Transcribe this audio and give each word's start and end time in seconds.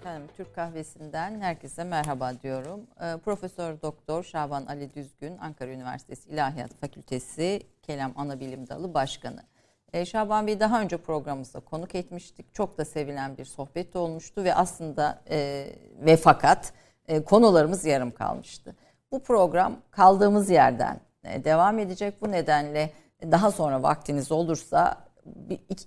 Efendim 0.00 0.28
Türk 0.36 0.54
Kahvesi'nden 0.54 1.40
herkese 1.40 1.84
merhaba 1.84 2.32
diyorum. 2.42 2.80
Ee, 3.00 3.16
Profesör 3.24 3.82
Doktor 3.82 4.22
Şaban 4.22 4.66
Ali 4.66 4.94
Düzgün, 4.94 5.38
Ankara 5.38 5.70
Üniversitesi 5.70 6.30
İlahiyat 6.30 6.70
Fakültesi 6.80 7.60
Kelam 7.82 8.12
Anabilim 8.16 8.68
Dalı 8.68 8.94
Başkanı. 8.94 9.42
Ee, 9.92 10.04
Şaban 10.04 10.46
Bey 10.46 10.60
daha 10.60 10.80
önce 10.80 10.96
programımızda 10.96 11.60
konuk 11.60 11.94
etmiştik. 11.94 12.54
Çok 12.54 12.78
da 12.78 12.84
sevilen 12.84 13.36
bir 13.36 13.44
sohbet 13.44 13.96
olmuştu 13.96 14.44
ve 14.44 14.54
aslında 14.54 15.22
e, 15.30 15.66
ve 16.00 16.16
fakat 16.16 16.72
e, 17.08 17.24
konularımız 17.24 17.84
yarım 17.84 18.10
kalmıştı. 18.10 18.76
Bu 19.12 19.22
program 19.22 19.76
kaldığımız 19.90 20.50
yerden 20.50 21.00
e, 21.24 21.44
devam 21.44 21.78
edecek. 21.78 22.22
Bu 22.22 22.30
nedenle 22.30 22.90
daha 23.22 23.50
sonra 23.50 23.82
vaktiniz 23.82 24.32
olursa 24.32 24.96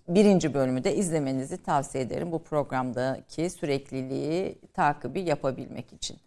birinci 0.07 0.53
bölümü 0.53 0.83
de 0.83 0.95
izlemenizi 0.95 1.63
tavsiye 1.63 2.03
ederim 2.03 2.31
bu 2.31 2.43
programdaki 2.43 3.49
sürekliliği 3.49 4.59
takibi 4.73 5.21
yapabilmek 5.21 5.93
için. 5.93 6.17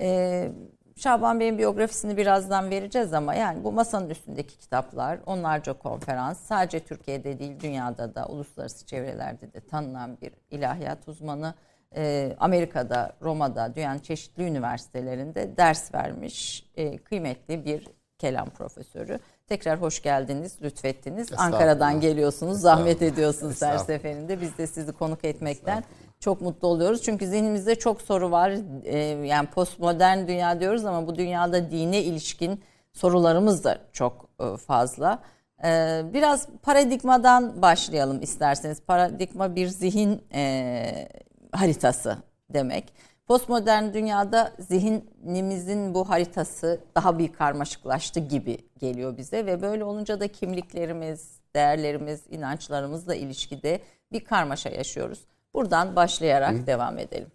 Ee, 0.00 0.52
Şaban 0.96 1.40
Bey'in 1.40 1.58
biyografisini 1.58 2.16
birazdan 2.16 2.70
vereceğiz 2.70 3.12
ama 3.12 3.34
yani 3.34 3.64
bu 3.64 3.72
masanın 3.72 4.10
üstündeki 4.10 4.58
kitaplar, 4.58 5.18
onlarca 5.26 5.72
konferans, 5.72 6.40
sadece 6.40 6.80
Türkiye'de 6.80 7.38
değil 7.38 7.60
dünyada 7.60 8.14
da 8.14 8.26
uluslararası 8.26 8.86
çevrelerde 8.86 9.52
de 9.52 9.60
tanınan 9.60 10.18
bir 10.20 10.32
ilahiyat 10.50 11.08
uzmanı. 11.08 11.54
Ee, 11.96 12.36
Amerika'da, 12.38 13.12
Roma'da, 13.22 13.74
dünyanın 13.74 13.98
çeşitli 13.98 14.42
üniversitelerinde 14.42 15.56
ders 15.56 15.94
vermiş 15.94 16.66
e, 16.76 16.98
kıymetli 16.98 17.64
bir 17.64 17.88
kelam 18.18 18.50
profesörü. 18.50 19.18
Tekrar 19.48 19.80
hoş 19.80 20.02
geldiniz, 20.02 20.58
lütfettiniz. 20.62 21.28
Ankara'dan 21.36 22.00
geliyorsunuz, 22.00 22.60
zahmet 22.60 23.02
ediyorsunuz 23.02 23.62
her 23.62 23.78
seferinde. 23.78 24.40
Biz 24.40 24.58
de 24.58 24.66
sizi 24.66 24.92
konuk 24.92 25.24
etmekten 25.24 25.84
çok 26.20 26.40
mutlu 26.40 26.68
oluyoruz. 26.68 27.02
Çünkü 27.02 27.26
zihnimizde 27.26 27.74
çok 27.74 28.02
soru 28.02 28.30
var. 28.30 28.52
Ee, 28.84 28.98
yani 29.26 29.48
postmodern 29.48 30.28
dünya 30.28 30.60
diyoruz 30.60 30.84
ama 30.84 31.06
bu 31.06 31.16
dünyada 31.16 31.70
dine 31.70 32.02
ilişkin 32.02 32.62
sorularımız 32.92 33.64
da 33.64 33.78
çok 33.92 34.28
e, 34.40 34.56
fazla. 34.56 35.18
Ee, 35.64 36.02
biraz 36.12 36.48
paradigmadan 36.62 37.62
başlayalım 37.62 38.22
isterseniz. 38.22 38.82
Paradigma 38.82 39.56
bir 39.56 39.66
zihin 39.66 40.24
e, 40.34 41.08
haritası 41.52 42.16
demek. 42.50 42.92
Postmodern 43.28 43.94
dünyada 43.94 44.52
zihnimizin 44.58 45.94
bu 45.94 46.08
haritası 46.08 46.80
daha 46.94 47.18
bir 47.18 47.32
karmaşıklaştı 47.32 48.20
gibi 48.20 48.58
geliyor 48.78 49.16
bize 49.16 49.46
ve 49.46 49.62
böyle 49.62 49.84
olunca 49.84 50.20
da 50.20 50.28
kimliklerimiz, 50.28 51.40
değerlerimiz, 51.54 52.20
inançlarımızla 52.30 53.14
ilişkide 53.14 53.80
bir 54.12 54.24
karmaşa 54.24 54.68
yaşıyoruz. 54.68 55.20
Buradan 55.54 55.96
başlayarak 55.96 56.54
Hı. 56.54 56.66
devam 56.66 56.98
edelim. 56.98 57.28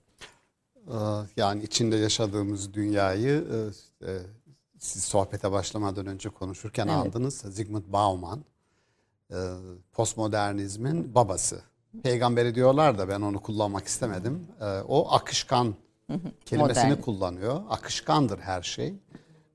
Ee, 0.87 0.93
yani 1.37 1.63
içinde 1.63 1.95
yaşadığımız 1.95 2.73
dünyayı 2.73 3.45
e, 4.01 4.07
e, 4.11 4.19
siz 4.79 5.03
sohbete 5.03 5.51
başlamadan 5.51 6.05
önce 6.05 6.29
konuşurken 6.29 6.87
evet. 6.87 6.97
aldınız. 6.97 7.37
Zygmunt 7.37 7.87
Bauman 7.87 8.43
e, 9.31 9.37
postmodernizmin 9.91 11.15
babası. 11.15 11.61
Peygamberi 12.03 12.55
diyorlar 12.55 12.97
da 12.97 13.09
ben 13.09 13.21
onu 13.21 13.39
kullanmak 13.41 13.87
istemedim. 13.87 14.47
O 14.87 15.11
akışkan 15.11 15.75
kelimesini 16.45 16.83
Modern. 16.83 17.01
kullanıyor. 17.01 17.61
Akışkandır 17.69 18.39
her 18.39 18.61
şey. 18.61 18.93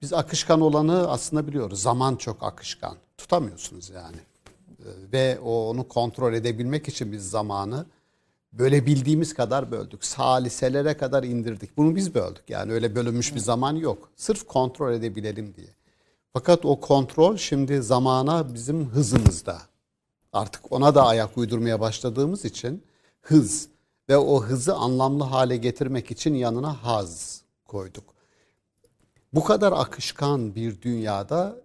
Biz 0.03 0.13
akışkan 0.13 0.61
olanı 0.61 1.11
aslında 1.11 1.47
biliyoruz. 1.47 1.83
Zaman 1.83 2.17
çok 2.17 2.43
akışkan. 2.43 2.97
Tutamıyorsunuz 3.19 3.91
yani. 3.91 4.17
Ee, 4.81 5.13
ve 5.13 5.39
onu 5.39 5.89
kontrol 5.89 6.35
edebilmek 6.35 6.89
için 6.89 7.13
biz 7.13 7.31
zamanı 7.31 7.87
böyle 8.53 8.87
bildiğimiz 8.87 9.35
kadar 9.35 9.71
böldük. 9.71 10.05
Saliselere 10.05 10.97
kadar 10.97 11.23
indirdik. 11.25 11.77
Bunu 11.77 11.97
biz 11.97 12.15
böldük. 12.15 12.51
Yani 12.51 12.73
öyle 12.73 12.95
bölünmüş 12.95 13.35
bir 13.35 13.41
zaman 13.41 13.77
yok. 13.77 14.11
Sırf 14.17 14.47
kontrol 14.47 14.93
edebilelim 14.93 15.55
diye. 15.57 15.69
Fakat 16.33 16.65
o 16.65 16.81
kontrol 16.81 17.37
şimdi 17.37 17.83
zamana 17.83 18.55
bizim 18.55 18.89
hızımızda. 18.89 19.59
Artık 20.33 20.73
ona 20.73 20.95
da 20.95 21.07
ayak 21.07 21.39
uydurmaya 21.39 21.81
başladığımız 21.81 22.45
için 22.45 22.83
hız 23.21 23.69
ve 24.09 24.17
o 24.17 24.43
hızı 24.43 24.75
anlamlı 24.75 25.25
hale 25.25 25.57
getirmek 25.57 26.11
için 26.11 26.35
yanına 26.35 26.85
haz 26.85 27.43
koyduk. 27.65 28.15
Bu 29.35 29.45
kadar 29.45 29.73
akışkan 29.73 30.55
bir 30.55 30.83
dünyada 30.83 31.57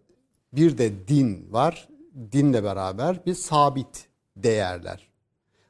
bir 0.54 0.78
de 0.78 1.08
din 1.08 1.48
var. 1.52 1.90
Dinle 2.32 2.64
beraber 2.64 3.26
bir 3.26 3.34
sabit 3.34 4.08
değerler. 4.38 5.14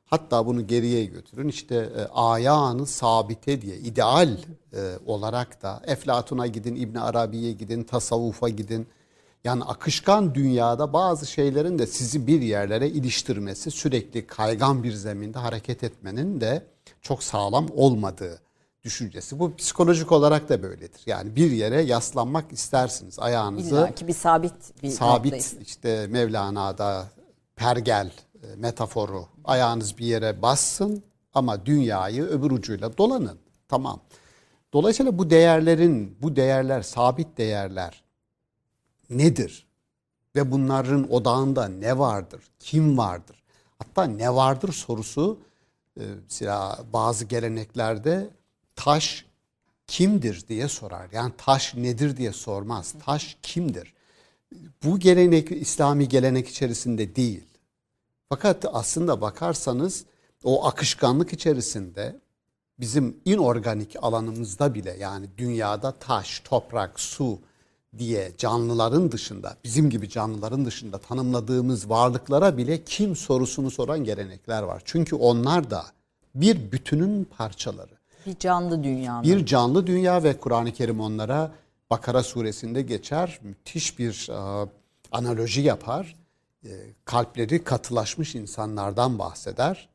Hatta 0.06 0.46
bunu 0.46 0.68
geriye 0.68 1.06
götürün 1.06 1.48
işte 1.48 1.76
e, 1.76 2.06
ayağını 2.06 2.86
sabite 2.86 3.62
diye 3.62 3.78
ideal 3.78 4.38
e, 4.74 4.94
olarak 5.06 5.62
da 5.62 5.82
Eflatun'a 5.86 6.48
gidin, 6.48 6.76
İbn 6.76 6.98
Arabi'ye 6.98 7.52
gidin, 7.52 7.84
tasavvufa 7.84 8.50
gidin. 8.50 8.88
Yani 9.44 9.64
akışkan 9.64 10.36
dünyada 10.36 10.94
bazı 10.94 11.26
şeylerin 11.26 11.80
de 11.80 11.88
sizi 11.88 12.28
bir 12.28 12.42
yerlere 12.42 12.90
iliştirmesi, 12.90 13.72
sürekli 13.72 14.28
kaygan 14.28 14.84
bir 14.84 14.94
zeminde 14.94 15.40
hareket 15.40 15.84
etmenin 15.84 16.42
de 16.42 16.66
çok 17.02 17.24
sağlam 17.24 17.68
olmadığı 17.76 18.42
düşüncesi. 18.84 19.40
Bu 19.40 19.56
psikolojik 19.56 20.12
olarak 20.12 20.50
da 20.50 20.64
böyledir. 20.64 21.02
Yani 21.06 21.36
bir 21.36 21.52
yere 21.52 21.82
yaslanmak 21.82 22.52
istersiniz 22.52 23.20
ayağınızı. 23.20 23.76
İlla 23.76 23.96
ki 23.96 24.08
bir 24.08 24.14
sabit 24.14 24.84
bir 24.84 24.90
Sabit 24.90 25.34
noktayız. 25.34 25.56
işte 25.62 26.08
Mevlana'da 26.08 27.08
pergel 27.56 28.12
e, 28.44 28.56
metaforu 28.56 29.26
ayağınız 29.44 29.98
bir 29.98 30.06
yere 30.06 30.42
bassın 30.42 31.04
ama 31.34 31.66
dünyayı 31.66 32.24
öbür 32.24 32.52
ucuyla 32.52 32.98
dolanın. 32.98 33.40
Tamam. 33.68 34.00
Dolayısıyla 34.74 35.18
bu 35.18 35.30
değerlerin, 35.30 36.18
bu 36.22 36.36
değerler, 36.36 36.82
sabit 36.82 37.38
değerler 37.38 38.03
nedir? 39.18 39.68
Ve 40.36 40.52
bunların 40.52 41.14
odağında 41.14 41.68
ne 41.68 41.98
vardır? 42.00 42.42
Kim 42.60 42.98
vardır? 42.98 43.44
Hatta 43.80 44.04
ne 44.04 44.36
vardır 44.36 44.74
sorusu 44.74 45.40
mesela 45.98 46.80
bazı 46.94 47.26
geleneklerde 47.26 48.30
taş 48.76 49.26
kimdir 49.88 50.48
diye 50.48 50.68
sorar. 50.68 51.10
Yani 51.12 51.34
taş 51.38 51.76
nedir 51.76 52.18
diye 52.18 52.34
sormaz. 52.34 52.96
Taş 53.06 53.38
kimdir? 53.44 53.94
Bu 54.84 55.00
gelenek 55.00 55.52
İslami 55.52 56.08
gelenek 56.08 56.48
içerisinde 56.48 57.16
değil. 57.16 57.44
Fakat 58.30 58.66
aslında 58.74 59.22
bakarsanız 59.22 60.06
o 60.44 60.68
akışkanlık 60.68 61.34
içerisinde 61.34 62.20
bizim 62.80 63.18
inorganik 63.26 63.96
alanımızda 64.02 64.74
bile 64.74 64.98
yani 65.00 65.26
dünyada 65.38 65.92
taş, 65.92 66.40
toprak, 66.40 67.00
su, 67.00 67.40
diye 67.98 68.32
canlıların 68.38 69.12
dışında, 69.12 69.58
bizim 69.64 69.90
gibi 69.90 70.10
canlıların 70.10 70.66
dışında 70.66 70.98
tanımladığımız 70.98 71.90
varlıklara 71.90 72.58
bile 72.58 72.84
kim 72.84 73.16
sorusunu 73.16 73.72
soran 73.72 74.04
gelenekler 74.04 74.64
var. 74.64 74.82
Çünkü 74.86 75.16
onlar 75.16 75.72
da 75.72 75.86
bir 76.36 76.72
bütünün 76.72 77.24
parçaları. 77.24 77.94
Bir 78.26 78.40
canlı 78.40 78.84
dünya. 78.84 79.24
Bir 79.24 79.46
canlı 79.46 79.88
dünya 79.88 80.24
ve 80.24 80.40
Kur'an-ı 80.40 80.72
Kerim 80.72 81.00
onlara 81.00 81.52
Bakara 81.92 82.24
suresinde 82.24 82.82
geçer. 82.82 83.40
Müthiş 83.44 84.00
bir 84.00 84.30
e, 84.30 84.68
analoji 85.12 85.62
yapar. 85.62 86.16
E, 86.66 86.70
kalpleri 87.06 87.64
katılaşmış 87.64 88.36
insanlardan 88.36 89.20
bahseder. 89.20 89.90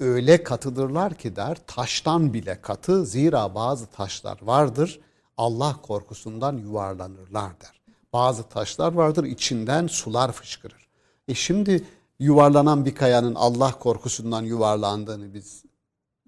Öyle 0.00 0.42
katıdırlar 0.42 1.14
ki 1.14 1.36
der, 1.36 1.58
taştan 1.66 2.34
bile 2.34 2.60
katı. 2.60 3.06
Zira 3.06 3.54
bazı 3.54 3.86
taşlar 3.86 4.38
vardır 4.42 5.00
Allah 5.40 5.76
korkusundan 5.82 6.56
yuvarlanırlar 6.56 7.60
der. 7.60 7.80
Bazı 8.12 8.42
taşlar 8.42 8.92
vardır 8.92 9.24
içinden 9.24 9.86
sular 9.86 10.32
fışkırır. 10.32 10.88
E 11.28 11.34
şimdi 11.34 11.84
yuvarlanan 12.18 12.84
bir 12.84 12.94
kayanın 12.94 13.34
Allah 13.34 13.78
korkusundan 13.78 14.42
yuvarlandığını 14.42 15.34
biz 15.34 15.64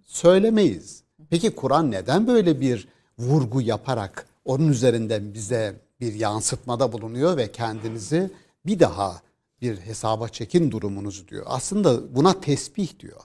söylemeyiz. 0.05 1.03
Peki 1.31 1.55
Kur'an 1.55 1.91
neden 1.91 2.27
böyle 2.27 2.61
bir 2.61 2.89
vurgu 3.19 3.61
yaparak 3.61 4.27
onun 4.45 4.69
üzerinden 4.69 5.35
bize 5.35 5.81
bir 6.01 6.15
yansıtmada 6.15 6.93
bulunuyor 6.93 7.37
ve 7.37 7.53
kendinizi 7.53 8.31
bir 8.67 8.81
daha 8.81 9.23
bir 9.61 9.77
hesaba 9.77 10.29
çekin 10.29 10.71
durumunuzu 10.71 11.29
diyor. 11.29 11.45
Aslında 11.49 12.15
buna 12.15 12.41
tesbih 12.41 12.99
diyor. 12.99 13.21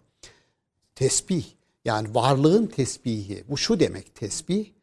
Tesbih 0.95 1.45
yani 1.86 2.16
varlığın 2.16 2.66
tesbihi. 2.66 3.44
Bu 3.50 3.57
şu 3.57 3.80
demek 3.80 4.16
tesbih 4.16 4.76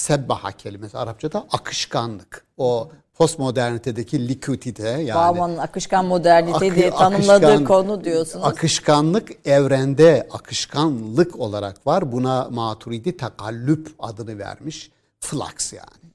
sebbaha 0.00 0.52
kelimesi 0.52 0.98
Arapçada 0.98 1.46
akışkanlık. 1.52 2.44
O 2.56 2.90
postmodernitedeki 3.14 4.28
liquidite 4.28 4.88
yani. 4.88 5.14
Bauman'ın 5.14 5.58
akışkan 5.58 6.04
modernite 6.04 6.56
akı, 6.56 6.74
diye 6.76 6.90
tanımladığı 6.90 7.46
akışkan, 7.46 7.64
konu 7.64 8.04
diyorsunuz. 8.04 8.46
Akışkanlık 8.46 9.46
evrende 9.46 10.28
akışkanlık 10.30 11.40
olarak 11.40 11.86
var. 11.86 12.12
Buna 12.12 12.48
Maturidi 12.50 13.16
takallüp 13.16 13.94
adını 13.98 14.38
vermiş. 14.38 14.90
Flux 15.20 15.72
yani. 15.72 16.12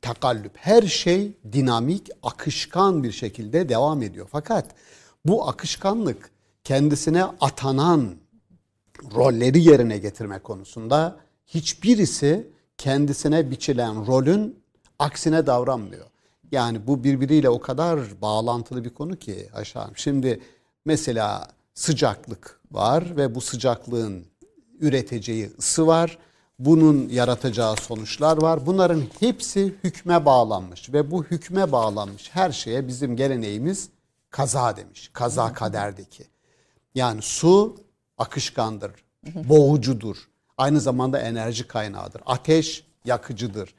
Takallüp. 0.00 0.52
Her 0.54 0.82
şey 0.82 1.32
dinamik, 1.52 2.08
akışkan 2.22 3.02
bir 3.02 3.12
şekilde 3.12 3.68
devam 3.68 4.02
ediyor. 4.02 4.28
Fakat 4.32 4.66
bu 5.24 5.48
akışkanlık 5.48 6.30
kendisine 6.64 7.24
atanan 7.24 8.14
rolleri 9.14 9.62
yerine 9.62 9.98
getirme 9.98 10.38
konusunda 10.38 11.16
hiçbirisi 11.46 12.52
kendisine 12.82 13.50
biçilen 13.50 14.06
rolün 14.06 14.62
aksine 14.98 15.46
davranmıyor. 15.46 16.06
Yani 16.52 16.86
bu 16.86 17.04
birbiriyle 17.04 17.48
o 17.48 17.60
kadar 17.60 18.00
bağlantılı 18.22 18.84
bir 18.84 18.90
konu 18.90 19.16
ki 19.16 19.48
aşağı. 19.54 19.90
Şimdi 19.94 20.40
mesela 20.84 21.48
sıcaklık 21.74 22.60
var 22.72 23.16
ve 23.16 23.34
bu 23.34 23.40
sıcaklığın 23.40 24.26
üreteceği 24.80 25.50
ısı 25.58 25.86
var. 25.86 26.18
Bunun 26.58 27.08
yaratacağı 27.08 27.76
sonuçlar 27.76 28.42
var. 28.42 28.66
Bunların 28.66 29.02
hepsi 29.20 29.74
hükme 29.84 30.24
bağlanmış 30.24 30.92
ve 30.92 31.10
bu 31.10 31.24
hükme 31.24 31.72
bağlanmış 31.72 32.30
her 32.32 32.52
şeye 32.52 32.88
bizim 32.88 33.16
geleneğimiz 33.16 33.88
kaza 34.30 34.76
demiş. 34.76 35.10
Kaza 35.12 35.52
kaderdeki. 35.52 36.24
Yani 36.94 37.22
su 37.22 37.76
akışkandır, 38.18 38.92
boğucudur. 39.34 40.31
Aynı 40.62 40.80
zamanda 40.80 41.18
enerji 41.18 41.66
kaynağıdır. 41.66 42.22
Ateş 42.26 42.84
yakıcıdır. 43.04 43.74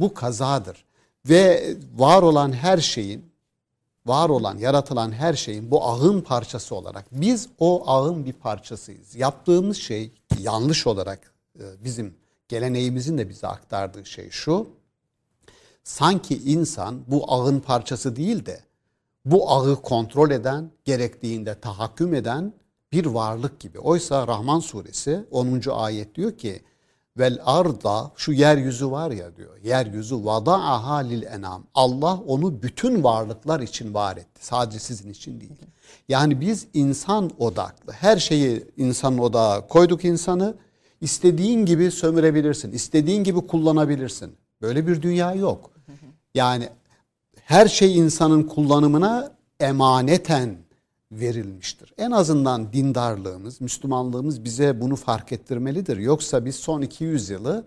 Bu 0.00 0.14
kazadır. 0.14 0.84
Ve 1.28 1.76
var 1.96 2.22
olan 2.22 2.52
her 2.52 2.78
şeyin, 2.78 3.24
var 4.06 4.28
olan, 4.28 4.58
yaratılan 4.58 5.12
her 5.12 5.34
şeyin 5.34 5.70
bu 5.70 5.84
ağın 5.84 6.20
parçası 6.20 6.74
olarak 6.74 7.04
biz 7.12 7.48
o 7.58 7.82
ağın 7.86 8.24
bir 8.24 8.32
parçasıyız. 8.32 9.14
Yaptığımız 9.14 9.76
şey 9.76 10.12
yanlış 10.38 10.86
olarak 10.86 11.32
e, 11.58 11.64
bizim 11.84 12.14
geleneğimizin 12.48 13.18
de 13.18 13.28
bize 13.28 13.46
aktardığı 13.46 14.06
şey 14.06 14.30
şu. 14.30 14.68
Sanki 15.84 16.36
insan 16.36 17.00
bu 17.06 17.32
ağın 17.32 17.60
parçası 17.60 18.16
değil 18.16 18.46
de 18.46 18.60
bu 19.24 19.50
ağı 19.50 19.82
kontrol 19.82 20.30
eden, 20.30 20.70
gerektiğinde 20.84 21.60
tahakküm 21.60 22.14
eden 22.14 22.52
bir 22.96 23.06
varlık 23.06 23.60
gibi. 23.60 23.78
Oysa 23.78 24.28
Rahman 24.28 24.60
suresi 24.60 25.24
10. 25.30 25.60
ayet 25.70 26.14
diyor 26.14 26.38
ki 26.38 26.62
vel 27.18 27.38
arda 27.44 28.12
şu 28.16 28.32
yeryüzü 28.32 28.90
var 28.90 29.10
ya 29.10 29.36
diyor. 29.36 29.56
Yeryüzü 29.64 30.24
vada'aha 30.24 30.96
lil 30.96 31.22
enam. 31.22 31.66
Allah 31.74 32.20
onu 32.26 32.62
bütün 32.62 33.04
varlıklar 33.04 33.60
için 33.60 33.94
var 33.94 34.16
etti. 34.16 34.46
Sadece 34.46 34.78
sizin 34.78 35.10
için 35.10 35.40
değil. 35.40 35.52
Yani 36.08 36.40
biz 36.40 36.66
insan 36.74 37.30
odaklı. 37.38 37.92
Her 37.92 38.16
şeyi 38.16 38.64
insanın 38.76 39.18
odağa 39.18 39.66
koyduk 39.66 40.04
insanı. 40.04 40.54
İstediğin 41.00 41.66
gibi 41.66 41.90
sömürebilirsin. 41.90 42.72
istediğin 42.72 43.24
gibi 43.24 43.46
kullanabilirsin. 43.46 44.36
Böyle 44.62 44.86
bir 44.86 45.02
dünya 45.02 45.34
yok. 45.34 45.70
Yani 46.34 46.68
her 47.34 47.68
şey 47.68 47.98
insanın 47.98 48.42
kullanımına 48.42 49.32
emaneten 49.60 50.65
verilmiştir. 51.12 51.94
En 51.98 52.10
azından 52.10 52.72
dindarlığımız, 52.72 53.60
Müslümanlığımız 53.60 54.44
bize 54.44 54.80
bunu 54.80 54.96
fark 54.96 55.32
ettirmelidir. 55.32 55.96
Yoksa 55.96 56.44
biz 56.44 56.56
son 56.56 56.82
200 56.82 57.30
yılı 57.30 57.64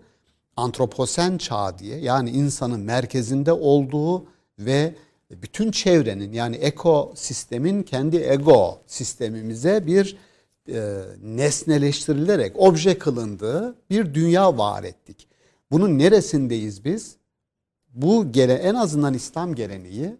antroposen 0.56 1.38
çağ 1.38 1.78
diye 1.78 1.98
yani 1.98 2.30
insanın 2.30 2.80
merkezinde 2.80 3.52
olduğu 3.52 4.24
ve 4.58 4.94
bütün 5.30 5.70
çevrenin 5.70 6.32
yani 6.32 6.56
ekosistemin 6.56 7.82
kendi 7.82 8.16
ego 8.16 8.82
sistemimize 8.86 9.86
bir 9.86 10.16
e, 10.68 11.00
nesneleştirilerek 11.22 12.52
obje 12.56 12.98
kılındığı 12.98 13.74
bir 13.90 14.14
dünya 14.14 14.58
var 14.58 14.84
ettik. 14.84 15.28
Bunun 15.70 15.98
neresindeyiz 15.98 16.84
biz? 16.84 17.16
Bu 17.94 18.32
gele 18.32 18.54
en 18.54 18.74
azından 18.74 19.14
İslam 19.14 19.54
geleneği 19.54 20.16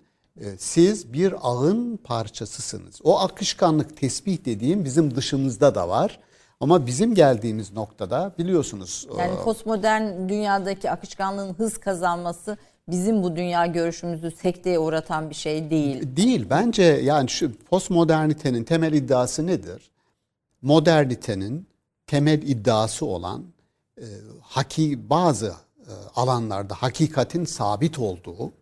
siz 0.58 1.12
bir 1.12 1.34
ağın 1.42 1.96
parçasısınız. 1.96 3.00
O 3.04 3.18
akışkanlık 3.18 3.96
tesbih 3.96 4.44
dediğim 4.44 4.84
bizim 4.84 5.16
dışımızda 5.16 5.74
da 5.74 5.88
var. 5.88 6.20
Ama 6.60 6.86
bizim 6.86 7.14
geldiğimiz 7.14 7.72
noktada 7.72 8.32
biliyorsunuz. 8.38 9.06
Yani 9.18 9.32
e, 9.40 9.44
postmodern 9.44 10.28
dünyadaki 10.28 10.90
akışkanlığın 10.90 11.54
hız 11.54 11.78
kazanması 11.78 12.56
bizim 12.88 13.22
bu 13.22 13.36
dünya 13.36 13.66
görüşümüzü 13.66 14.30
sekteye 14.30 14.78
uğratan 14.78 15.30
bir 15.30 15.34
şey 15.34 15.70
değil. 15.70 16.16
Değil. 16.16 16.46
Bence 16.50 16.82
yani 16.82 17.28
şu 17.28 17.58
postmodernitenin 17.58 18.64
temel 18.64 18.92
iddiası 18.92 19.46
nedir? 19.46 19.90
Modernitenin 20.62 21.66
temel 22.06 22.42
iddiası 22.42 23.06
olan 23.06 23.44
e, 23.98 24.06
haki 24.40 25.10
bazı 25.10 25.46
e, 25.78 25.92
alanlarda 26.16 26.74
hakikatin 26.74 27.44
sabit 27.44 27.98
olduğu 27.98 28.52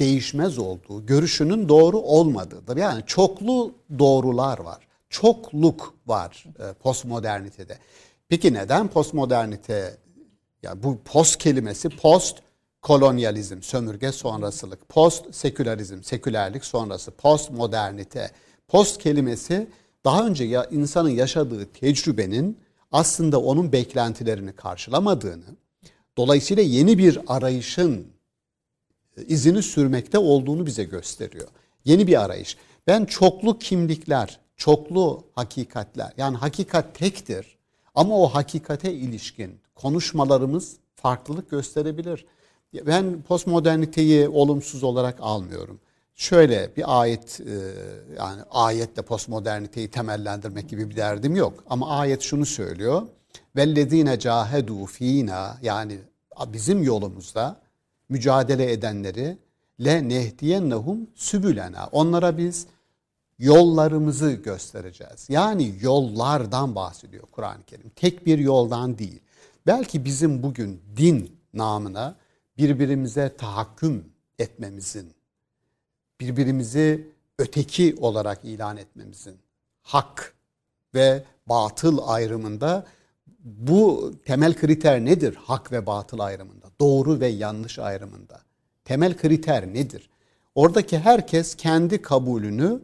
değişmez 0.00 0.58
olduğu, 0.58 1.06
görüşünün 1.06 1.68
doğru 1.68 1.98
olmadığıdır. 1.98 2.76
Yani 2.76 3.02
çoklu 3.06 3.74
doğrular 3.98 4.58
var. 4.58 4.78
Çokluk 5.10 5.94
var 6.06 6.44
e, 6.58 6.72
postmodernitede. 6.72 7.78
Peki 8.28 8.54
neden 8.54 8.88
postmodernite? 8.88 9.96
Yani 10.62 10.82
bu 10.82 10.98
post 11.04 11.38
kelimesi 11.38 11.88
post 11.88 12.38
kolonyalizm, 12.82 13.62
sömürge 13.62 14.12
sonrasılık, 14.12 14.88
post 14.88 15.34
sekülerizm, 15.34 16.02
sekülerlik 16.02 16.64
sonrası, 16.64 17.10
post 17.10 17.50
modernite. 17.50 18.30
Post 18.68 19.02
kelimesi 19.02 19.66
daha 20.04 20.26
önce 20.26 20.44
ya 20.44 20.64
insanın 20.64 21.08
yaşadığı 21.08 21.72
tecrübenin 21.72 22.58
aslında 22.92 23.40
onun 23.40 23.72
beklentilerini 23.72 24.52
karşılamadığını, 24.52 25.56
dolayısıyla 26.16 26.62
yeni 26.62 26.98
bir 26.98 27.18
arayışın 27.26 28.06
izini 29.26 29.62
sürmekte 29.62 30.18
olduğunu 30.18 30.66
bize 30.66 30.84
gösteriyor. 30.84 31.48
Yeni 31.84 32.06
bir 32.06 32.24
arayış. 32.24 32.56
Ben 32.86 33.04
çoklu 33.04 33.58
kimlikler, 33.58 34.40
çoklu 34.56 35.24
hakikatler 35.34 36.12
yani 36.16 36.36
hakikat 36.36 36.94
tektir 36.94 37.58
ama 37.94 38.18
o 38.18 38.28
hakikate 38.28 38.92
ilişkin 38.92 39.60
konuşmalarımız 39.74 40.76
farklılık 40.94 41.50
gösterebilir. 41.50 42.26
Ben 42.86 43.22
postmoderniteyi 43.22 44.28
olumsuz 44.28 44.82
olarak 44.82 45.18
almıyorum. 45.20 45.80
Şöyle 46.14 46.76
bir 46.76 47.00
ayet 47.00 47.40
e, 47.40 47.52
yani 48.18 48.42
ayetle 48.50 49.02
postmoderniteyi 49.02 49.90
temellendirmek 49.90 50.68
gibi 50.68 50.90
bir 50.90 50.96
derdim 50.96 51.36
yok. 51.36 51.64
Ama 51.70 51.88
ayet 51.88 52.22
şunu 52.22 52.46
söylüyor. 52.46 53.02
Vellezine 53.56 54.18
cahedu 54.18 54.86
fina 54.86 55.58
yani 55.62 55.98
bizim 56.46 56.82
yolumuzda 56.82 57.60
mücadele 58.10 58.72
edenleri 58.72 59.38
le 59.84 60.08
nehdiyennehum 60.08 61.10
sübülena. 61.14 61.88
Onlara 61.92 62.38
biz 62.38 62.66
yollarımızı 63.38 64.30
göstereceğiz. 64.32 65.26
Yani 65.28 65.74
yollardan 65.80 66.74
bahsediyor 66.74 67.24
Kur'an-ı 67.32 67.62
Kerim. 67.66 67.90
Tek 67.96 68.26
bir 68.26 68.38
yoldan 68.38 68.98
değil. 68.98 69.20
Belki 69.66 70.04
bizim 70.04 70.42
bugün 70.42 70.82
din 70.96 71.36
namına 71.54 72.16
birbirimize 72.58 73.36
tahakküm 73.36 74.04
etmemizin, 74.38 75.12
birbirimizi 76.20 77.08
öteki 77.38 77.96
olarak 78.00 78.44
ilan 78.44 78.76
etmemizin, 78.76 79.36
hak 79.82 80.34
ve 80.94 81.24
batıl 81.46 81.98
ayrımında 82.02 82.86
bu 83.44 84.12
temel 84.24 84.54
kriter 84.54 85.04
nedir 85.04 85.34
hak 85.34 85.72
ve 85.72 85.86
batıl 85.86 86.18
ayrımında? 86.18 86.59
Doğru 86.80 87.20
ve 87.20 87.28
yanlış 87.28 87.78
ayrımında. 87.78 88.40
Temel 88.84 89.16
kriter 89.16 89.74
nedir? 89.74 90.10
Oradaki 90.54 90.98
herkes 90.98 91.54
kendi 91.54 92.02
kabulünü 92.02 92.82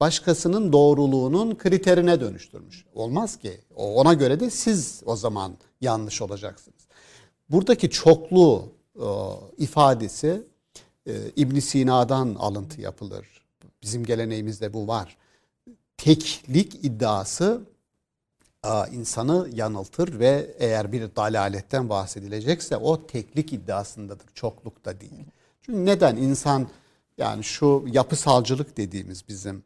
başkasının 0.00 0.72
doğruluğunun 0.72 1.54
kriterine 1.54 2.20
dönüştürmüş. 2.20 2.84
Olmaz 2.94 3.36
ki. 3.36 3.60
Ona 3.76 4.14
göre 4.14 4.40
de 4.40 4.50
siz 4.50 5.02
o 5.06 5.16
zaman 5.16 5.56
yanlış 5.80 6.22
olacaksınız. 6.22 6.88
Buradaki 7.50 7.90
çoklu 7.90 8.72
e, 8.96 9.06
ifadesi 9.58 10.42
e, 11.06 11.12
ibn 11.36 11.58
Sina'dan 11.58 12.34
alıntı 12.34 12.80
yapılır. 12.80 13.26
Bizim 13.82 14.04
geleneğimizde 14.04 14.72
bu 14.72 14.88
var. 14.88 15.16
Teklik 15.96 16.84
iddiası 16.84 17.60
insanı 18.92 19.48
yanıltır 19.52 20.18
ve 20.18 20.54
eğer 20.58 20.92
bir 20.92 21.16
dalaletten 21.16 21.88
bahsedilecekse 21.88 22.76
o 22.76 23.06
teklik 23.06 23.52
iddiasındadır, 23.52 24.26
çoklukta 24.34 25.00
değil. 25.00 25.24
Çünkü 25.62 25.86
neden 25.86 26.16
insan 26.16 26.68
yani 27.18 27.44
şu 27.44 27.84
yapısalcılık 27.92 28.76
dediğimiz 28.76 29.28
bizim 29.28 29.64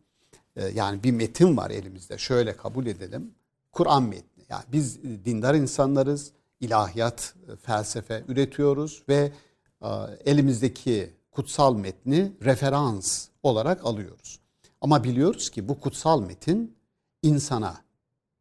e, 0.57 0.67
yani 0.67 1.03
bir 1.03 1.13
metin 1.13 1.57
var 1.57 1.71
elimizde 1.71 2.19
şöyle 2.19 2.57
kabul 2.57 2.87
edelim. 2.87 3.35
Kur'an 3.73 4.03
metni. 4.03 4.45
Yani 4.49 4.65
biz 4.73 5.03
dindar 5.03 5.55
insanlarız, 5.55 6.33
ilahiyat, 6.61 7.35
e, 7.53 7.57
felsefe 7.57 8.25
üretiyoruz 8.29 9.03
ve 9.09 9.33
e, 9.83 9.89
elimizdeki 10.25 11.11
kutsal 11.31 11.77
metni 11.77 12.33
referans 12.45 13.29
olarak 13.43 13.87
alıyoruz. 13.87 14.39
Ama 14.81 15.05
biliyoruz 15.05 15.51
ki 15.51 15.69
bu 15.69 15.81
kutsal 15.81 16.21
metin 16.21 16.77
insana 17.23 17.82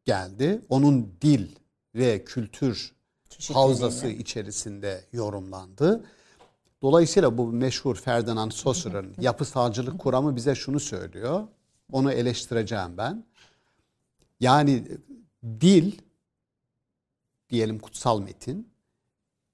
geldi. 0.04 0.60
Onun 0.68 1.14
dil 1.22 1.48
ve 1.94 2.24
kültür 2.24 2.92
havzası 3.52 4.06
içerisinde 4.06 5.04
yorumlandı. 5.12 6.04
Dolayısıyla 6.82 7.38
bu 7.38 7.46
meşhur 7.46 7.96
Ferdinand 7.96 8.52
Saussure'ın 8.52 9.14
yapısalcılık 9.20 9.98
kuramı 9.98 10.36
bize 10.36 10.54
şunu 10.54 10.80
söylüyor. 10.80 11.48
Onu 11.92 12.12
eleştireceğim 12.12 12.96
ben. 12.96 13.24
Yani 14.40 14.84
dil 15.60 15.92
diyelim 17.50 17.78
kutsal 17.78 18.20
metin 18.20 18.72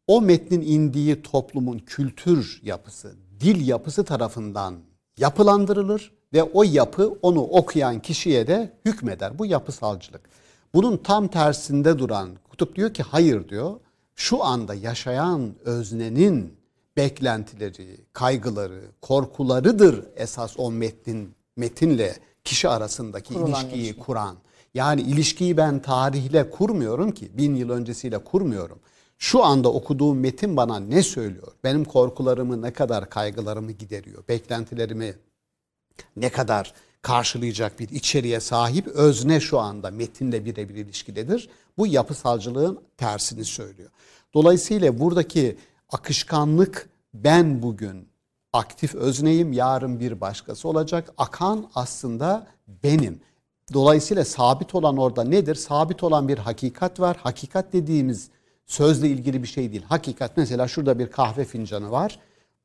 o 0.06 0.20
metnin 0.20 0.60
indiği 0.60 1.22
toplumun 1.22 1.78
kültür 1.78 2.60
yapısı, 2.62 3.16
dil 3.40 3.68
yapısı 3.68 4.04
tarafından 4.04 4.80
yapılandırılır 5.16 6.17
ve 6.32 6.42
o 6.42 6.62
yapı 6.62 7.18
onu 7.22 7.40
okuyan 7.40 8.00
kişiye 8.00 8.46
de 8.46 8.72
hükmeder. 8.84 9.38
Bu 9.38 9.46
yapısalcılık. 9.46 10.20
Bunun 10.74 10.96
tam 10.96 11.28
tersinde 11.28 11.98
duran 11.98 12.30
kutup 12.50 12.76
diyor 12.76 12.94
ki 12.94 13.02
hayır 13.02 13.48
diyor. 13.48 13.80
Şu 14.16 14.44
anda 14.44 14.74
yaşayan 14.74 15.54
öznenin 15.64 16.54
beklentileri, 16.96 18.00
kaygıları, 18.12 18.80
korkularıdır 19.02 20.04
esas 20.16 20.54
o 20.58 20.70
metnin 20.70 21.34
metinle 21.56 22.16
kişi 22.44 22.68
arasındaki 22.68 23.34
Kurulan 23.34 23.50
ilişkiyi 23.50 23.82
ilişki. 23.84 23.98
kuran. 24.00 24.36
Yani 24.74 25.00
ilişkiyi 25.00 25.56
ben 25.56 25.82
tarihle 25.82 26.50
kurmuyorum 26.50 27.10
ki. 27.10 27.30
Bin 27.38 27.54
yıl 27.54 27.70
öncesiyle 27.70 28.18
kurmuyorum. 28.18 28.78
Şu 29.18 29.44
anda 29.44 29.72
okuduğum 29.72 30.18
metin 30.20 30.56
bana 30.56 30.80
ne 30.80 31.02
söylüyor? 31.02 31.52
Benim 31.64 31.84
korkularımı 31.84 32.62
ne 32.62 32.72
kadar 32.72 33.10
kaygılarımı 33.10 33.72
gideriyor? 33.72 34.22
Beklentilerimi 34.28 35.14
ne 36.16 36.28
kadar 36.28 36.74
karşılayacak 37.02 37.80
bir 37.80 37.88
içeriğe 37.88 38.40
sahip 38.40 38.86
özne 38.86 39.40
şu 39.40 39.58
anda 39.58 39.90
metinle 39.90 40.44
birebir 40.44 40.74
ilişkidedir. 40.74 41.48
Bu 41.78 41.86
yapısalcılığın 41.86 42.80
tersini 42.96 43.44
söylüyor. 43.44 43.90
Dolayısıyla 44.34 44.98
buradaki 44.98 45.56
akışkanlık 45.90 46.88
ben 47.14 47.62
bugün 47.62 48.08
aktif 48.52 48.94
özneyim, 48.94 49.52
yarın 49.52 50.00
bir 50.00 50.20
başkası 50.20 50.68
olacak. 50.68 51.12
Akan 51.18 51.70
aslında 51.74 52.46
benim. 52.84 53.20
Dolayısıyla 53.72 54.24
sabit 54.24 54.74
olan 54.74 54.96
orada 54.96 55.24
nedir? 55.24 55.54
Sabit 55.54 56.02
olan 56.02 56.28
bir 56.28 56.38
hakikat 56.38 57.00
var. 57.00 57.16
Hakikat 57.16 57.72
dediğimiz 57.72 58.30
sözle 58.66 59.08
ilgili 59.08 59.42
bir 59.42 59.48
şey 59.48 59.72
değil. 59.72 59.82
Hakikat 59.82 60.36
mesela 60.36 60.68
şurada 60.68 60.98
bir 60.98 61.10
kahve 61.10 61.44
fincanı 61.44 61.90
var. 61.90 62.18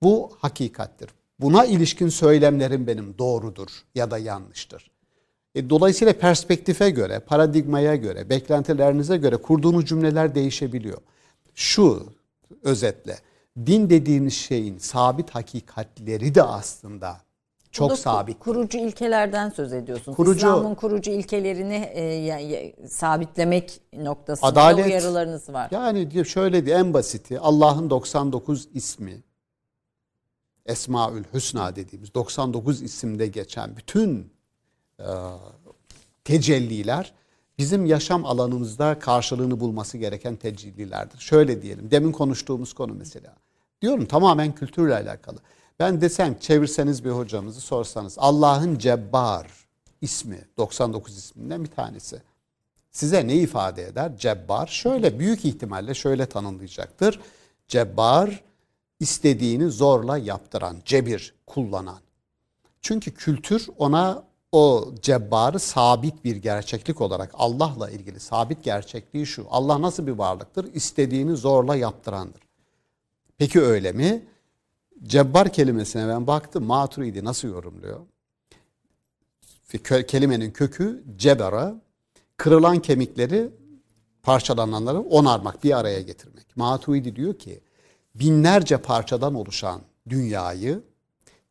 Bu 0.03 0.31
hakikattir. 0.39 1.09
Buna 1.39 1.65
ilişkin 1.65 2.09
söylemlerim 2.09 2.87
benim 2.87 3.17
doğrudur 3.17 3.69
ya 3.95 4.11
da 4.11 4.17
yanlıştır. 4.17 4.91
E, 5.55 5.69
dolayısıyla 5.69 6.13
perspektife 6.13 6.89
göre, 6.89 7.19
paradigmaya 7.19 7.95
göre, 7.95 8.29
beklentilerinize 8.29 9.17
göre 9.17 9.37
kurduğunuz 9.37 9.85
cümleler 9.85 10.35
değişebiliyor. 10.35 10.97
Şu 11.55 12.05
özetle 12.63 13.17
din 13.65 13.89
dediğimiz 13.89 14.33
şeyin 14.33 14.77
sabit 14.77 15.29
hakikatleri 15.29 16.35
de 16.35 16.43
aslında 16.43 17.17
çok 17.71 17.99
sabit. 17.99 18.39
Kurucu 18.39 18.77
ilkelerden 18.77 19.49
söz 19.49 19.73
ediyorsunuz. 19.73 20.15
Kurucu, 20.17 20.37
İslam'ın 20.37 20.75
kurucu 20.75 21.11
ilkelerini 21.11 21.75
e, 21.75 22.87
sabitlemek 22.87 23.81
noktasında 23.93 24.47
adalet, 24.47 24.85
uyarılarınız 24.85 25.49
var. 25.49 25.67
Yani 25.71 26.25
şöyle 26.25 26.65
diye 26.65 26.75
en 26.75 26.93
basiti 26.93 27.39
Allah'ın 27.39 27.89
99 27.89 28.67
ismi 28.73 29.23
Esmaül 30.65 31.23
Hüsna 31.33 31.75
dediğimiz 31.75 32.13
99 32.13 32.81
isimde 32.81 33.27
geçen 33.27 33.77
bütün 33.77 34.31
e, 34.99 35.07
tecelliler 36.23 37.13
bizim 37.57 37.85
yaşam 37.85 38.25
alanımızda 38.25 38.99
karşılığını 38.99 39.59
bulması 39.59 39.97
gereken 39.97 40.35
tecellilerdir. 40.35 41.19
Şöyle 41.19 41.61
diyelim, 41.61 41.91
demin 41.91 42.11
konuştuğumuz 42.11 42.73
konu 42.73 42.93
mesela. 42.93 43.35
Diyorum 43.81 44.05
tamamen 44.05 44.55
kültürle 44.55 44.95
alakalı. 44.95 45.39
Ben 45.79 46.01
desem 46.01 46.39
çevirseniz 46.39 47.05
bir 47.05 47.09
hocamızı 47.09 47.61
sorsanız 47.61 48.15
Allah'ın 48.17 48.77
Cebbar 48.77 49.47
ismi 50.01 50.47
99 50.57 51.17
isminden 51.17 51.63
bir 51.63 51.71
tanesi. 51.71 52.21
Size 52.91 53.27
ne 53.27 53.35
ifade 53.35 53.83
eder? 53.83 54.17
Cebbar 54.17 54.67
şöyle 54.67 55.19
büyük 55.19 55.45
ihtimalle 55.45 55.93
şöyle 55.93 56.25
tanımlayacaktır. 56.25 57.19
Cebbar 57.67 58.43
istediğini 59.03 59.69
zorla 59.69 60.17
yaptıran, 60.17 60.77
cebir 60.85 61.33
kullanan. 61.47 61.99
Çünkü 62.81 63.13
kültür 63.13 63.69
ona 63.77 64.23
o 64.51 64.91
cebbarı 65.01 65.59
sabit 65.59 66.23
bir 66.23 66.35
gerçeklik 66.35 67.01
olarak 67.01 67.31
Allah'la 67.33 67.89
ilgili 67.89 68.19
sabit 68.19 68.63
gerçekliği 68.63 69.25
şu. 69.25 69.47
Allah 69.49 69.81
nasıl 69.81 70.07
bir 70.07 70.11
varlıktır? 70.11 70.73
İstediğini 70.73 71.35
zorla 71.35 71.75
yaptırandır. 71.75 72.41
Peki 73.37 73.61
öyle 73.61 73.91
mi? 73.91 74.25
Cebbar 75.03 75.53
kelimesine 75.53 76.07
ben 76.07 76.27
baktım. 76.27 76.63
Maturidi 76.63 77.23
nasıl 77.25 77.47
yorumluyor? 77.47 77.99
Kelimenin 80.07 80.51
kökü 80.51 81.03
cebara, 81.17 81.75
kırılan 82.37 82.79
kemikleri 82.79 83.49
parçalananları 84.23 84.99
onarmak, 84.99 85.63
bir 85.63 85.79
araya 85.79 86.01
getirmek. 86.01 86.57
Maturidi 86.57 87.15
diyor 87.15 87.39
ki 87.39 87.61
binlerce 88.15 88.77
parçadan 88.77 89.35
oluşan 89.35 89.81
dünyayı 90.09 90.81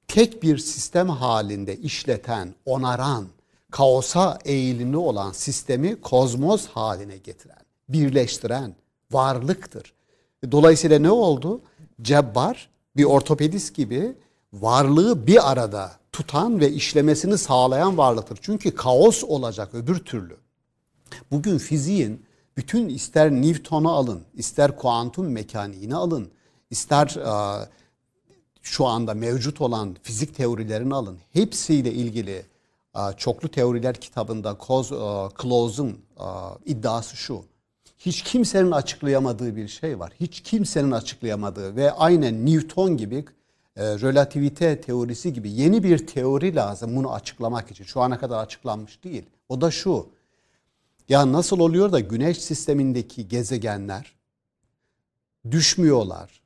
tek 0.09 0.42
bir 0.42 0.59
sistem 0.59 1.09
halinde 1.09 1.76
işleten, 1.76 2.54
onaran, 2.66 3.26
kaosa 3.71 4.38
eğilimli 4.45 4.97
olan 4.97 5.33
sistemi 5.33 6.00
kozmos 6.00 6.66
haline 6.66 7.16
getiren, 7.16 7.62
birleştiren 7.88 8.75
varlıktır. 9.12 9.92
Dolayısıyla 10.50 10.99
ne 10.99 11.11
oldu? 11.11 11.61
Cebbar 12.02 12.71
bir 12.97 13.04
ortopedist 13.04 13.75
gibi 13.75 14.14
varlığı 14.52 15.26
bir 15.26 15.50
arada 15.50 15.92
tutan 16.12 16.61
ve 16.61 16.73
işlemesini 16.73 17.38
sağlayan 17.38 17.99
varlıktır. 17.99 18.38
Çünkü 18.42 18.75
kaos 18.75 19.25
olacak 19.25 19.75
öbür 19.75 19.99
türlü. 19.99 20.37
Bugün 21.31 21.59
fiziğin 21.59 22.25
bütün 22.57 22.88
ister 22.88 23.31
Newton'u 23.31 23.92
alın, 23.92 24.23
ister 24.35 24.76
kuantum 24.76 25.26
mekaniğini 25.26 25.95
alın, 25.95 26.31
ister 26.73 27.07
e, 27.07 27.69
şu 28.62 28.87
anda 28.87 29.14
mevcut 29.14 29.61
olan 29.61 29.97
fizik 30.02 30.37
teorilerini 30.37 30.95
alın. 30.95 31.19
Hepsiyle 31.33 31.93
ilgili 31.93 32.47
e, 32.97 33.00
çoklu 33.17 33.49
teoriler 33.49 33.95
kitabında 33.95 34.59
Clause'un 35.43 36.00
e, 36.21 36.26
iddiası 36.67 37.17
şu 37.17 37.45
hiç 38.07 38.23
kimsenin 38.23 38.71
açıklayamadığı 38.71 39.57
bir 39.57 39.69
şey 39.69 39.99
var. 39.99 40.12
Hiç 40.21 40.41
kimsenin 40.41 40.91
açıklayamadığı 40.91 41.76
ve 41.76 41.93
aynen 41.93 42.47
Newton 42.47 42.97
gibi 42.97 43.25
e, 43.76 43.85
relativite 43.85 44.81
teorisi 44.81 45.33
gibi 45.33 45.50
yeni 45.50 45.83
bir 45.83 46.07
teori 46.07 46.55
lazım 46.55 46.97
bunu 46.97 47.12
açıklamak 47.12 47.71
için. 47.71 47.85
Şu 47.85 48.00
ana 48.00 48.19
kadar 48.19 48.45
açıklanmış 48.45 49.05
değil. 49.05 49.23
O 49.49 49.61
da 49.61 49.71
şu. 49.71 50.09
Ya 51.09 51.33
nasıl 51.33 51.61
oluyor 51.61 51.93
da 51.93 52.00
güneş 52.00 52.38
sistemindeki 52.43 53.29
gezegenler 53.29 54.12
düşmüyorlar, 55.50 56.41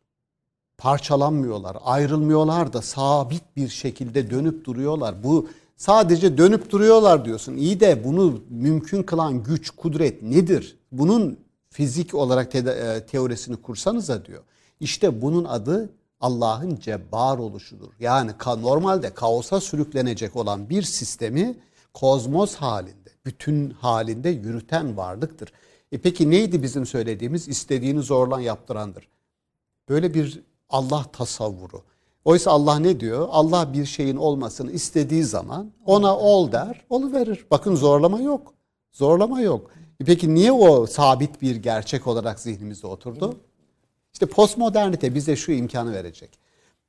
parçalanmıyorlar, 0.79 1.77
ayrılmıyorlar 1.85 2.73
da 2.73 2.83
sabit 2.83 3.43
bir 3.57 3.69
şekilde 3.69 4.31
dönüp 4.31 4.65
duruyorlar. 4.65 5.23
Bu 5.23 5.49
sadece 5.77 6.39
dönüp 6.39 6.71
duruyorlar 6.71 7.25
diyorsun. 7.25 7.57
İyi 7.57 7.81
de 7.81 8.05
bunu 8.05 8.41
mümkün 8.51 9.03
kılan 9.03 9.43
güç, 9.43 9.71
kudret 9.71 10.23
nedir? 10.23 10.79
Bunun 10.93 11.39
fizik 11.71 12.15
olarak 12.15 12.51
te 12.53 12.59
e, 12.59 13.07
teorisini 13.07 13.57
kursanıza 13.57 14.25
diyor. 14.25 14.43
İşte 14.81 15.23
bunun 15.23 15.45
adı 15.45 15.91
Allah'ın 16.21 16.77
cebbar 16.77 17.39
oluşudur. 17.39 17.93
Yani 18.01 18.31
ka 18.39 18.57
normalde 18.57 19.15
kaosa 19.15 19.61
sürüklenecek 19.61 20.37
olan 20.37 20.71
bir 20.71 20.83
sistemi 20.83 21.59
kozmos 21.95 22.55
halinde, 22.55 23.11
bütün 23.27 23.71
halinde 23.71 24.29
yürüten 24.29 24.97
varlıktır. 24.97 25.53
E 25.93 25.99
peki 25.99 26.31
neydi 26.31 26.63
bizim 26.63 26.87
söylediğimiz? 26.87 27.49
İstediğini 27.49 28.03
zorlan 28.03 28.41
yaptırandır. 28.41 29.09
Böyle 29.89 30.15
bir 30.15 30.43
Allah 30.71 31.05
tasavvuru. 31.13 31.83
Oysa 32.25 32.51
Allah 32.51 32.79
ne 32.79 33.01
diyor? 33.01 33.29
Allah 33.31 33.73
bir 33.73 33.87
şeyin 33.87 34.17
olmasını 34.17 34.73
istediği 34.73 35.25
zaman 35.25 35.73
ona 35.87 36.19
ol 36.19 36.53
der, 36.53 36.85
olu 36.91 37.13
verir. 37.13 37.47
Bakın 37.51 37.75
zorlama 37.75 38.21
yok. 38.21 38.55
Zorlama 38.93 39.41
yok. 39.41 39.71
E 40.01 40.05
peki 40.05 40.35
niye 40.35 40.53
o 40.53 40.87
sabit 40.87 41.43
bir 41.43 41.57
gerçek 41.57 42.07
olarak 42.07 42.41
zihnimizde 42.41 42.87
oturdu? 42.87 43.35
İşte 44.13 44.27
postmodernite 44.27 45.15
bize 45.15 45.37
şu 45.37 45.53
imkanı 45.53 45.93
verecek. 45.93 46.39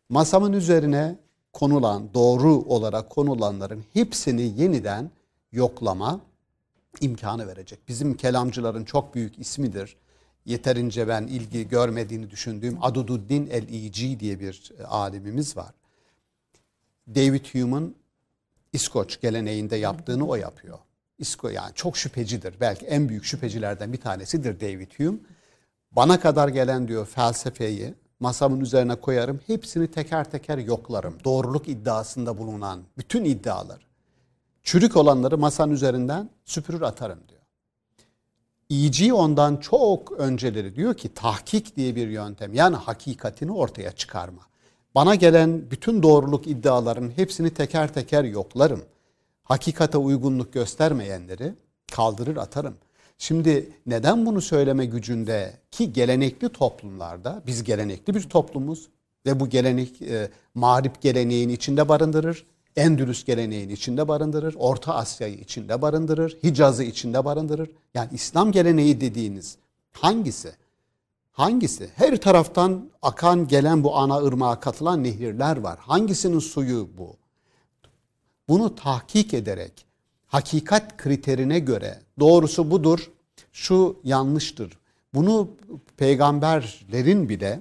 Masamın 0.10 0.54
üzerine 0.54 1.16
konulan, 1.54 2.14
doğru 2.14 2.54
olarak 2.54 3.10
konulanların 3.10 3.84
hepsini 3.94 4.42
yeniden 4.42 5.12
yoklama 5.52 6.20
imkanı 7.02 7.48
verecek. 7.48 7.80
Bizim 7.88 8.14
kelamcıların 8.14 8.84
çok 8.84 9.16
büyük 9.16 9.40
ismidir. 9.40 9.98
Yeterince 10.48 11.08
ben 11.08 11.28
ilgi 11.28 11.68
görmediğini 11.68 12.30
düşündüğüm 12.30 12.84
Adududdin 12.84 13.48
el-İci 13.48 14.20
diye 14.20 14.40
bir 14.40 14.72
e, 14.80 14.84
alimimiz 14.84 15.58
var. 15.58 15.74
David 17.08 17.46
Hume'un 17.46 17.96
İskoç 18.74 19.22
geleneğinde 19.22 19.76
yaptığını 19.76 20.28
o 20.28 20.36
yapıyor. 20.36 20.80
İsko 21.18 21.50
yani 21.50 21.72
çok 21.76 21.98
şüphecidir. 21.98 22.56
Belki 22.62 22.86
en 22.86 23.10
büyük 23.10 23.26
şüphecilerden 23.26 23.94
bir 23.94 23.98
tanesidir 23.98 24.60
David 24.60 24.92
Hume. 24.98 25.18
Bana 25.92 26.20
kadar 26.20 26.48
gelen 26.48 26.88
diyor 26.88 27.06
felsefeyi 27.06 27.94
masamın 28.20 28.60
üzerine 28.60 28.96
koyarım. 28.96 29.40
Hepsini 29.48 29.92
teker 29.92 30.32
teker 30.32 30.58
yoklarım. 30.58 31.18
Doğruluk 31.24 31.68
iddiasında 31.68 32.38
bulunan 32.38 32.84
bütün 32.98 33.26
iddialar. 33.26 33.88
Çürük 34.64 34.98
olanları 34.98 35.38
masanın 35.38 35.74
üzerinden 35.74 36.30
süpürür 36.46 36.82
atarım 36.82 37.20
diyor. 37.30 37.37
İyici 38.70 39.14
ondan 39.14 39.58
çok 39.58 40.12
önceleri 40.12 40.76
diyor 40.76 40.94
ki 40.94 41.14
tahkik 41.14 41.76
diye 41.76 41.96
bir 41.96 42.08
yöntem. 42.08 42.54
Yani 42.54 42.76
hakikatini 42.76 43.52
ortaya 43.52 43.92
çıkarma. 43.92 44.42
Bana 44.96 45.16
gelen 45.16 45.72
bütün 45.72 46.04
doğruluk 46.04 46.48
iddialarının 46.48 47.12
hepsini 47.16 47.50
teker 47.50 47.94
teker 47.94 48.24
yoklarım. 48.24 48.82
Hakikate 49.44 49.98
uygunluk 49.98 50.54
göstermeyenleri 50.54 51.54
kaldırır 51.92 52.38
atarım. 52.38 52.76
Şimdi 53.18 53.70
neden 53.86 54.26
bunu 54.26 54.42
söyleme 54.42 54.86
gücünde 54.86 55.54
ki 55.72 55.94
gelenekli 55.94 56.50
toplumlarda 56.50 57.44
biz 57.48 57.64
gelenekli 57.64 58.16
bir 58.16 58.30
toplumuz 58.30 58.88
ve 59.26 59.40
bu 59.40 59.50
gelenek 59.50 60.02
e, 60.02 60.30
mağrip 60.56 61.02
geleneğin 61.02 61.50
içinde 61.50 61.90
barındırır. 61.90 62.46
Endülüs 62.78 63.26
geleneğini 63.26 63.74
içinde 63.74 64.08
barındırır. 64.08 64.56
Orta 64.58 64.96
Asya'yı 64.96 65.36
içinde 65.36 65.82
barındırır. 65.82 66.38
Hicaz'ı 66.44 66.84
içinde 66.84 67.26
barındırır. 67.26 67.70
Yani 67.94 68.10
İslam 68.14 68.52
geleneği 68.52 69.02
dediğiniz 69.02 69.58
hangisi? 69.92 70.52
Hangisi? 71.32 71.90
Her 71.96 72.22
taraftan 72.22 72.90
akan 73.02 73.48
gelen 73.48 73.84
bu 73.84 73.98
ana 73.98 74.18
ırmağa 74.18 74.60
katılan 74.60 75.04
nehirler 75.04 75.58
var. 75.58 75.80
Hangisinin 75.80 76.40
suyu 76.40 76.90
bu? 76.98 77.16
Bunu 78.48 78.76
tahkik 78.76 79.34
ederek 79.34 79.86
hakikat 80.28 80.98
kriterine 80.98 81.60
göre 81.60 82.00
doğrusu 82.20 82.72
budur, 82.72 83.12
şu 83.52 84.00
yanlıştır. 84.04 84.78
Bunu 85.14 85.50
peygamberlerin 85.98 87.30
bile 87.30 87.60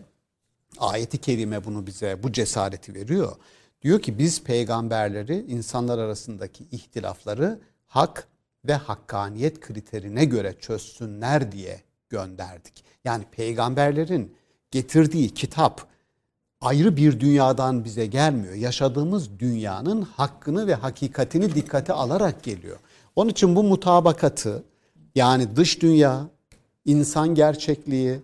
ayeti 0.78 1.18
kerime 1.18 1.64
bunu 1.64 1.86
bize 1.86 2.22
bu 2.22 2.32
cesareti 2.32 2.94
veriyor. 2.94 3.36
Diyor 3.82 4.02
ki 4.02 4.18
biz 4.18 4.42
peygamberleri 4.42 5.44
insanlar 5.48 5.98
arasındaki 5.98 6.64
ihtilafları 6.70 7.60
hak 7.86 8.28
ve 8.64 8.74
hakkaniyet 8.74 9.60
kriterine 9.60 10.24
göre 10.24 10.54
çözsünler 10.60 11.52
diye 11.52 11.82
gönderdik. 12.08 12.84
Yani 13.04 13.24
peygamberlerin 13.32 14.36
getirdiği 14.70 15.34
kitap 15.34 15.86
ayrı 16.60 16.96
bir 16.96 17.20
dünyadan 17.20 17.84
bize 17.84 18.06
gelmiyor. 18.06 18.54
Yaşadığımız 18.54 19.38
dünyanın 19.38 20.02
hakkını 20.02 20.66
ve 20.66 20.74
hakikatini 20.74 21.54
dikkate 21.54 21.92
alarak 21.92 22.42
geliyor. 22.42 22.78
Onun 23.16 23.30
için 23.30 23.56
bu 23.56 23.62
mutabakatı 23.62 24.64
yani 25.14 25.56
dış 25.56 25.82
dünya, 25.82 26.28
insan 26.84 27.34
gerçekliği, 27.34 28.20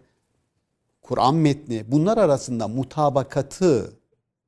Kur'an 1.02 1.34
metni 1.34 1.84
bunlar 1.88 2.18
arasında 2.18 2.68
mutabakatı 2.68 3.92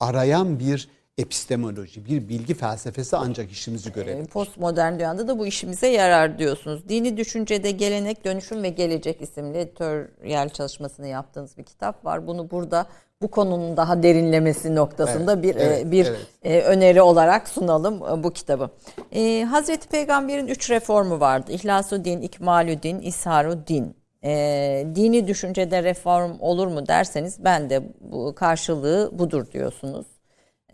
arayan 0.01 0.59
bir 0.59 0.89
epistemoloji, 1.19 2.05
bir 2.05 2.29
bilgi 2.29 2.55
felsefesi 2.55 3.17
ancak 3.17 3.53
işimizi 3.53 3.93
görebilir. 3.93 4.27
Postmodern 4.27 4.95
dünyada 4.95 5.29
da 5.29 5.39
bu 5.39 5.47
işimize 5.47 5.87
yarar 5.87 6.39
diyorsunuz. 6.39 6.89
Dini 6.89 7.17
Düşüncede 7.17 7.71
Gelenek, 7.71 8.25
Dönüşüm 8.25 8.63
ve 8.63 8.69
Gelecek 8.69 9.23
isimli 9.23 9.59
editoryal 9.59 10.49
çalışmasını 10.49 11.07
yaptığınız 11.07 11.59
bir 11.59 11.65
kitap 11.65 12.05
var. 12.05 12.27
Bunu 12.27 12.51
burada 12.51 12.87
bu 13.23 13.29
konunun 13.29 13.77
daha 13.77 14.03
derinlemesi 14.03 14.75
noktasında 14.75 15.33
evet, 15.33 15.43
bir 15.43 15.57
evet, 15.57 15.91
bir 15.91 16.07
evet. 16.07 16.21
E, 16.43 16.61
öneri 16.61 17.03
olarak 17.03 17.49
sunalım 17.49 17.95
e, 17.95 18.25
bu 18.25 18.31
kitabı. 18.31 18.71
E, 19.13 19.45
Hazreti 19.45 19.89
Peygamber'in 19.89 20.47
üç 20.47 20.71
reformu 20.71 21.21
vardı. 21.21 21.53
İhlas-ı 21.53 22.05
din, 22.05 22.21
ikmal 22.21 22.83
din, 22.83 22.99
ishar 22.99 23.67
din. 23.67 23.97
E, 24.25 24.87
dini 24.95 25.27
düşüncede 25.27 25.83
reform 25.83 26.33
olur 26.41 26.67
mu 26.67 26.87
derseniz 26.87 27.45
ben 27.45 27.71
de 27.71 27.83
bu 28.01 28.35
karşılığı 28.35 29.11
budur 29.13 29.47
diyorsunuz. 29.53 30.07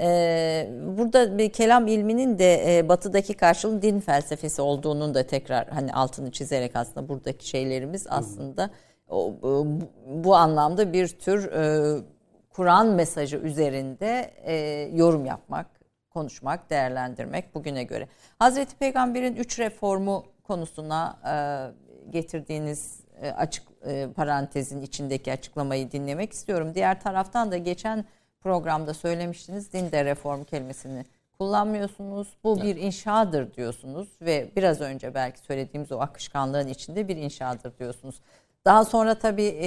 Ee, 0.01 0.71
burada 0.97 1.39
bir 1.39 1.53
kelam 1.53 1.87
ilminin 1.87 2.39
de 2.39 2.79
e, 2.79 2.89
batıdaki 2.89 3.35
karşılığı 3.35 3.83
din 3.83 4.01
felsefesi 4.01 4.63
olduğunun 4.63 5.15
da 5.15 5.27
tekrar 5.27 5.69
hani 5.69 5.93
altını 5.93 6.31
çizerek 6.31 6.77
aslında 6.77 7.09
buradaki 7.09 7.49
şeylerimiz 7.49 8.07
aslında 8.09 8.71
bu 10.07 10.37
anlamda 10.37 10.93
bir 10.93 11.09
tür 11.09 11.53
e, 11.53 12.03
Kur'an 12.51 12.87
mesajı 12.87 13.37
üzerinde 13.37 14.31
e, 14.45 14.55
yorum 14.95 15.27
yapmak, 15.27 15.67
konuşmak, 16.11 16.71
değerlendirmek 16.71 17.55
bugüne 17.55 17.85
göre. 17.85 18.09
Hazreti 18.39 18.77
Peygamber'in 18.77 19.37
üç 19.37 19.59
reformu 19.59 20.25
konusuna 20.43 21.19
getirdiğiniz 22.11 23.01
açık 23.37 23.67
parantezin 24.17 24.81
içindeki 24.81 25.33
açıklamayı 25.33 25.93
dinlemek 25.93 26.33
istiyorum. 26.33 26.73
Diğer 26.75 27.01
taraftan 27.01 27.53
da 27.53 27.57
geçen 27.57 28.05
programda 28.41 28.95
söylemiştiniz. 28.95 29.73
Dinde 29.73 30.05
reform 30.05 30.45
kelimesini 30.45 31.05
kullanmıyorsunuz. 31.39 32.29
Bu 32.45 32.55
evet. 32.55 32.65
bir 32.65 32.77
inşadır 32.77 33.55
diyorsunuz 33.55 34.09
ve 34.21 34.51
biraz 34.57 34.81
önce 34.81 35.15
belki 35.15 35.39
söylediğimiz 35.39 35.93
o 35.93 36.01
akışkanlığın 36.01 36.69
içinde 36.69 37.09
bir 37.09 37.17
inşadır 37.17 37.79
diyorsunuz. 37.79 38.21
Daha 38.65 38.85
sonra 38.85 39.15
tabii 39.15 39.57
e, 39.61 39.67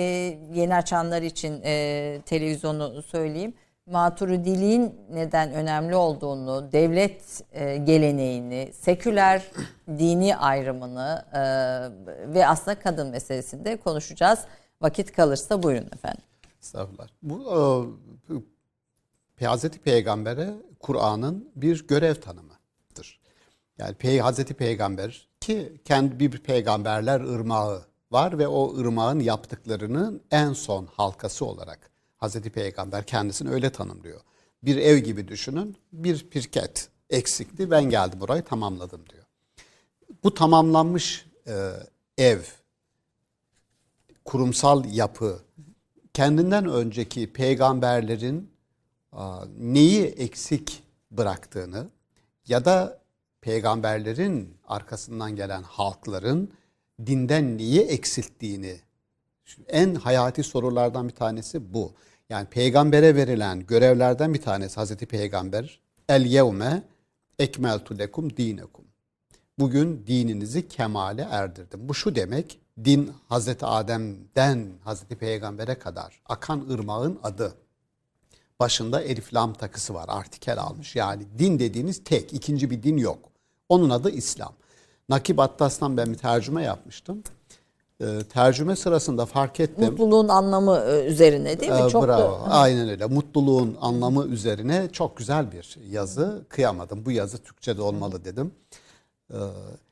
yeni 0.54 0.76
açanlar 0.76 1.22
için 1.22 1.62
e, 1.64 2.22
televizyonu 2.26 3.04
söyleyeyim. 3.04 3.54
Maturidiliğin 3.86 4.96
neden 5.12 5.52
önemli 5.52 5.96
olduğunu, 5.96 6.72
devlet 6.72 7.44
e, 7.52 7.78
geleneğini, 7.78 8.74
seküler 8.74 9.44
dini 9.88 10.38
ayrımını 10.38 11.26
e, 11.34 11.40
ve 12.34 12.48
aslında 12.48 12.80
kadın 12.80 13.08
meselesinde 13.10 13.78
konuşacağız. 13.78 14.40
Vakit 14.82 15.12
kalırsa 15.12 15.64
buyurun 15.64 15.90
efendim. 15.94 16.24
Estağfurullah. 16.62 17.08
Bu 17.22 17.38
Hazreti 19.48 19.80
Peygamber'e 19.80 20.54
Kur'an'ın 20.80 21.52
bir 21.56 21.88
görev 21.88 22.16
tanımıdır. 22.16 23.20
Yani 23.78 23.96
Pey 23.96 24.20
Hazreti 24.20 24.54
Peygamber 24.54 25.28
ki 25.40 25.82
kendi 25.86 26.20
bir 26.20 26.38
peygamberler 26.38 27.22
ırmağı 27.22 27.86
var 28.12 28.40
ve 28.40 28.48
o 28.48 28.78
ırmağın 28.78 29.20
yaptıklarının 29.20 30.22
en 30.32 30.54
son 30.54 30.86
halkası 30.86 31.46
olarak 31.46 31.90
Hazreti 32.18 32.50
Peygamber 32.50 33.06
kendisini 33.06 33.50
öyle 33.50 33.70
tanımlıyor. 33.70 34.22
Bir 34.64 34.78
ev 34.78 34.98
gibi 34.98 35.28
düşünün. 35.28 35.78
Bir 35.94 36.30
pirket 36.30 36.90
eksikti. 37.10 37.72
Ben 37.72 37.90
geldim 37.90 38.20
burayı 38.20 38.44
tamamladım 38.44 39.10
diyor. 39.10 39.24
Bu 40.24 40.34
tamamlanmış 40.34 41.26
e, 41.48 41.70
ev, 42.18 42.40
kurumsal 44.26 44.86
yapı 44.86 45.40
kendinden 46.14 46.66
önceki 46.66 47.34
peygamberlerin 47.34 48.53
neyi 49.60 50.04
eksik 50.06 50.84
bıraktığını 51.12 51.88
ya 52.48 52.66
da 52.66 53.00
peygamberlerin 53.42 54.58
arkasından 54.68 55.36
gelen 55.36 55.64
halkların 55.64 56.52
dinden 57.06 57.58
neyi 57.58 57.82
eksilttiğini 57.82 58.80
en 59.68 59.96
hayati 59.96 60.44
sorulardan 60.44 61.08
bir 61.08 61.14
tanesi 61.14 61.74
bu. 61.74 61.92
Yani 62.30 62.48
peygambere 62.48 63.16
verilen 63.16 63.66
görevlerden 63.66 64.34
bir 64.34 64.42
tanesi 64.42 64.76
Hazreti 64.76 65.06
Peygamber 65.06 65.80
el 66.10 66.26
yevme 66.26 66.84
ekmeltu 67.40 67.98
lekum 67.98 68.38
dinekum. 68.38 68.86
Bugün 69.60 70.04
dininizi 70.08 70.68
kemale 70.68 71.28
erdirdim. 71.32 71.90
Bu 71.90 71.94
şu 71.94 72.16
demek 72.16 72.60
din 72.86 73.12
Hazreti 73.30 73.66
Adem'den 73.66 74.68
Hazreti 74.84 75.16
Peygamber'e 75.16 75.80
kadar 75.80 76.22
akan 76.26 76.70
ırmağın 76.70 77.20
adı 77.24 77.56
başında 78.64 79.02
elif 79.02 79.34
lam 79.34 79.54
takısı 79.54 79.94
var. 79.94 80.06
Artikel 80.08 80.60
almış. 80.60 80.96
Yani 80.96 81.24
din 81.40 81.60
dediğiniz 81.60 82.04
tek. 82.04 82.34
ikinci 82.34 82.70
bir 82.70 82.84
din 82.84 82.98
yok. 82.98 83.20
Onun 83.70 83.90
adı 83.90 84.10
İslam. 84.10 84.54
Nakib 85.10 85.38
Attas'tan 85.38 85.98
ben 85.98 86.14
bir 86.14 86.18
tercüme 86.18 86.64
yapmıştım. 86.64 87.24
E, 88.02 88.06
tercüme 88.34 88.76
sırasında 88.76 89.26
fark 89.26 89.60
ettim. 89.60 89.86
Mutluluğun 89.86 90.28
anlamı 90.28 90.78
e, 90.78 91.06
üzerine 91.06 91.60
değil 91.60 91.72
mi? 91.72 91.82
E, 91.86 91.90
çok 91.90 92.08
bravo. 92.08 92.32
Da... 92.32 92.52
Aynen 92.52 92.90
öyle. 92.90 93.06
Mutluluğun 93.06 93.78
anlamı 93.82 94.26
üzerine 94.26 94.90
çok 94.92 95.18
güzel 95.18 95.52
bir 95.52 95.78
yazı. 95.90 96.46
Kıyamadım. 96.50 97.06
Bu 97.06 97.12
yazı 97.12 97.38
Türkçe'de 97.38 97.82
olmalı 97.82 98.26
dedim. 98.26 98.52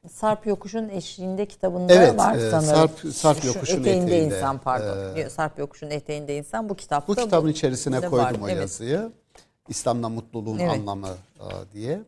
Sarp 0.10 0.48
Yokuş'un 0.48 0.90
eşliğinde 0.90 1.46
kitabında 1.46 1.94
evet, 1.94 2.18
var 2.18 2.36
e, 2.36 2.52
sanırım. 2.52 2.66
Sarp, 2.66 3.14
Sarp 3.14 3.46
Yokuş'un 3.46 3.80
eteğinde, 3.80 4.06
eteğinde 4.06 4.36
insan 4.36 4.58
pardon. 4.58 5.16
E, 5.16 5.30
Sarp 5.30 5.60
Yokuş'un 5.60 5.90
eteğinde 5.90 6.38
insan 6.38 6.70
bu 6.70 6.76
kitapta. 6.76 7.08
Bu 7.08 7.16
kitabın 7.16 7.48
bu, 7.48 7.52
içerisine 7.52 8.02
koydum 8.02 8.18
var. 8.18 8.36
o 8.42 8.50
evet. 8.50 8.62
yazıyı. 8.62 9.12
İslam'da 9.70 10.10
mutluluğun 10.10 10.60
evet. 10.60 10.72
anlamı 10.72 11.10
e, 11.40 11.74
diye. 11.74 12.02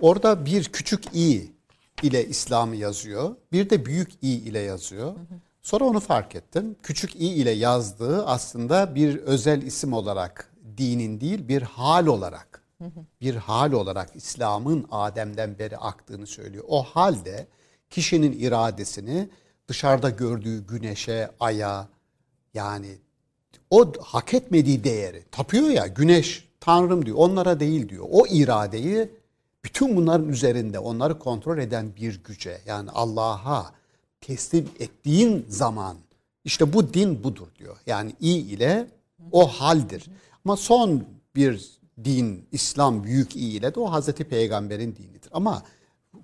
Orada 0.00 0.44
bir 0.44 0.64
küçük 0.64 1.04
i 1.14 1.52
ile 2.02 2.26
İslam'ı 2.26 2.76
yazıyor. 2.76 3.36
Bir 3.52 3.70
de 3.70 3.86
büyük 3.86 4.12
i 4.22 4.28
ile 4.28 4.58
yazıyor. 4.58 5.06
Hı 5.06 5.10
hı. 5.10 5.34
Sonra 5.62 5.84
onu 5.84 6.00
fark 6.00 6.34
ettim. 6.34 6.76
Küçük 6.82 7.16
i 7.16 7.26
ile 7.26 7.50
yazdığı 7.50 8.26
aslında 8.26 8.94
bir 8.94 9.16
özel 9.16 9.62
isim 9.62 9.92
olarak 9.92 10.52
dinin 10.76 11.20
değil 11.20 11.48
bir 11.48 11.62
hal 11.62 12.06
olarak 12.06 12.53
bir 13.20 13.34
hal 13.36 13.72
olarak 13.72 14.16
İslam'ın 14.16 14.86
Adem'den 14.90 15.58
beri 15.58 15.76
aktığını 15.76 16.26
söylüyor. 16.26 16.64
O 16.68 16.82
halde 16.82 17.46
kişinin 17.90 18.32
iradesini 18.32 19.28
dışarıda 19.68 20.10
gördüğü 20.10 20.66
güneşe, 20.66 21.30
aya 21.40 21.88
yani 22.54 22.98
o 23.70 23.92
hak 24.00 24.34
etmediği 24.34 24.84
değeri 24.84 25.24
tapıyor 25.30 25.68
ya 25.68 25.86
güneş 25.86 26.48
tanrım 26.60 27.06
diyor 27.06 27.16
onlara 27.16 27.60
değil 27.60 27.88
diyor. 27.88 28.06
O 28.10 28.26
iradeyi 28.26 29.10
bütün 29.64 29.96
bunların 29.96 30.28
üzerinde 30.28 30.78
onları 30.78 31.18
kontrol 31.18 31.58
eden 31.58 31.96
bir 31.96 32.24
güce 32.24 32.60
yani 32.66 32.90
Allah'a 32.90 33.72
teslim 34.20 34.68
ettiğin 34.78 35.46
zaman 35.48 35.96
işte 36.44 36.72
bu 36.72 36.94
din 36.94 37.24
budur 37.24 37.48
diyor. 37.58 37.76
Yani 37.86 38.12
i 38.20 38.36
ile 38.36 38.86
o 39.32 39.48
haldir. 39.48 40.06
Ama 40.44 40.56
son 40.56 41.04
bir 41.36 41.78
din 42.04 42.46
İslam 42.52 43.04
büyük 43.04 43.36
i 43.36 43.40
ile 43.40 43.74
de 43.74 43.80
o 43.80 43.92
Hazreti 43.92 44.24
Peygamber'in 44.24 44.96
dinidir. 44.96 45.30
Ama 45.32 45.62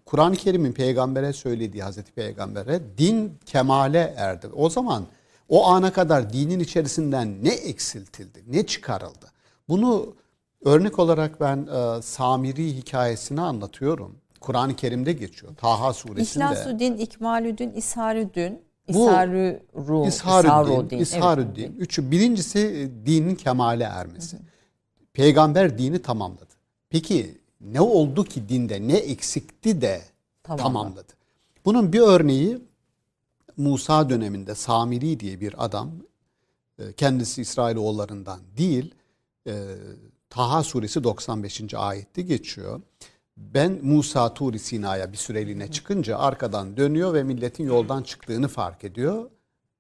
Kur'an-ı 0.07 0.37
Kerim'in 0.37 0.73
peygambere 0.73 1.33
söylediği 1.33 1.83
Hazreti 1.83 2.13
Peygamber'e 2.13 2.81
din 2.99 3.39
kemale 3.47 4.15
erdi. 4.17 4.47
O 4.47 4.71
zaman 4.71 5.05
o 5.49 5.67
ana 5.67 5.93
kadar 5.93 6.33
dinin 6.33 6.61
içerisinden 6.61 7.45
ne 7.45 7.53
eksiltildi, 7.55 8.45
ne 8.47 8.67
çıkarıldı? 8.67 9.33
Bunu 9.69 10.15
örnek 10.65 10.99
olarak 10.99 11.41
ben 11.41 11.67
e, 11.67 12.03
Samiri 12.03 12.77
hikayesini 12.77 13.41
anlatıyorum. 13.41 14.17
Kur'an-ı 14.41 14.77
Kerim'de 14.77 15.13
geçiyor. 15.13 15.55
Taha 15.57 15.93
suresinde. 15.93 16.45
İhlasüddin, 16.45 16.97
İkmalüddin, 16.97 17.73
İsharüddin, 17.73 18.63
Bu 18.89 19.07
İsharü 19.07 19.63
Ru, 19.75 20.07
İsharüddin, 20.07 20.99
İsharüddin. 20.99 21.63
Evet. 21.63 21.75
Üçü, 21.79 22.11
birincisi 22.11 22.59
e, 22.59 23.07
dinin 23.07 23.35
kemale 23.35 23.85
ermesi. 23.85 24.37
Peygamber 25.25 25.79
dini 25.79 26.03
tamamladı. 26.03 26.51
Peki 26.91 27.39
ne 27.61 27.81
oldu 27.81 28.25
ki 28.25 28.49
dinde 28.49 28.89
ne 28.89 28.97
eksikti 28.97 29.81
de 29.81 30.03
Tamamladı. 30.43 30.63
tamamladı? 30.63 31.13
Bunun 31.65 31.93
bir 31.93 32.01
örneği 32.01 32.59
Musa 33.57 34.11
döneminde 34.11 34.55
Samiri 34.55 35.21
diye 35.21 35.41
bir 35.41 35.65
adam 35.65 35.91
e, 36.79 36.93
kendisi 36.93 37.43
İsrailoğullarından 37.43 38.41
değil 38.57 38.95
e, 39.47 39.65
Taha 40.31 40.63
suresi 40.63 41.05
95. 41.05 41.75
ayette 41.75 42.23
geçiyor. 42.23 42.81
Ben 43.37 43.79
Musa 43.83 44.35
Turi 44.35 44.59
Sina'ya 44.59 45.13
bir 45.13 45.17
süreliğine 45.17 45.71
çıkınca 45.71 46.19
arkadan 46.19 46.77
dönüyor 46.77 47.15
ve 47.15 47.23
milletin 47.23 47.65
yoldan 47.65 48.03
çıktığını 48.03 48.49
fark 48.49 48.85
ediyor. 48.85 49.31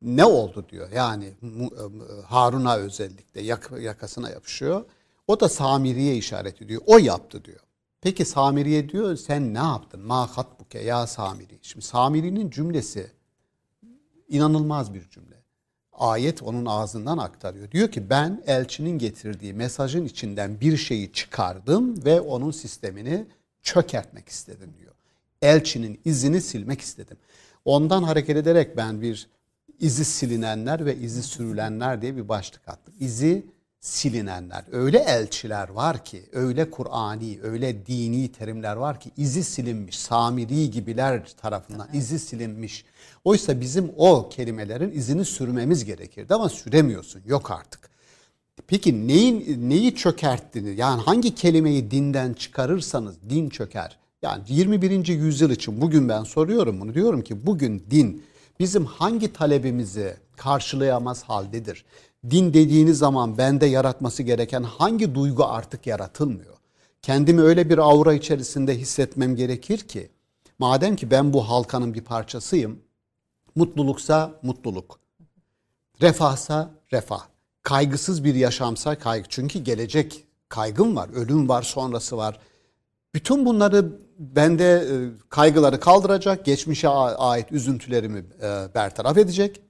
Ne 0.03 0.25
oldu 0.25 0.67
diyor. 0.71 0.89
Yani 0.95 1.25
e, 1.25 2.23
Harun'a 2.27 2.77
özellikle 2.77 3.41
yak- 3.43 3.73
yakasına 3.81 4.31
yapışıyor. 4.31 4.85
O 5.31 5.41
da 5.41 5.49
Samiri'ye 5.49 6.17
işaret 6.17 6.63
ediyor. 6.63 6.83
O 6.87 6.99
yaptı 6.99 7.45
diyor. 7.45 7.61
Peki 8.01 8.25
Samiri'ye 8.25 8.89
diyor 8.89 9.17
sen 9.17 9.55
ne 9.55 9.59
yaptın? 9.59 10.01
Ma 10.01 10.37
hatbuke 10.37 10.79
ya 10.79 11.07
Samiri. 11.07 11.59
Şimdi 11.63 11.87
Samiri'nin 11.87 12.51
cümlesi 12.51 13.11
inanılmaz 14.29 14.95
bir 14.95 15.09
cümle. 15.09 15.37
Ayet 15.93 16.43
onun 16.43 16.67
ağzından 16.67 17.19
aktarıyor. 17.19 17.71
Diyor 17.71 17.91
ki 17.91 18.11
ben 18.11 18.43
elçinin 18.47 18.99
getirdiği 18.99 19.55
mesajın 19.55 20.05
içinden 20.05 20.61
bir 20.61 20.77
şeyi 20.77 21.13
çıkardım 21.13 22.05
ve 22.05 22.21
onun 22.21 22.51
sistemini 22.51 23.27
çökertmek 23.63 24.29
istedim 24.29 24.75
diyor. 24.79 24.95
Elçinin 25.43 26.01
izini 26.05 26.41
silmek 26.41 26.81
istedim. 26.81 27.17
Ondan 27.65 28.03
hareket 28.03 28.37
ederek 28.37 28.77
ben 28.77 29.03
bir 29.03 29.29
izi 29.81 30.05
silinenler 30.05 30.87
ve 30.87 30.97
izi 30.97 31.23
sürülenler 31.23 32.03
diye 32.03 32.17
bir 32.17 32.29
başlık 32.29 32.69
attım. 32.69 32.95
İzi 33.01 33.47
silinenler. 33.81 34.65
Öyle 34.73 34.99
elçiler 34.99 35.69
var 35.69 36.05
ki, 36.05 36.23
öyle 36.33 36.71
Kur'ani, 36.71 37.39
öyle 37.43 37.87
dini 37.87 38.33
terimler 38.33 38.77
var 38.77 39.01
ki 39.01 39.11
izi 39.17 39.45
silinmiş. 39.45 39.99
Samiri 39.99 40.71
gibiler 40.71 41.33
tarafından 41.43 41.89
izi 41.93 42.19
silinmiş. 42.19 42.85
Oysa 43.25 43.61
bizim 43.61 43.93
o 43.97 44.29
kelimelerin 44.29 44.91
izini 44.93 45.25
sürmemiz 45.25 45.85
gerekirdi 45.85 46.35
ama 46.35 46.49
süremiyorsun. 46.49 47.23
Yok 47.27 47.51
artık. 47.51 47.91
Peki 48.67 49.09
neyin 49.09 49.71
neyi 49.71 49.95
çökerttiğini 49.95 50.77
yani 50.77 51.03
hangi 51.03 51.35
kelimeyi 51.35 51.91
dinden 51.91 52.33
çıkarırsanız 52.33 53.17
din 53.31 53.49
çöker. 53.49 53.99
Yani 54.23 54.43
21. 54.49 55.07
yüzyıl 55.09 55.51
için 55.51 55.81
bugün 55.81 56.09
ben 56.09 56.25
soruyorum 56.25 56.81
bunu 56.81 56.95
diyorum 56.95 57.23
ki 57.23 57.47
bugün 57.47 57.87
din 57.91 58.23
bizim 58.61 58.85
hangi 58.85 59.33
talebimizi 59.33 60.17
karşılayamaz 60.37 61.23
haldedir? 61.23 61.85
Din 62.31 62.55
dediğiniz 62.55 62.99
zaman 62.99 63.39
bende 63.39 63.67
yaratması 63.67 64.23
gereken 64.23 64.63
hangi 64.63 65.15
duygu 65.15 65.45
artık 65.45 65.87
yaratılmıyor? 65.87 66.57
Kendimi 67.03 67.41
öyle 67.41 67.71
bir 67.71 67.79
aura 67.79 68.15
içerisinde 68.15 68.79
hissetmem 68.79 69.37
gerekir 69.37 69.79
ki 69.79 70.11
madem 70.59 70.97
ki 70.97 71.11
ben 71.11 71.33
bu 71.33 71.49
halkanın 71.49 71.95
bir 71.95 72.05
parçasıyım 72.05 72.79
mutluluksa 73.55 74.33
mutluluk, 74.43 75.01
refahsa 76.01 76.71
refah, 76.93 77.27
kaygısız 77.63 78.25
bir 78.25 78.35
yaşamsa 78.35 78.99
kaygı. 78.99 79.29
Çünkü 79.29 79.59
gelecek 79.59 80.25
kaygım 80.49 80.97
var, 80.97 81.09
ölüm 81.15 81.49
var, 81.49 81.63
sonrası 81.63 82.17
var. 82.17 82.41
Bütün 83.15 83.45
bunları 83.45 83.93
bende 84.19 84.65
e, 84.65 84.95
kaygıları 85.29 85.81
kaldıracak, 85.81 86.45
geçmişe 86.45 86.89
ait 86.89 87.53
üzüntülerimi 87.53 88.19
e, 88.43 88.75
bertaraf 88.75 89.19
edecek. 89.19 89.61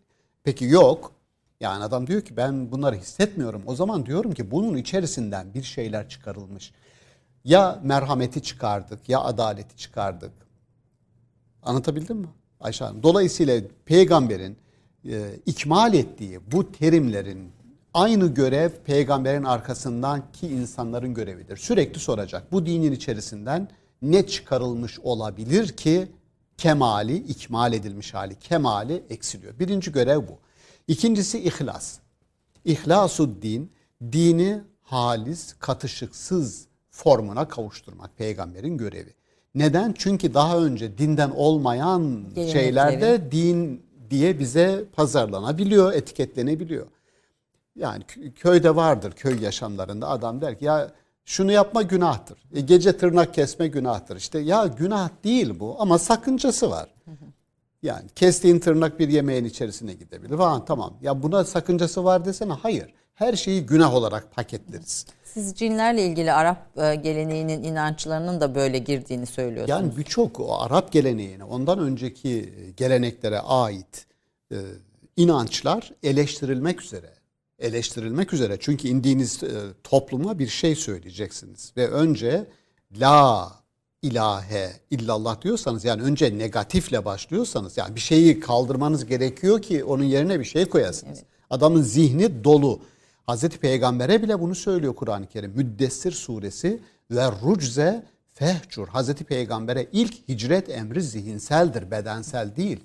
Peki 0.45 0.65
yok. 0.65 1.20
Yani 1.61 1.85
adam 1.85 2.07
diyor 2.07 2.23
ki 2.23 2.37
ben 2.37 2.73
bunları 2.73 2.97
hissetmiyorum. 2.97 3.63
O 3.67 3.75
zaman 3.75 4.07
diyorum 4.07 4.33
ki 4.33 4.51
bunun 4.51 4.77
içerisinden 4.77 5.55
bir 5.55 5.63
şeyler 5.63 6.09
çıkarılmış. 6.09 6.73
Ya 7.45 7.81
merhameti 7.83 8.43
çıkardık 8.43 9.09
ya 9.09 9.21
adaleti 9.21 9.77
çıkardık. 9.77 10.33
Anlatabildim 11.63 12.17
mi 12.17 12.29
Ayşe 12.61 12.85
Hanım? 12.85 13.03
Dolayısıyla 13.03 13.61
peygamberin 13.85 14.57
e, 15.09 15.31
ikmal 15.47 15.95
ettiği 15.95 16.41
bu 16.53 16.73
terimlerin 16.73 17.53
aynı 17.95 18.35
görev 18.35 18.71
peygamberin 18.85 19.45
arkasındaki 19.45 20.49
insanların 20.49 21.15
görevidir. 21.15 21.57
Sürekli 21.57 22.01
soracak. 22.01 22.53
Bu 22.53 22.67
dinin 22.67 22.93
içerisinden 22.93 23.69
ne 24.03 24.27
çıkarılmış 24.27 24.99
olabilir 25.01 25.69
ki 25.69 26.09
kemali, 26.57 27.17
ikmal 27.17 27.73
edilmiş 27.73 28.15
hali, 28.15 28.35
kemali 28.35 29.03
eksiliyor. 29.11 29.59
Birinci 29.59 29.93
görev 29.93 30.19
bu. 30.19 30.39
İkincisi 30.95 31.39
ihlas. 31.39 31.99
İhlasud 32.65 33.43
din, 33.43 33.73
dini 34.13 34.61
halis, 34.83 35.55
katışıksız 35.59 36.67
formuna 36.91 37.49
kavuşturmak 37.49 38.17
peygamberin 38.19 38.77
görevi. 38.79 39.15
Neden? 39.55 39.95
Çünkü 39.99 40.35
daha 40.35 40.59
önce 40.59 40.99
dinden 40.99 41.31
olmayan 41.31 42.03
Gelenekleri. 42.03 42.51
şeylerde 42.51 43.33
din 43.33 43.83
diye 44.11 44.39
bize 44.39 44.85
pazarlanabiliyor, 44.93 45.93
etiketlenebiliyor. 45.93 46.87
Yani 47.77 48.05
kö- 48.05 48.33
köyde 48.35 48.77
vardır 48.77 49.13
köy 49.13 49.43
yaşamlarında 49.43 50.09
adam 50.09 50.41
der 50.41 50.59
ki 50.59 50.65
ya 50.65 50.93
şunu 51.25 51.53
yapma 51.53 51.83
günahtır. 51.83 52.39
E, 52.55 52.61
gece 52.61 52.97
tırnak 52.99 53.35
kesme 53.35 53.67
günahtır. 53.69 54.17
İşte 54.17 54.39
ya 54.39 54.67
günah 54.67 55.11
değil 55.25 55.61
bu 55.61 55.77
ama 55.79 55.99
sakıncası 55.99 56.71
var. 56.71 56.89
Yani 57.83 58.09
kestiğin 58.15 58.59
tırnak 58.59 58.99
bir 58.99 59.09
yemeğin 59.09 59.45
içerisine 59.45 59.95
gidebilir. 59.95 60.37
Falan 60.37 60.65
tamam. 60.65 60.95
Ya 61.03 61.23
buna 61.23 61.45
sakıncası 61.45 62.05
var 62.05 62.25
desene. 62.25 62.53
Hayır. 62.53 62.95
Her 63.15 63.37
şeyi 63.37 63.67
günah 63.67 63.95
olarak 63.95 64.33
paketleriz. 64.33 65.07
Siz 65.25 65.55
cinlerle 65.55 66.07
ilgili 66.07 66.33
Arap 66.33 66.79
e, 66.79 66.95
geleneğinin 66.95 67.63
inançlarının 67.63 68.41
da 68.41 68.55
böyle 68.55 68.79
girdiğini 68.79 69.27
söylüyorsunuz. 69.27 69.69
Yani 69.69 69.97
birçok 69.97 70.41
o 70.41 70.61
Arap 70.61 70.93
geleneğine, 70.93 71.45
ondan 71.45 71.79
önceki 71.79 72.55
geleneklere 72.77 73.41
ait 73.41 74.07
e, 74.53 74.57
inançlar 75.17 75.93
eleştirilmek 76.03 76.83
üzere. 76.83 77.11
Eleştirilmek 77.59 78.33
üzere. 78.33 78.57
Çünkü 78.61 78.89
indiğiniz 78.89 79.43
e, 79.43 79.49
topluma 79.85 80.39
bir 80.39 80.49
şey 80.49 80.75
söyleyeceksiniz. 80.75 81.73
Ve 81.77 81.89
önce 81.89 82.47
la 83.01 83.53
ilahe 84.03 84.73
illallah 84.91 85.43
diyorsanız 85.43 85.85
yani 85.85 86.03
önce 86.03 86.39
negatifle 86.39 87.05
başlıyorsanız 87.05 87.77
yani 87.77 87.95
bir 87.95 88.01
şeyi 88.01 88.41
kaldırmanız 88.41 89.07
gerekiyor 89.07 89.63
ki 89.63 89.85
onun 89.85 90.05
yerine 90.05 90.41
bir 90.41 90.45
şey 90.45 90.65
koyasınız. 90.65 91.19
Adamın 91.51 91.83
zihni 91.83 92.45
dolu. 92.45 92.81
Hazreti 93.27 93.59
Peygamber'e 93.59 94.23
bile 94.23 94.41
bunu 94.41 94.55
söylüyor 94.55 94.95
Kur'an-ı 94.95 95.27
Kerim. 95.27 95.53
Müddessir 95.57 96.13
suresi 96.13 96.81
ve 97.11 97.27
rucze 97.43 98.03
fehcur. 98.35 98.89
Hazreti 98.89 99.25
Peygamber'e 99.25 99.87
ilk 99.93 100.29
hicret 100.29 100.69
emri 100.69 101.03
zihinseldir, 101.03 101.91
bedensel 101.91 102.57
değil. 102.57 102.81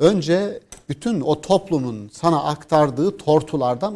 Önce 0.00 0.60
bütün 0.88 1.20
o 1.20 1.40
toplumun 1.40 2.10
sana 2.12 2.44
aktardığı 2.44 3.16
tortulardan 3.16 3.94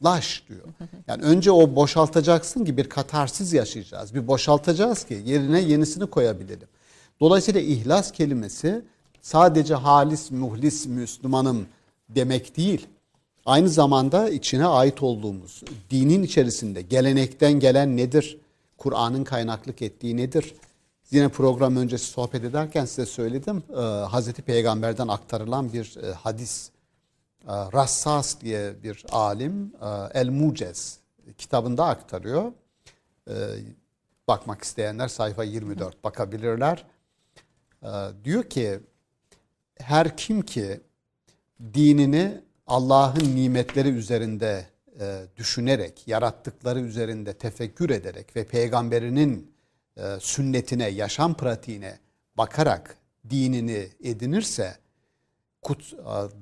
uzaklaş 0.00 0.42
diyor. 0.48 0.64
Yani 1.06 1.22
önce 1.22 1.50
o 1.50 1.76
boşaltacaksın 1.76 2.64
ki 2.64 2.76
bir 2.76 2.88
katarsiz 2.88 3.52
yaşayacağız. 3.52 4.14
Bir 4.14 4.26
boşaltacağız 4.26 5.04
ki 5.04 5.22
yerine 5.26 5.60
yenisini 5.60 6.06
koyabilelim. 6.06 6.68
Dolayısıyla 7.20 7.60
ihlas 7.60 8.12
kelimesi 8.12 8.82
sadece 9.22 9.74
halis, 9.74 10.30
muhlis, 10.30 10.86
Müslümanım 10.86 11.66
demek 12.08 12.56
değil. 12.56 12.86
Aynı 13.46 13.68
zamanda 13.68 14.28
içine 14.28 14.66
ait 14.66 15.02
olduğumuz 15.02 15.62
dinin 15.90 16.22
içerisinde 16.22 16.82
gelenekten 16.82 17.52
gelen 17.52 17.96
nedir? 17.96 18.38
Kur'an'ın 18.78 19.24
kaynaklık 19.24 19.82
ettiği 19.82 20.16
nedir? 20.16 20.54
Yine 21.10 21.28
program 21.28 21.76
öncesi 21.76 22.04
sohbet 22.04 22.44
ederken 22.44 22.84
size 22.84 23.06
söyledim. 23.06 23.62
Hazreti 24.10 24.42
Peygamber'den 24.42 25.08
aktarılan 25.08 25.72
bir 25.72 25.96
e, 26.02 26.12
hadis. 26.12 26.70
Ee, 27.48 27.52
Rassas 27.52 28.40
diye 28.40 28.82
bir 28.82 29.04
alim 29.10 29.72
e, 29.82 30.18
El 30.20 30.28
Mucez 30.28 30.98
kitabında 31.38 31.86
aktarıyor. 31.86 32.52
Ee, 33.30 33.34
bakmak 34.28 34.64
isteyenler 34.64 35.08
sayfa 35.08 35.44
24 35.44 36.04
bakabilirler. 36.04 36.86
Ee, 37.82 37.88
diyor 38.24 38.44
ki 38.44 38.80
her 39.76 40.16
kim 40.16 40.42
ki 40.42 40.80
dinini 41.74 42.40
Allah'ın 42.66 43.36
nimetleri 43.36 43.88
üzerinde 43.88 44.66
e, 45.00 45.22
düşünerek, 45.36 46.08
yarattıkları 46.08 46.80
üzerinde 46.80 47.32
tefekkür 47.32 47.90
ederek 47.90 48.36
ve 48.36 48.44
peygamberinin 48.44 49.52
e, 49.96 50.02
sünnetine, 50.20 50.88
yaşam 50.88 51.34
pratiğine 51.34 51.98
bakarak 52.36 52.96
dinini 53.30 53.88
edinirse 54.04 54.76
kut, 55.62 55.92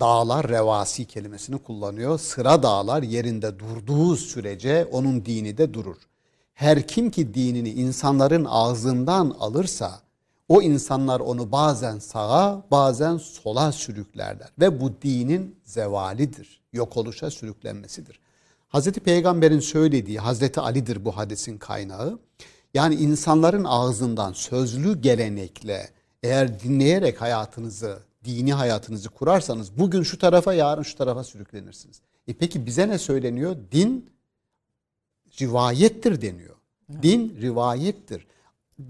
dağlar 0.00 0.48
revasi 0.48 1.04
kelimesini 1.04 1.58
kullanıyor. 1.58 2.18
Sıra 2.18 2.62
dağlar 2.62 3.02
yerinde 3.02 3.58
durduğu 3.58 4.16
sürece 4.16 4.88
onun 4.92 5.24
dini 5.24 5.58
de 5.58 5.74
durur. 5.74 5.96
Her 6.54 6.86
kim 6.86 7.10
ki 7.10 7.34
dinini 7.34 7.70
insanların 7.70 8.46
ağzından 8.48 9.36
alırsa 9.40 10.00
o 10.48 10.62
insanlar 10.62 11.20
onu 11.20 11.52
bazen 11.52 11.98
sağa 11.98 12.62
bazen 12.70 13.16
sola 13.16 13.72
sürüklerler 13.72 14.48
ve 14.60 14.80
bu 14.80 15.02
dinin 15.02 15.56
zevalidir. 15.64 16.60
Yok 16.72 16.96
oluşa 16.96 17.30
sürüklenmesidir. 17.30 18.20
Hazreti 18.68 19.00
Peygamber'in 19.00 19.60
söylediği 19.60 20.18
Hazreti 20.18 20.60
Ali'dir 20.60 21.04
bu 21.04 21.16
hadisin 21.16 21.58
kaynağı. 21.58 22.18
Yani 22.74 22.94
insanların 22.94 23.64
ağzından 23.64 24.32
sözlü 24.32 25.00
gelenekle 25.00 25.90
eğer 26.22 26.60
dinleyerek 26.60 27.20
hayatınızı, 27.20 27.98
dini 28.26 28.52
hayatınızı 28.52 29.08
kurarsanız 29.08 29.78
bugün 29.78 30.02
şu 30.02 30.18
tarafa 30.18 30.54
yarın 30.54 30.82
şu 30.82 30.96
tarafa 30.96 31.24
sürüklenirsiniz. 31.24 32.00
E 32.28 32.32
peki 32.32 32.66
bize 32.66 32.88
ne 32.88 32.98
söyleniyor? 32.98 33.56
Din 33.72 34.10
rivayettir 35.40 36.22
deniyor. 36.22 36.56
Din 37.02 37.38
rivayettir. 37.40 38.26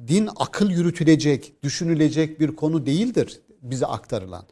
Din 0.08 0.28
akıl 0.36 0.70
yürütülecek, 0.70 1.62
düşünülecek 1.62 2.40
bir 2.40 2.56
konu 2.56 2.86
değildir 2.86 3.40
bize 3.62 3.86
aktarılan. 3.86 4.44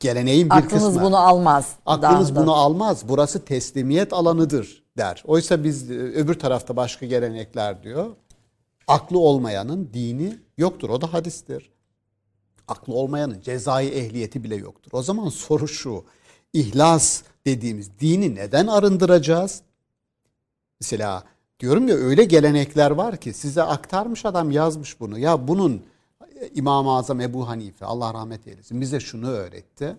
Geleneğin 0.00 0.50
bir 0.50 0.54
Aklınız 0.56 0.84
kısmı. 0.84 1.02
bunu 1.02 1.16
almaz. 1.16 1.72
Aklınız 1.86 2.36
bunu 2.36 2.54
almaz. 2.54 3.08
Burası 3.08 3.44
teslimiyet 3.44 4.12
alanıdır 4.12 4.82
der. 4.98 5.22
Oysa 5.26 5.64
biz 5.64 5.90
e, 5.90 5.94
öbür 5.94 6.34
tarafta 6.34 6.76
başka 6.76 7.06
gelenekler 7.06 7.82
diyor. 7.82 8.10
Aklı 8.88 9.18
olmayanın 9.18 9.90
dini 9.94 10.38
yoktur. 10.58 10.90
O 10.90 11.00
da 11.00 11.12
hadistir. 11.12 11.70
Aklı 12.68 12.94
olmayanın 12.94 13.40
cezai 13.40 13.88
ehliyeti 13.88 14.44
bile 14.44 14.56
yoktur. 14.56 14.90
O 14.94 15.02
zaman 15.02 15.28
soru 15.28 15.68
şu. 15.68 16.04
İhlas 16.52 17.22
dediğimiz 17.46 17.90
dini 18.00 18.34
neden 18.34 18.66
arındıracağız? 18.66 19.62
Mesela 20.80 21.24
diyorum 21.60 21.88
ya 21.88 21.94
öyle 21.94 22.24
gelenekler 22.24 22.90
var 22.90 23.16
ki 23.16 23.32
size 23.32 23.62
aktarmış 23.62 24.24
adam 24.24 24.50
yazmış 24.50 25.00
bunu. 25.00 25.18
Ya 25.18 25.48
bunun 25.48 25.82
İmam-ı 26.54 26.96
Azam 26.96 27.20
Ebu 27.20 27.48
Hanife 27.48 27.86
Allah 27.86 28.14
rahmet 28.14 28.48
eylesin 28.48 28.80
bize 28.80 29.00
şunu 29.00 29.28
öğretti. 29.28 29.96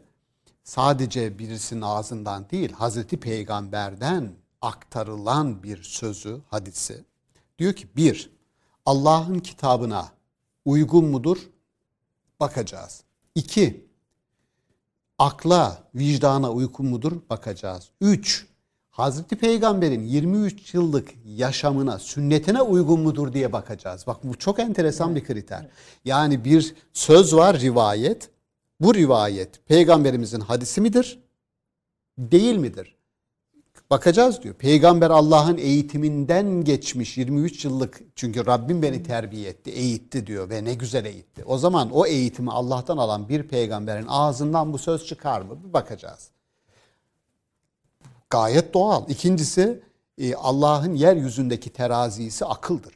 Sadece 0.63 1.39
birisinin 1.39 1.81
ağzından 1.81 2.49
değil 2.49 2.71
Hazreti 2.71 3.17
Peygamber'den 3.19 4.31
aktarılan 4.61 5.63
bir 5.63 5.83
sözü, 5.83 6.41
hadisi. 6.49 7.05
Diyor 7.59 7.73
ki 7.73 7.87
bir, 7.95 8.31
Allah'ın 8.85 9.39
kitabına 9.39 10.09
uygun 10.65 11.05
mudur? 11.05 11.37
Bakacağız. 12.39 13.03
İki, 13.35 13.85
akla, 15.17 15.83
vicdana 15.95 16.51
uygun 16.51 16.85
mudur? 16.85 17.11
Bakacağız. 17.29 17.89
Üç, 18.01 18.47
Hazreti 18.95 19.35
Peygamber'in 19.35 20.03
23 20.03 20.73
yıllık 20.73 21.13
yaşamına, 21.25 21.99
sünnetine 21.99 22.61
uygun 22.61 22.99
mudur 22.99 23.33
diye 23.33 23.53
bakacağız. 23.53 24.07
Bak 24.07 24.23
bu 24.23 24.37
çok 24.37 24.59
enteresan 24.59 25.15
bir 25.15 25.23
kriter. 25.23 25.67
Yani 26.05 26.45
bir 26.45 26.75
söz 26.93 27.35
var 27.35 27.59
rivayet. 27.59 28.29
Bu 28.79 28.95
rivayet 28.95 29.67
peygamberimizin 29.67 30.39
hadisi 30.39 30.81
midir? 30.81 31.19
Değil 32.17 32.55
midir? 32.55 32.94
Bakacağız 33.89 34.43
diyor. 34.43 34.55
Peygamber 34.55 35.09
Allah'ın 35.09 35.57
eğitiminden 35.57 36.63
geçmiş 36.63 37.17
23 37.17 37.65
yıllık 37.65 38.01
çünkü 38.15 38.45
Rabbim 38.45 38.81
beni 38.81 39.03
terbiye 39.03 39.49
etti, 39.49 39.71
eğitti 39.71 40.27
diyor 40.27 40.49
ve 40.49 40.63
ne 40.63 40.73
güzel 40.73 41.05
eğitti. 41.05 41.43
O 41.45 41.57
zaman 41.57 41.91
o 41.91 42.05
eğitimi 42.05 42.51
Allah'tan 42.51 42.97
alan 42.97 43.29
bir 43.29 43.47
peygamberin 43.47 44.05
ağzından 44.07 44.73
bu 44.73 44.77
söz 44.77 45.05
çıkar 45.05 45.41
mı? 45.41 45.63
Bir 45.63 45.73
bakacağız. 45.73 46.29
Gayet 48.29 48.73
doğal. 48.73 49.09
İkincisi 49.09 49.83
e, 50.17 50.35
Allah'ın 50.35 50.93
yeryüzündeki 50.93 51.69
terazisi 51.69 52.45
akıldır. 52.45 52.95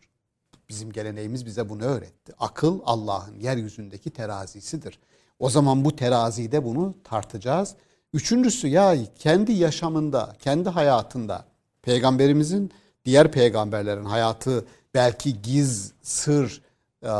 Bizim 0.69 0.91
geleneğimiz 0.91 1.45
bize 1.45 1.69
bunu 1.69 1.83
öğretti. 1.83 2.33
Akıl 2.39 2.79
Allah'ın 2.85 3.39
yeryüzündeki 3.39 4.09
terazisidir. 4.09 4.99
O 5.39 5.49
zaman 5.49 5.85
bu 5.85 5.95
terazide 5.95 6.63
bunu 6.63 6.95
tartacağız. 7.03 7.75
Üçüncüsü 8.13 8.67
ya 8.67 8.95
kendi 9.19 9.51
yaşamında, 9.51 10.35
kendi 10.39 10.69
hayatında 10.69 11.45
peygamberimizin 11.81 12.71
diğer 13.05 13.31
peygamberlerin 13.31 14.05
hayatı 14.05 14.65
belki 14.93 15.41
giz, 15.41 15.93
sır 16.01 16.61
e, 17.03 17.11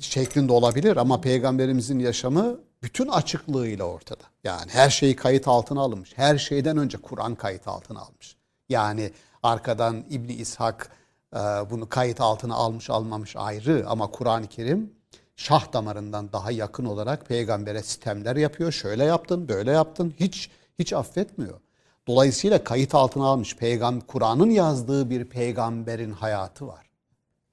şeklinde 0.00 0.52
olabilir 0.52 0.96
ama 0.96 1.20
peygamberimizin 1.20 1.98
yaşamı 1.98 2.60
bütün 2.82 3.08
açıklığıyla 3.08 3.84
ortada. 3.84 4.24
Yani 4.44 4.70
her 4.70 4.90
şeyi 4.90 5.16
kayıt 5.16 5.48
altına 5.48 5.80
alınmış. 5.80 6.12
Her 6.16 6.38
şeyden 6.38 6.76
önce 6.76 6.98
Kur'an 6.98 7.34
kayıt 7.34 7.68
altına 7.68 8.00
almış. 8.00 8.36
Yani 8.68 9.12
arkadan 9.42 10.04
İbni 10.10 10.32
İshak 10.32 10.90
e, 11.34 11.38
bunu 11.70 11.88
kayıt 11.88 12.20
altına 12.20 12.54
almış 12.54 12.90
almamış 12.90 13.36
ayrı 13.36 13.84
ama 13.88 14.10
Kur'an-ı 14.10 14.46
Kerim 14.46 14.92
şah 15.38 15.72
damarından 15.72 16.32
daha 16.32 16.50
yakın 16.50 16.84
olarak 16.84 17.26
peygambere 17.26 17.82
sistemler 17.82 18.36
yapıyor. 18.36 18.72
Şöyle 18.72 19.04
yaptın, 19.04 19.48
böyle 19.48 19.70
yaptın. 19.70 20.14
Hiç 20.20 20.50
hiç 20.78 20.92
affetmiyor. 20.92 21.60
Dolayısıyla 22.06 22.64
kayıt 22.64 22.94
altına 22.94 23.26
almış 23.26 23.56
peygamber 23.56 24.06
Kur'an'ın 24.06 24.50
yazdığı 24.50 25.10
bir 25.10 25.24
peygamberin 25.24 26.12
hayatı 26.12 26.66
var. 26.66 26.86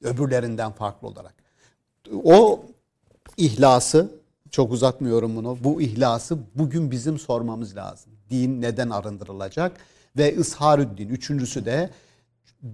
Öbürlerinden 0.03 0.71
farklı 0.71 1.07
olarak. 1.07 1.33
O 2.23 2.65
ihlası 3.37 4.11
çok 4.51 4.71
uzatmıyorum 4.71 5.35
bunu. 5.35 5.57
Bu 5.63 5.81
ihlası 5.81 6.37
bugün 6.55 6.91
bizim 6.91 7.19
sormamız 7.19 7.75
lazım. 7.75 8.13
Din 8.29 8.61
neden 8.61 8.89
arındırılacak? 8.89 9.77
Ve 10.17 10.37
ısharüddin. 10.39 11.09
Üçüncüsü 11.09 11.65
de 11.65 11.89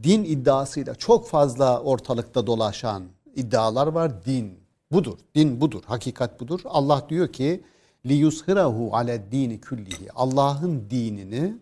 din 0.03 0.23
iddiasıyla 0.23 0.95
çok 0.95 1.27
fazla 1.27 1.81
ortalıkta 1.81 2.47
dolaşan 2.47 3.03
iddialar 3.35 3.87
var. 3.87 4.25
Din 4.25 4.60
budur. 4.91 5.17
Din 5.35 5.61
budur. 5.61 5.83
Hakikat 5.83 6.39
budur. 6.39 6.59
Allah 6.65 7.05
diyor 7.09 7.33
ki 7.33 7.63
li 8.05 8.13
yushirahu 8.13 8.89
ale 8.95 9.31
dini 9.31 9.61
küllihi. 9.61 10.11
Allah'ın 10.15 10.89
dinini 10.89 11.57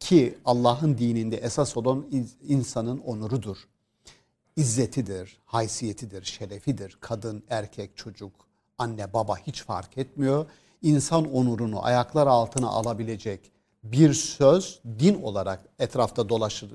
ki 0.00 0.38
Allah'ın 0.44 0.98
dininde 0.98 1.36
esas 1.36 1.76
olan 1.76 2.06
insanın 2.48 2.98
onurudur. 2.98 3.56
İzzetidir, 4.56 5.38
haysiyetidir, 5.44 6.24
şerefidir. 6.24 6.98
Kadın, 7.00 7.42
erkek, 7.48 7.96
çocuk, 7.96 8.32
anne, 8.78 9.12
baba 9.12 9.36
hiç 9.38 9.62
fark 9.62 9.98
etmiyor. 9.98 10.46
İnsan 10.82 11.34
onurunu 11.34 11.84
ayaklar 11.84 12.26
altına 12.26 12.68
alabilecek 12.68 13.52
bir 13.84 14.12
söz 14.12 14.80
din 14.98 15.22
olarak 15.22 15.64
etrafta 15.78 16.28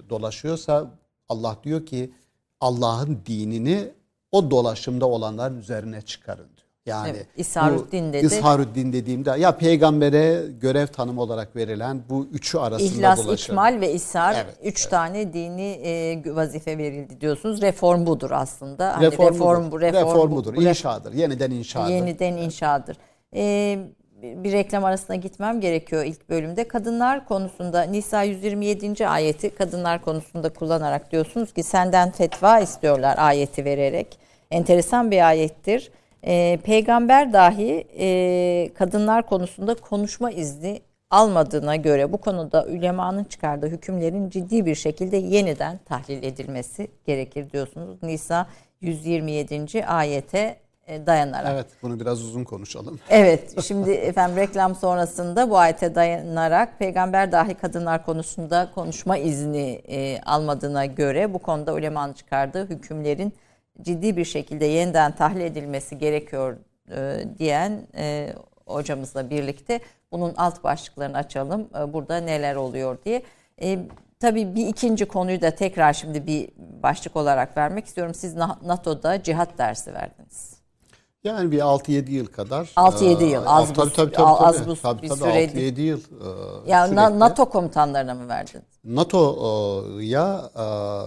dolaşıyorsa 0.10 0.92
Allah 1.30 1.58
diyor 1.64 1.86
ki 1.86 2.14
Allah'ın 2.62 3.22
dinini 3.26 3.92
o 4.32 4.52
dolaşımda 4.52 5.06
olanların 5.06 5.60
üzerine 5.60 6.02
çıkarın 6.02 6.48
diyor. 6.58 6.62
Yani 6.86 7.10
evet, 7.10 7.28
İsharüddin 7.38 8.14
dedi. 8.14 8.26
İsharüddin 8.26 8.94
dediğimde 8.94 9.30
ya 9.30 9.58
peygambere 9.58 10.44
görev 10.62 10.88
tanımı 10.88 11.22
olarak 11.22 11.56
verilen 11.56 12.02
bu 12.10 12.28
üçü 12.32 12.58
arasında 12.58 12.90
İhlas. 12.90 13.20
İhlas, 13.20 13.44
ikmal 13.44 13.82
ve 13.82 13.94
ishar 13.94 14.36
evet, 14.36 14.56
üç 14.64 14.82
evet. 14.82 14.92
tane 14.92 15.34
dini 15.34 15.72
e, 15.84 16.36
vazife 16.36 16.78
verildi 16.78 17.22
diyorsunuz. 17.22 17.62
Reform 17.62 18.06
budur 18.06 18.32
aslında. 18.32 18.98
Hani 18.98 19.06
reform, 19.06 19.34
reform 19.34 19.72
bu, 19.72 19.82
reform, 19.82 20.08
reform 20.08 20.32
budur. 20.32 20.56
Bu, 20.56 20.64
inşadır. 20.64 21.14
Yeniden 21.14 21.52
inşadır. 21.52 21.90
Yeniden 21.90 22.34
inşadır. 22.34 22.98
Ee, 23.36 23.80
bir 24.22 24.52
reklam 24.52 24.86
arasına 24.86 25.16
gitmem 25.16 25.62
gerekiyor 25.62 26.04
ilk 26.04 26.30
bölümde. 26.30 26.68
Kadınlar 26.68 27.26
konusunda 27.28 27.82
Nisa 27.82 28.24
127. 28.24 29.08
ayeti 29.08 29.56
kadınlar 29.56 30.02
konusunda 30.02 30.54
kullanarak 30.54 31.12
diyorsunuz 31.12 31.54
ki 31.54 31.64
senden 31.64 32.12
fetva 32.12 32.60
istiyorlar 32.60 33.16
ayeti 33.18 33.66
vererek. 33.66 34.21
Enteresan 34.52 35.12
bir 35.12 35.28
ayettir. 35.28 35.92
Ee, 36.26 36.60
peygamber 36.64 37.34
dahi 37.34 37.88
e, 38.00 38.70
kadınlar 38.74 39.26
konusunda 39.26 39.76
konuşma 39.76 40.32
izni 40.32 40.82
almadığına 41.10 41.76
göre 41.76 42.14
bu 42.14 42.18
konuda 42.18 42.68
ülemanın 42.68 43.24
çıkardığı 43.24 43.68
hükümlerin 43.68 44.30
ciddi 44.30 44.66
bir 44.66 44.76
şekilde 44.76 45.18
yeniden 45.18 45.80
tahlil 45.86 46.24
edilmesi 46.24 46.88
gerekir 47.06 47.52
diyorsunuz. 47.52 48.04
Nisa 48.04 48.48
127. 48.82 49.86
ayete 49.86 50.58
e, 50.88 51.06
dayanarak. 51.06 51.52
Evet 51.54 51.66
bunu 51.82 52.00
biraz 52.00 52.24
uzun 52.24 52.44
konuşalım. 52.44 53.00
Evet 53.10 53.64
şimdi 53.64 53.92
efendim 53.92 54.38
reklam 54.38 54.76
sonrasında 54.76 55.50
bu 55.50 55.58
ayete 55.58 55.96
dayanarak 55.96 56.80
peygamber 56.80 57.32
dahi 57.32 57.54
kadınlar 57.54 58.06
konusunda 58.06 58.72
konuşma 58.76 59.18
izni 59.18 59.82
e, 59.88 60.22
almadığına 60.22 60.86
göre 60.86 61.34
bu 61.34 61.40
konuda 61.40 61.74
ulemanın 61.74 62.14
çıkardığı 62.14 62.70
hükümlerin 62.70 63.34
ciddi 63.82 64.18
bir 64.18 64.26
şekilde 64.26 64.66
yeniden 64.66 65.16
tahlil 65.16 65.42
edilmesi 65.42 65.98
gerekiyor 65.98 66.58
e, 66.92 67.24
diyen 67.40 67.88
e, 67.96 68.34
hocamızla 68.66 69.30
birlikte 69.30 69.80
bunun 70.12 70.34
alt 70.38 70.64
başlıklarını 70.64 71.18
açalım. 71.18 71.70
E, 71.80 71.94
burada 71.94 72.18
neler 72.18 72.56
oluyor 72.56 72.98
diye. 73.06 73.24
E, 73.62 73.80
tabii 74.20 74.56
bir 74.56 74.68
ikinci 74.68 75.06
konuyu 75.06 75.42
da 75.42 75.52
tekrar 75.52 75.94
şimdi 75.94 76.28
bir 76.28 76.50
başlık 76.84 77.16
olarak 77.16 77.58
vermek 77.58 77.86
istiyorum. 77.86 78.14
Siz 78.14 78.36
NATO'da 78.36 79.24
cihat 79.24 79.58
dersi 79.58 79.94
verdiniz. 79.94 80.62
Yani 81.24 81.52
bir 81.52 81.60
6-7 81.60 82.12
yıl 82.12 82.26
kadar. 82.26 82.66
6-7 82.66 83.24
yıl 83.24 83.44
az 83.46 83.74
tabii, 83.74 83.90
bu, 83.90 83.94
tabii, 83.94 84.12
tabii, 84.12 84.26
az 84.26 84.68
bu 84.68 84.76
tabii, 84.76 85.02
bir 85.02 85.10
tabii, 85.10 85.20
süreydi. 85.20 85.60
6-7 85.60 85.82
yıl. 85.82 86.00
E, 86.00 86.72
ya 86.72 86.88
sürekli. 86.88 87.20
NATO 87.20 87.50
komutanlarına 87.50 88.14
mı 88.14 88.28
verdiniz? 88.28 88.71
NATO'ya 88.84 90.52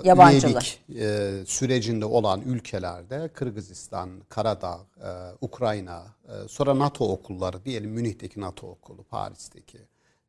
e, 0.05 0.29
üyelik 0.37 0.81
e, 0.95 1.33
sürecinde 1.47 2.05
olan 2.05 2.41
ülkelerde 2.41 3.29
Kırgızistan, 3.35 4.11
Karadağ, 4.29 4.81
e, 5.01 5.09
Ukrayna, 5.41 6.07
e, 6.29 6.49
sonra 6.49 6.79
NATO 6.79 7.09
okulları 7.09 7.65
diyelim 7.65 7.91
Münih'teki 7.91 8.41
NATO 8.41 8.67
okulu, 8.67 9.05
Paris'teki, 9.05 9.79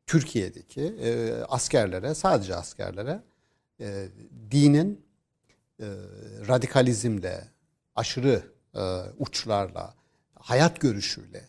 Türkiye'deki 0.06 0.82
e, 0.82 1.32
askerlere, 1.48 2.14
sadece 2.14 2.56
askerlere 2.56 3.22
e, 3.80 4.08
dinin 4.50 5.06
e, 5.80 5.86
radikalizmle, 6.48 7.44
aşırı 7.96 8.42
e, 8.74 8.80
uçlarla, 9.18 9.94
hayat 10.34 10.80
görüşüyle 10.80 11.48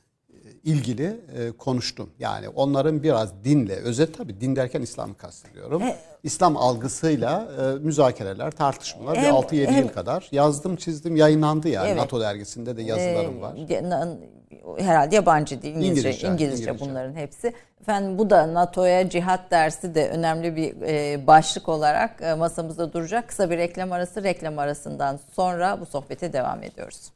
ilgili 0.67 1.06
e, 1.06 1.51
konuştum. 1.51 2.10
Yani 2.19 2.49
onların 2.49 3.03
biraz 3.03 3.43
dinle, 3.43 3.75
özet 3.75 4.17
tabii 4.17 4.41
din 4.41 4.56
derken 4.56 4.82
İslam'ı 4.82 5.17
kastediyorum. 5.17 5.82
E, 5.82 5.97
İslam 6.23 6.58
algısıyla 6.58 7.47
e, 7.62 7.86
müzakereler, 7.86 8.51
tartışmalar 8.51 9.17
hem, 9.17 9.23
bir 9.23 9.30
6-7 9.30 9.77
yıl 9.80 9.88
kadar 9.88 10.27
yazdım, 10.32 10.75
çizdim, 10.75 11.15
yayınlandı 11.15 11.69
yani. 11.69 11.88
Evet. 11.88 11.97
NATO 11.97 12.21
dergisinde 12.21 12.77
de 12.77 12.82
yazılarım 12.82 13.41
var. 13.41 13.56
E, 13.69 14.84
herhalde 14.84 15.15
yabancı 15.15 15.62
değil, 15.62 15.75
İngilizce, 15.75 16.10
İngilizce, 16.10 16.27
İngilizce, 16.27 16.63
İngilizce 16.63 16.89
bunların 16.89 17.15
hepsi. 17.15 17.53
Efendim 17.82 18.17
bu 18.17 18.30
da 18.30 18.53
NATO'ya 18.53 19.10
cihat 19.10 19.51
dersi 19.51 19.95
de 19.95 20.10
önemli 20.10 20.56
bir 20.56 20.75
e, 20.82 21.27
başlık 21.27 21.69
olarak 21.69 22.21
e, 22.21 22.34
masamızda 22.34 22.93
duracak. 22.93 23.27
Kısa 23.27 23.49
bir 23.49 23.58
reklam 23.58 23.91
arası, 23.91 24.23
reklam 24.23 24.60
arasından 24.60 25.19
sonra 25.36 25.82
bu 25.82 25.86
sohbete 25.86 26.34
devam 26.34 26.63
ediyoruz. 26.63 27.12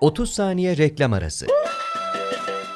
30 0.00 0.30
saniye 0.30 0.76
reklam 0.76 1.12
arası. 1.12 1.46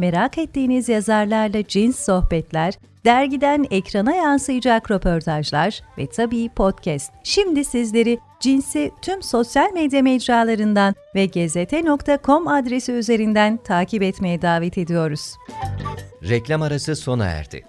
merak 0.00 0.38
ettiğiniz 0.38 0.88
yazarlarla 0.88 1.66
cins 1.66 2.04
sohbetler, 2.04 2.74
dergiden 3.04 3.66
ekrana 3.70 4.14
yansıyacak 4.14 4.90
röportajlar 4.90 5.80
ve 5.98 6.06
tabii 6.06 6.48
podcast. 6.48 7.12
Şimdi 7.24 7.64
sizleri 7.64 8.18
cinsi 8.40 8.90
tüm 9.02 9.22
sosyal 9.22 9.72
medya 9.72 10.02
mecralarından 10.02 10.94
ve 11.14 11.26
gezete.com 11.26 12.48
adresi 12.48 12.92
üzerinden 12.92 13.56
takip 13.56 14.02
etmeye 14.02 14.42
davet 14.42 14.78
ediyoruz. 14.78 15.34
Reklam 16.28 16.62
arası 16.62 16.96
sona 16.96 17.26
erdi. 17.26 17.64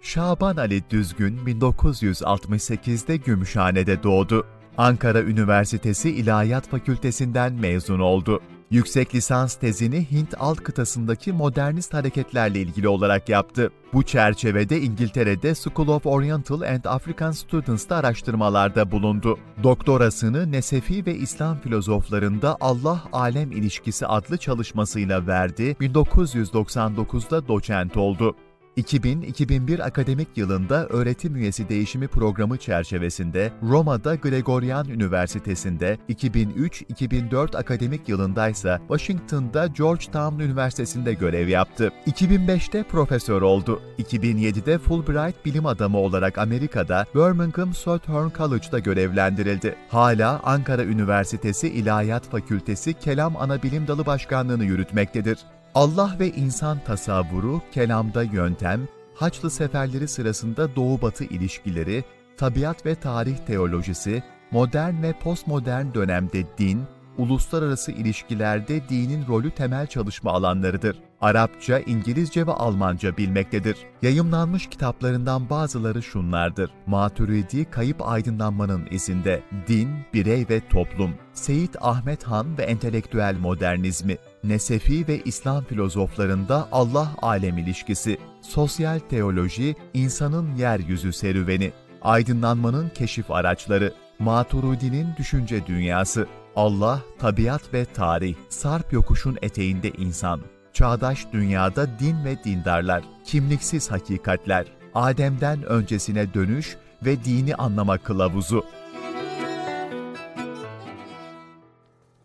Şaban 0.00 0.56
Ali 0.56 0.90
Düzgün 0.90 1.38
1968'de 1.46 3.16
Gümüşhane'de 3.16 4.02
doğdu. 4.02 4.46
Ankara 4.78 5.22
Üniversitesi 5.22 6.10
İlahiyat 6.10 6.68
Fakültesinden 6.68 7.52
mezun 7.52 8.00
oldu. 8.00 8.40
Yüksek 8.70 9.14
lisans 9.14 9.54
tezini 9.54 10.10
Hint 10.10 10.34
alt 10.38 10.62
kıtasındaki 10.62 11.32
modernist 11.32 11.94
hareketlerle 11.94 12.60
ilgili 12.60 12.88
olarak 12.88 13.28
yaptı. 13.28 13.70
Bu 13.92 14.02
çerçevede 14.02 14.80
İngiltere'de 14.80 15.54
School 15.54 15.88
of 15.88 16.06
Oriental 16.06 16.60
and 16.60 16.84
African 16.84 17.30
Students'ta 17.30 17.96
araştırmalarda 17.96 18.90
bulundu. 18.90 19.38
Doktorasını 19.62 20.52
Nesefi 20.52 21.06
ve 21.06 21.14
İslam 21.14 21.58
filozoflarında 21.58 22.56
Allah-alem 22.60 23.52
ilişkisi 23.52 24.06
adlı 24.06 24.36
çalışmasıyla 24.38 25.26
verdi, 25.26 25.76
1999'da 25.80 27.48
doçent 27.48 27.96
oldu. 27.96 28.36
2000-2001 28.76 29.82
akademik 29.82 30.28
yılında 30.36 30.86
öğretim 30.86 31.36
üyesi 31.36 31.68
değişimi 31.68 32.08
programı 32.08 32.58
çerçevesinde 32.58 33.52
Roma'da 33.62 34.14
Gregorian 34.14 34.88
Üniversitesi'nde, 34.88 35.98
2003-2004 36.08 37.56
akademik 37.56 38.08
yılındaysa 38.08 38.80
Washington'da 38.88 39.66
Georgetown 39.66 40.40
Üniversitesi'nde 40.40 41.14
görev 41.14 41.48
yaptı. 41.48 41.92
2005'te 42.06 42.82
profesör 42.82 43.42
oldu. 43.42 43.82
2007'de 43.98 44.78
Fulbright 44.78 45.44
bilim 45.44 45.66
adamı 45.66 45.98
olarak 45.98 46.38
Amerika'da 46.38 47.06
Birmingham 47.14 47.74
Southern 47.74 48.28
College'da 48.38 48.78
görevlendirildi. 48.78 49.76
Hala 49.88 50.40
Ankara 50.44 50.84
Üniversitesi 50.84 51.68
İlahiyat 51.68 52.30
Fakültesi 52.30 52.94
Kelam 52.94 53.36
Anabilim 53.36 53.88
Dalı 53.88 54.06
Başkanlığını 54.06 54.64
yürütmektedir. 54.64 55.38
Allah 55.74 56.16
ve 56.18 56.28
insan 56.28 56.78
tasavvuru, 56.84 57.62
kelamda 57.72 58.22
yöntem, 58.22 58.88
Haçlı 59.14 59.50
seferleri 59.50 60.08
sırasında 60.08 60.76
Doğu-Batı 60.76 61.24
ilişkileri, 61.24 62.04
tabiat 62.36 62.86
ve 62.86 62.94
tarih 62.94 63.36
teolojisi, 63.36 64.22
modern 64.50 65.02
ve 65.02 65.12
postmodern 65.12 65.94
dönemde 65.94 66.44
din, 66.58 66.82
uluslararası 67.18 67.92
ilişkilerde 67.92 68.88
dinin 68.88 69.26
rolü 69.26 69.50
temel 69.50 69.86
çalışma 69.86 70.32
alanlarıdır. 70.32 70.96
Arapça, 71.20 71.78
İngilizce 71.78 72.46
ve 72.46 72.52
Almanca 72.52 73.16
bilmektedir. 73.16 73.76
Yayımlanmış 74.02 74.66
kitaplarından 74.68 75.50
bazıları 75.50 76.02
şunlardır. 76.02 76.70
Maturidi 76.86 77.64
Kayıp 77.64 78.08
Aydınlanmanın 78.08 78.88
izinde, 78.90 79.42
Din, 79.68 79.88
Birey 80.14 80.46
ve 80.50 80.68
Toplum, 80.68 81.10
Seyit 81.32 81.76
Ahmet 81.80 82.24
Han 82.24 82.58
ve 82.58 82.62
Entelektüel 82.62 83.36
Modernizmi, 83.40 84.16
Nesefi 84.44 85.08
ve 85.08 85.22
İslam 85.24 85.64
filozoflarında 85.64 86.68
Allah-alem 86.72 87.58
ilişkisi, 87.58 88.18
Sosyal 88.40 88.98
Teoloji, 88.98 89.76
insanın 89.94 90.54
Yeryüzü 90.56 91.12
Serüveni, 91.12 91.72
Aydınlanmanın 92.02 92.88
Keşif 92.88 93.30
Araçları, 93.30 93.92
Maturidi'nin 94.18 95.08
Düşünce 95.18 95.66
Dünyası, 95.66 96.26
Allah, 96.56 97.00
Tabiat 97.18 97.74
ve 97.74 97.84
Tarih, 97.84 98.34
Sarp 98.48 98.92
Yokuşun 98.92 99.38
Eteğinde 99.42 99.90
insan, 99.90 100.40
Çağdaş 100.72 101.26
Dünyada 101.32 101.98
Din 101.98 102.24
ve 102.24 102.44
Dindarlar, 102.44 103.04
Kimliksiz 103.24 103.90
Hakikatler, 103.90 104.66
Adem'den 104.94 105.62
Öncesine 105.62 106.34
Dönüş 106.34 106.76
ve 107.04 107.24
Dini 107.24 107.54
Anlama 107.54 107.98
Kılavuzu, 107.98 108.64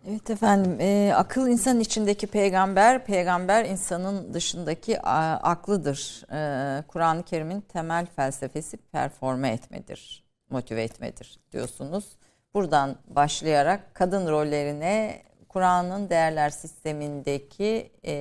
Evet 0.10 0.30
efendim, 0.30 0.78
e, 0.80 1.14
akıl 1.16 1.48
insanın 1.48 1.80
içindeki 1.80 2.28
peygamber, 2.28 3.06
peygamber 3.06 3.66
insanın 3.66 4.34
dışındaki 4.34 5.02
a, 5.02 5.34
aklıdır. 5.34 6.24
E, 6.32 6.84
Kur'an-ı 6.88 7.24
Kerim'in 7.24 7.62
temel 7.62 8.06
felsefesi 8.06 8.78
performe 8.78 9.50
etmedir, 9.50 10.24
motive 10.50 10.84
etmedir 10.84 11.40
diyorsunuz. 11.52 12.06
Buradan 12.54 12.96
başlayarak 13.08 13.96
kadın 13.96 14.28
rollerine 14.28 15.22
Kur'an'ın 15.50 16.10
değerler 16.10 16.50
sistemindeki 16.50 17.92
e, 18.06 18.14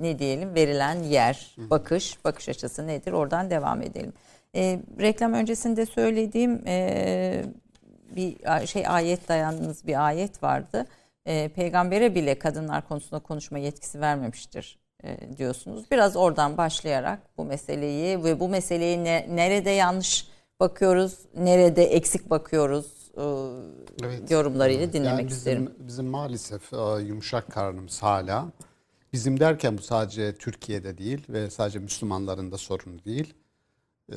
ne 0.00 0.18
diyelim 0.18 0.54
verilen 0.54 1.02
yer, 1.02 1.56
bakış, 1.58 2.24
bakış 2.24 2.48
açısı 2.48 2.86
nedir? 2.86 3.12
Oradan 3.12 3.50
devam 3.50 3.82
edelim. 3.82 4.12
E, 4.54 4.80
reklam 5.00 5.32
öncesinde 5.32 5.86
söylediğim 5.86 6.62
e, 6.66 7.44
bir 8.16 8.66
şey 8.66 8.84
ayet 8.88 9.28
dayandığınız 9.28 9.86
bir 9.86 10.06
ayet 10.06 10.42
vardı 10.42 10.86
e, 11.26 11.48
peygambere 11.48 12.14
bile 12.14 12.38
kadınlar 12.38 12.88
konusunda 12.88 13.20
konuşma 13.20 13.58
yetkisi 13.58 14.00
vermemiştir 14.00 14.78
e, 15.04 15.36
diyorsunuz. 15.36 15.90
Biraz 15.90 16.16
oradan 16.16 16.56
başlayarak 16.56 17.18
bu 17.38 17.44
meseleyi 17.44 18.24
ve 18.24 18.40
bu 18.40 18.48
meseleyi 18.48 19.04
ne, 19.04 19.26
nerede 19.30 19.70
yanlış 19.70 20.28
bakıyoruz, 20.60 21.18
nerede 21.36 21.84
eksik 21.84 22.30
bakıyoruz 22.30 22.95
evet. 24.02 24.30
yorumlarıyla 24.30 24.92
dinlemek 24.92 25.18
yani 25.18 25.26
bizim, 25.26 25.38
isterim. 25.38 25.74
Bizim 25.78 26.06
maalesef 26.06 26.72
e, 26.72 27.02
yumuşak 27.02 27.50
karnımız 27.52 28.02
hala. 28.02 28.46
Bizim 29.12 29.40
derken 29.40 29.78
bu 29.78 29.82
sadece 29.82 30.34
Türkiye'de 30.34 30.98
değil 30.98 31.24
ve 31.28 31.50
sadece 31.50 31.78
Müslümanların 31.78 32.52
da 32.52 32.58
sorunu 32.58 33.04
değil. 33.04 33.34
E, 34.12 34.16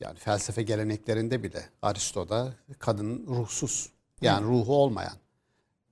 yani 0.00 0.18
felsefe 0.18 0.62
geleneklerinde 0.62 1.42
bile 1.42 1.62
Aristo'da 1.82 2.54
kadın 2.78 3.26
ruhsuz 3.26 3.90
yani 4.20 4.46
ruhu 4.46 4.76
olmayan 4.76 5.12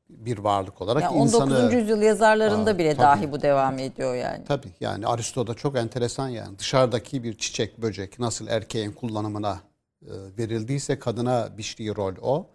bir 0.08 0.38
varlık 0.38 0.80
olarak 0.80 1.02
yani 1.02 1.16
19. 1.16 1.34
insanı... 1.34 1.58
19. 1.58 1.74
yüzyıl 1.74 2.02
yazarlarında 2.02 2.70
Aa, 2.70 2.78
bile 2.78 2.94
tabii, 2.94 3.02
dahi 3.02 3.32
bu 3.32 3.42
devam 3.42 3.78
ediyor 3.78 4.14
yani. 4.14 4.44
Tabii 4.44 4.72
yani 4.80 5.06
Aristo'da 5.06 5.54
çok 5.54 5.76
enteresan 5.76 6.28
yani 6.28 6.58
dışarıdaki 6.58 7.22
bir 7.22 7.38
çiçek 7.38 7.82
böcek 7.82 8.18
nasıl 8.18 8.46
erkeğin 8.46 8.92
kullanımına 8.92 9.60
verildiyse 10.38 10.98
kadına 10.98 11.58
biçtiği 11.58 11.96
rol 11.96 12.14
o. 12.22 12.46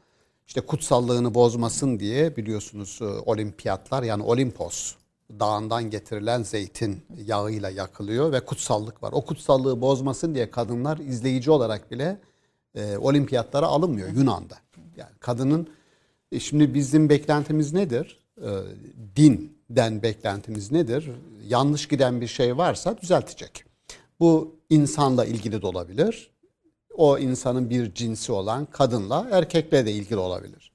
İşte 0.47 0.61
kutsallığını 0.61 1.33
bozmasın 1.33 1.99
diye 1.99 2.35
biliyorsunuz 2.35 2.99
e, 3.01 3.05
olimpiyatlar 3.05 4.03
yani 4.03 4.23
Olimpos 4.23 4.95
dağından 5.39 5.89
getirilen 5.89 6.43
zeytin 6.43 7.05
yağıyla 7.25 7.69
yakılıyor 7.69 8.31
ve 8.31 8.39
kutsallık 8.39 9.03
var. 9.03 9.11
O 9.13 9.21
kutsallığı 9.21 9.81
bozmasın 9.81 10.35
diye 10.35 10.51
kadınlar 10.51 10.97
izleyici 10.97 11.51
olarak 11.51 11.91
bile 11.91 12.19
e, 12.75 12.97
olimpiyatlara 12.97 13.65
alınmıyor 13.65 14.09
Yunan'da. 14.09 14.55
Yani 14.97 15.11
kadının 15.19 15.69
e, 16.31 16.39
şimdi 16.39 16.73
bizim 16.73 17.09
beklentimiz 17.09 17.73
nedir? 17.73 18.19
E, 18.37 18.49
dinden 19.15 20.01
beklentimiz 20.01 20.71
nedir? 20.71 21.11
Yanlış 21.47 21.87
giden 21.87 22.21
bir 22.21 22.27
şey 22.27 22.57
varsa 22.57 22.97
düzeltecek. 22.97 23.65
Bu 24.19 24.55
insanla 24.69 25.25
ilgili 25.25 25.61
de 25.61 25.67
olabilir. 25.67 26.34
O 26.97 27.17
insanın 27.17 27.69
bir 27.69 27.93
cinsi 27.93 28.31
olan 28.31 28.65
kadınla 28.65 29.27
erkekle 29.31 29.85
de 29.85 29.91
ilgili 29.91 30.17
olabilir. 30.17 30.71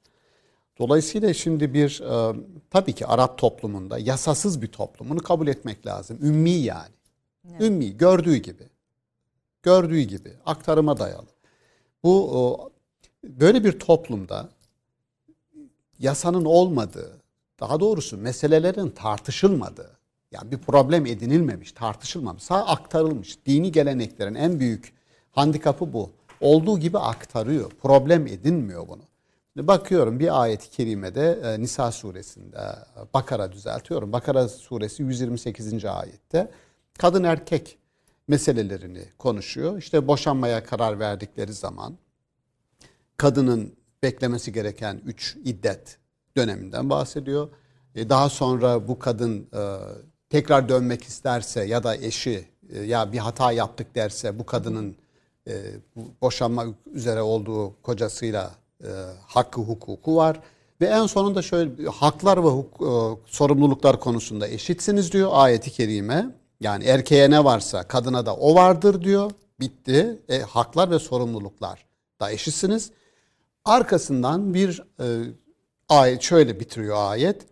Dolayısıyla 0.79 1.35
şimdi 1.35 1.75
bir 1.75 2.01
e, 2.01 2.37
tabii 2.71 2.93
ki 2.93 3.07
Arap 3.07 3.39
toplumunda 3.39 3.99
yasasız 3.99 4.63
bir 4.63 4.67
toplumunu 4.67 5.19
kabul 5.19 5.47
etmek 5.47 5.87
lazım. 5.87 6.19
Ümmi 6.23 6.51
yani. 6.51 6.95
Evet. 7.51 7.61
Ümmi 7.61 7.97
gördüğü 7.97 8.37
gibi. 8.37 8.69
Gördüğü 9.63 10.01
gibi 10.01 10.33
aktarıma 10.47 10.99
dayalı. 10.99 11.27
Bu 12.03 12.39
o, 12.39 12.71
böyle 13.25 13.65
bir 13.65 13.79
toplumda 13.79 14.49
yasanın 15.99 16.45
olmadığı, 16.45 17.21
daha 17.61 17.81
doğrusu 17.81 18.17
meselelerin 18.17 18.91
tartışılmadığı, 18.91 19.99
yani 20.33 20.51
bir 20.51 20.59
problem 20.59 21.07
edinilmemiş, 21.07 21.73
tartışılmamış, 21.73 22.43
sadece 22.43 22.71
aktarılmış. 22.71 23.47
Dini 23.47 23.73
geleneklerin 23.73 24.35
en 24.35 24.61
büyük 24.61 25.00
handikapı 25.41 25.93
bu. 25.93 26.11
Olduğu 26.41 26.79
gibi 26.79 26.99
aktarıyor, 26.99 27.71
problem 27.71 28.27
edinmiyor 28.27 28.89
bunu. 28.89 29.03
Bakıyorum 29.57 30.21
bir 30.21 30.43
ayet-i 30.43 30.71
kerimede 30.71 31.41
e, 31.45 31.61
Nisa 31.61 31.93
suresinde, 31.93 32.59
Bakara 33.15 33.53
düzeltiyorum. 33.53 34.13
Bakara 34.13 34.49
suresi 34.49 35.03
128. 35.03 35.85
ayette 35.85 36.51
kadın 36.99 37.25
erkek 37.25 37.79
meselelerini 38.29 39.05
konuşuyor. 39.19 39.79
İşte 39.79 40.07
boşanmaya 40.07 40.65
karar 40.65 40.99
verdikleri 40.99 41.53
zaman 41.53 41.99
kadının 43.17 43.77
beklemesi 44.03 44.53
gereken 44.53 45.01
3 45.07 45.37
iddet 45.45 45.99
döneminden 46.37 46.91
bahsediyor. 46.91 47.49
E, 47.95 48.09
daha 48.09 48.29
sonra 48.29 48.89
bu 48.89 48.99
kadın 48.99 49.49
e, 49.55 49.63
tekrar 50.31 50.69
dönmek 50.69 51.03
isterse 51.03 51.65
ya 51.65 51.83
da 51.83 51.97
eşi 51.97 52.49
ya 52.85 53.13
bir 53.13 53.19
hata 53.19 53.53
yaptık 53.53 53.95
derse 53.95 54.39
bu 54.39 54.47
kadının 54.47 54.97
boşanma 56.23 56.65
üzere 56.93 57.23
olduğu 57.23 57.83
kocasıyla 57.83 58.51
e, 58.85 58.89
hakkı 59.27 59.61
hukuku 59.61 60.17
var. 60.17 60.41
Ve 60.81 60.87
en 60.87 61.07
sonunda 61.07 61.43
şöyle 61.43 61.87
haklar 61.87 62.45
ve 62.45 62.49
huk, 62.49 62.83
e, 62.83 62.91
sorumluluklar 63.27 64.01
konusunda 64.01 64.49
eşitsiniz 64.49 65.13
diyor 65.13 65.31
ayeti 65.33 65.71
kerime. 65.71 66.27
Yani 66.61 66.85
erkeğe 66.85 67.31
ne 67.31 67.45
varsa 67.45 67.89
kadına 67.89 68.27
da 68.27 68.37
o 68.37 68.55
vardır 68.55 69.03
diyor. 69.05 69.31
Bitti. 69.61 70.23
E, 70.29 70.39
haklar 70.39 70.91
ve 70.91 70.99
sorumluluklar 70.99 71.87
da 72.21 72.31
eşitsiniz. 72.31 72.91
Arkasından 73.65 74.55
bir 74.55 74.83
e, 75.01 75.07
ayet 75.89 76.23
şöyle 76.23 76.61
bitiriyor 76.61 76.97
ayet. 77.11 77.43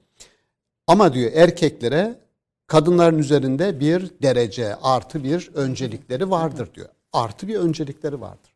Ama 0.87 1.15
diyor 1.15 1.31
erkeklere 1.35 2.19
kadınların 2.67 3.19
üzerinde 3.19 3.81
bir 3.81 4.11
derece 4.23 4.77
artı 4.77 5.25
bir 5.25 5.51
öncelikleri 5.55 6.31
vardır 6.31 6.75
diyor. 6.75 6.89
Artı 7.13 7.49
bir 7.49 7.57
öncelikleri 7.57 8.21
vardır. 8.21 8.55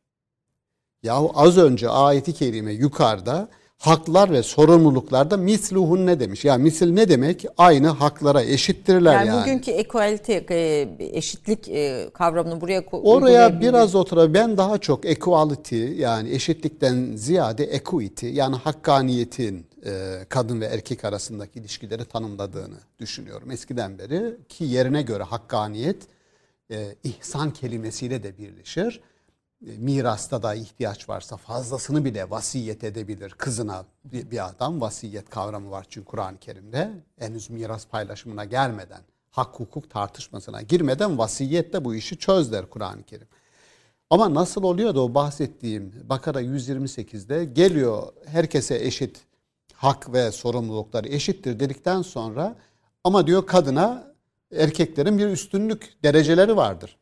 Yahu 1.03 1.33
az 1.35 1.59
önce 1.59 1.89
ayeti 1.89 2.33
kerime 2.33 2.73
yukarıda 2.73 3.49
haklar 3.79 4.31
ve 4.31 4.43
sorumluluklarda 4.43 5.37
misluhun 5.37 6.07
ne 6.07 6.21
demiş? 6.21 6.45
Ya 6.45 6.59
misil 6.59 6.93
ne 6.93 7.09
demek? 7.09 7.47
Aynı 7.59 7.89
haklara 7.89 8.43
eşittirler 8.43 9.15
yani. 9.15 9.29
Yani 9.29 9.43
bugünkü 9.43 9.71
equality, 9.71 10.33
e, 10.51 10.89
eşitlik 10.99 11.69
e, 11.69 12.11
kavramını 12.15 12.61
buraya 12.61 12.83
Oraya 12.93 13.61
biraz 13.61 13.95
otura 13.95 14.35
ben 14.35 14.57
daha 14.57 14.79
çok 14.79 15.07
equality 15.07 15.85
yani 15.85 16.31
eşitlikten 16.31 17.17
ziyade 17.17 17.65
equity 17.65 18.27
yani 18.27 18.57
hakkaniyetin 18.57 19.67
e, 19.87 19.91
kadın 20.29 20.61
ve 20.61 20.67
erkek 20.67 21.05
arasındaki 21.05 21.59
ilişkileri 21.59 22.05
tanımladığını 22.05 22.79
düşünüyorum. 22.99 23.51
Eskiden 23.51 23.99
beri 23.99 24.37
ki 24.49 24.65
yerine 24.65 25.03
göre 25.03 25.23
hakkaniyet 25.23 25.97
ihsan 27.05 27.51
kelimesiyle 27.51 28.23
de 28.23 28.39
birleşir 28.39 29.01
mirasta 29.63 30.43
da 30.43 30.55
ihtiyaç 30.55 31.09
varsa 31.09 31.37
fazlasını 31.37 32.05
bile 32.05 32.31
vasiyet 32.31 32.85
edebilir 32.85 33.31
kızına 33.31 33.85
bir 34.05 34.47
adam. 34.47 34.81
Vasiyet 34.81 35.31
kavramı 35.31 35.71
var 35.71 35.87
çünkü 35.89 36.07
Kur'an-ı 36.07 36.39
Kerim'de 36.39 36.91
henüz 37.19 37.51
miras 37.51 37.87
paylaşımına 37.87 38.45
gelmeden, 38.45 39.01
hak 39.31 39.61
hukuk 39.61 39.91
tartışmasına 39.91 40.63
girmeden 40.63 41.19
vasiyette 41.19 41.85
bu 41.85 41.95
işi 41.95 42.19
çöz 42.19 42.53
der 42.53 42.71
Kur'an-ı 42.71 43.03
Kerim. 43.03 43.29
Ama 44.11 44.35
nasıl 44.35 44.63
oluyor 44.63 44.95
da 44.95 45.01
o 45.01 45.15
bahsettiğim 45.15 45.93
Bakara 46.05 46.43
128'de 46.43 47.45
geliyor 47.45 48.13
herkese 48.27 48.85
eşit 48.85 49.21
hak 49.75 50.13
ve 50.13 50.33
sorumlulukları 50.33 51.09
eşittir 51.09 51.61
dedikten 51.61 52.03
sonra 52.03 52.57
ama 53.05 53.27
diyor 53.27 53.47
kadına 53.47 54.12
erkeklerin 54.53 55.19
bir 55.19 55.27
üstünlük 55.27 56.03
dereceleri 56.03 56.57
vardır 56.57 56.97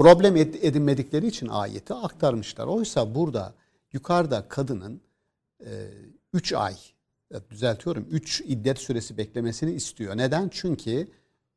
problem 0.00 0.36
edinmedikleri 0.36 1.26
için 1.26 1.48
ayeti 1.48 1.94
aktarmışlar. 1.94 2.66
Oysa 2.66 3.14
burada 3.14 3.54
yukarıda 3.92 4.48
kadının 4.48 5.00
3 6.32 6.52
e, 6.52 6.56
ay 6.56 6.76
düzeltiyorum 7.50 8.06
3 8.10 8.40
iddet 8.46 8.78
süresi 8.78 9.16
beklemesini 9.16 9.72
istiyor. 9.72 10.16
Neden? 10.16 10.48
Çünkü 10.52 11.08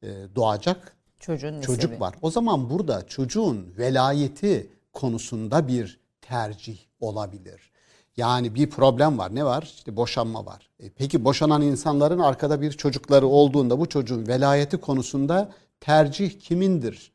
e, 0.01 0.07
doğacak 0.35 0.95
Çocuğun 1.19 1.61
çocuk 1.61 2.01
var. 2.01 2.15
O 2.21 2.31
zaman 2.31 2.69
burada 2.69 3.07
çocuğun 3.07 3.73
velayeti 3.77 4.69
konusunda 4.93 5.67
bir 5.67 5.99
tercih 6.21 6.77
olabilir. 6.99 7.71
Yani 8.17 8.55
bir 8.55 8.69
problem 8.69 9.17
var. 9.17 9.35
Ne 9.35 9.45
var? 9.45 9.63
İşte 9.63 9.95
boşanma 9.95 10.45
var. 10.45 10.69
E 10.79 10.89
peki 10.89 11.25
boşanan 11.25 11.61
insanların 11.61 12.19
arkada 12.19 12.61
bir 12.61 12.71
çocukları 12.71 13.27
olduğunda 13.27 13.79
bu 13.79 13.89
çocuğun 13.89 14.27
velayeti 14.27 14.77
konusunda 14.77 15.51
tercih 15.79 16.39
kimindir? 16.39 17.13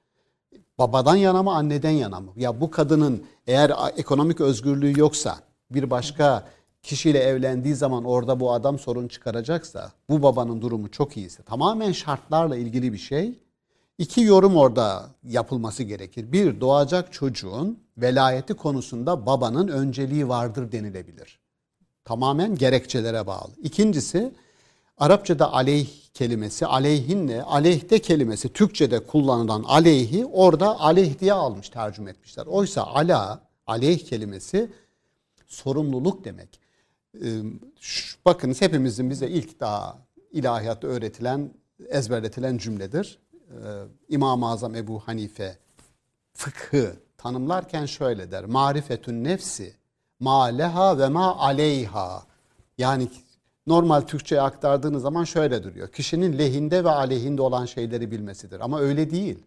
babadan 0.79 1.17
yana 1.17 1.43
mı 1.43 1.55
anneden 1.55 1.91
yana 1.91 2.21
mı? 2.21 2.33
Ya 2.37 2.61
bu 2.61 2.71
kadının 2.71 3.25
eğer 3.47 3.73
ekonomik 3.97 4.41
özgürlüğü 4.41 5.01
yoksa 5.01 5.39
bir 5.71 5.91
başka 5.91 6.49
kişiyle 6.83 7.19
evlendiği 7.19 7.75
zaman 7.75 8.05
orada 8.05 8.41
bu 8.41 8.53
adam 8.53 8.79
sorun 8.79 9.09
çıkaracaksa 9.09 9.93
bu 10.09 10.23
babanın 10.23 10.63
durumu 10.63 10.91
çok 10.91 11.17
iyiyse 11.17 11.43
tamamen 11.43 11.93
şartlarla 11.93 12.57
ilgili 12.57 12.93
bir 12.93 12.99
şey. 12.99 13.39
İki 13.99 14.21
yorum 14.21 14.57
orada 14.57 15.07
yapılması 15.25 15.83
gerekir. 15.83 16.33
Bir 16.33 16.61
doğacak 16.61 17.13
çocuğun 17.13 17.79
velayeti 18.01 18.55
konusunda 18.55 19.27
babanın 19.27 19.69
önceliği 19.69 20.29
vardır 20.29 20.73
denilebilir. 20.73 21.39
Tamamen 22.05 22.55
gerekçelere 22.55 23.27
bağlı. 23.27 23.53
İkincisi 23.63 24.33
Arapçada 24.99 25.53
aleyh 25.53 25.89
kelimesi 26.15 26.67
aleyhinle 26.67 27.43
aleyhte 27.43 27.99
kelimesi 27.99 28.53
Türkçe'de 28.53 29.07
kullanılan 29.07 29.63
aleyhi 29.63 30.27
orada 30.27 30.81
aleyh 30.81 31.19
diye 31.19 31.33
almış 31.33 31.69
tercüme 31.69 32.11
etmişler. 32.11 32.47
Oysa 32.47 32.83
ala 32.83 33.43
aleyh 33.67 33.99
kelimesi 33.99 34.71
sorumluluk 35.47 36.25
demek. 36.25 36.61
Ee, 37.25 37.43
bakınız 38.25 38.61
hepimizin 38.61 39.11
bize 39.11 39.29
ilk 39.29 39.61
daha 39.61 39.99
ilahiyatta 40.33 40.87
öğretilen 40.87 41.51
ezberletilen 41.89 42.59
cümledir. 42.59 43.19
Ee, 43.35 43.55
İmam-ı 44.09 44.51
Azam 44.51 44.75
Ebu 44.75 45.01
Hanife 45.01 45.59
fıkhı 46.33 46.97
tanımlarken 47.19 47.87
şöyle 47.87 48.31
der. 48.31 48.45
Marifetün 48.45 49.25
nefsi 49.25 49.75
ma 50.21 50.45
leha 50.45 50.99
ve 50.99 51.09
ma 51.09 51.37
aleyha. 51.37 52.23
Yani 52.79 53.09
normal 53.67 54.01
Türkçe'ye 54.01 54.41
aktardığınız 54.41 55.03
zaman 55.03 55.25
şöyle 55.25 55.65
duruyor. 55.65 55.89
Kişinin 55.89 56.39
lehinde 56.39 56.85
ve 56.85 56.91
aleyhinde 56.91 57.43
olan 57.43 57.67
şeyleri 57.67 58.11
bilmesidir. 58.11 58.61
Ama 58.61 58.81
öyle 58.81 59.11
değil. 59.11 59.39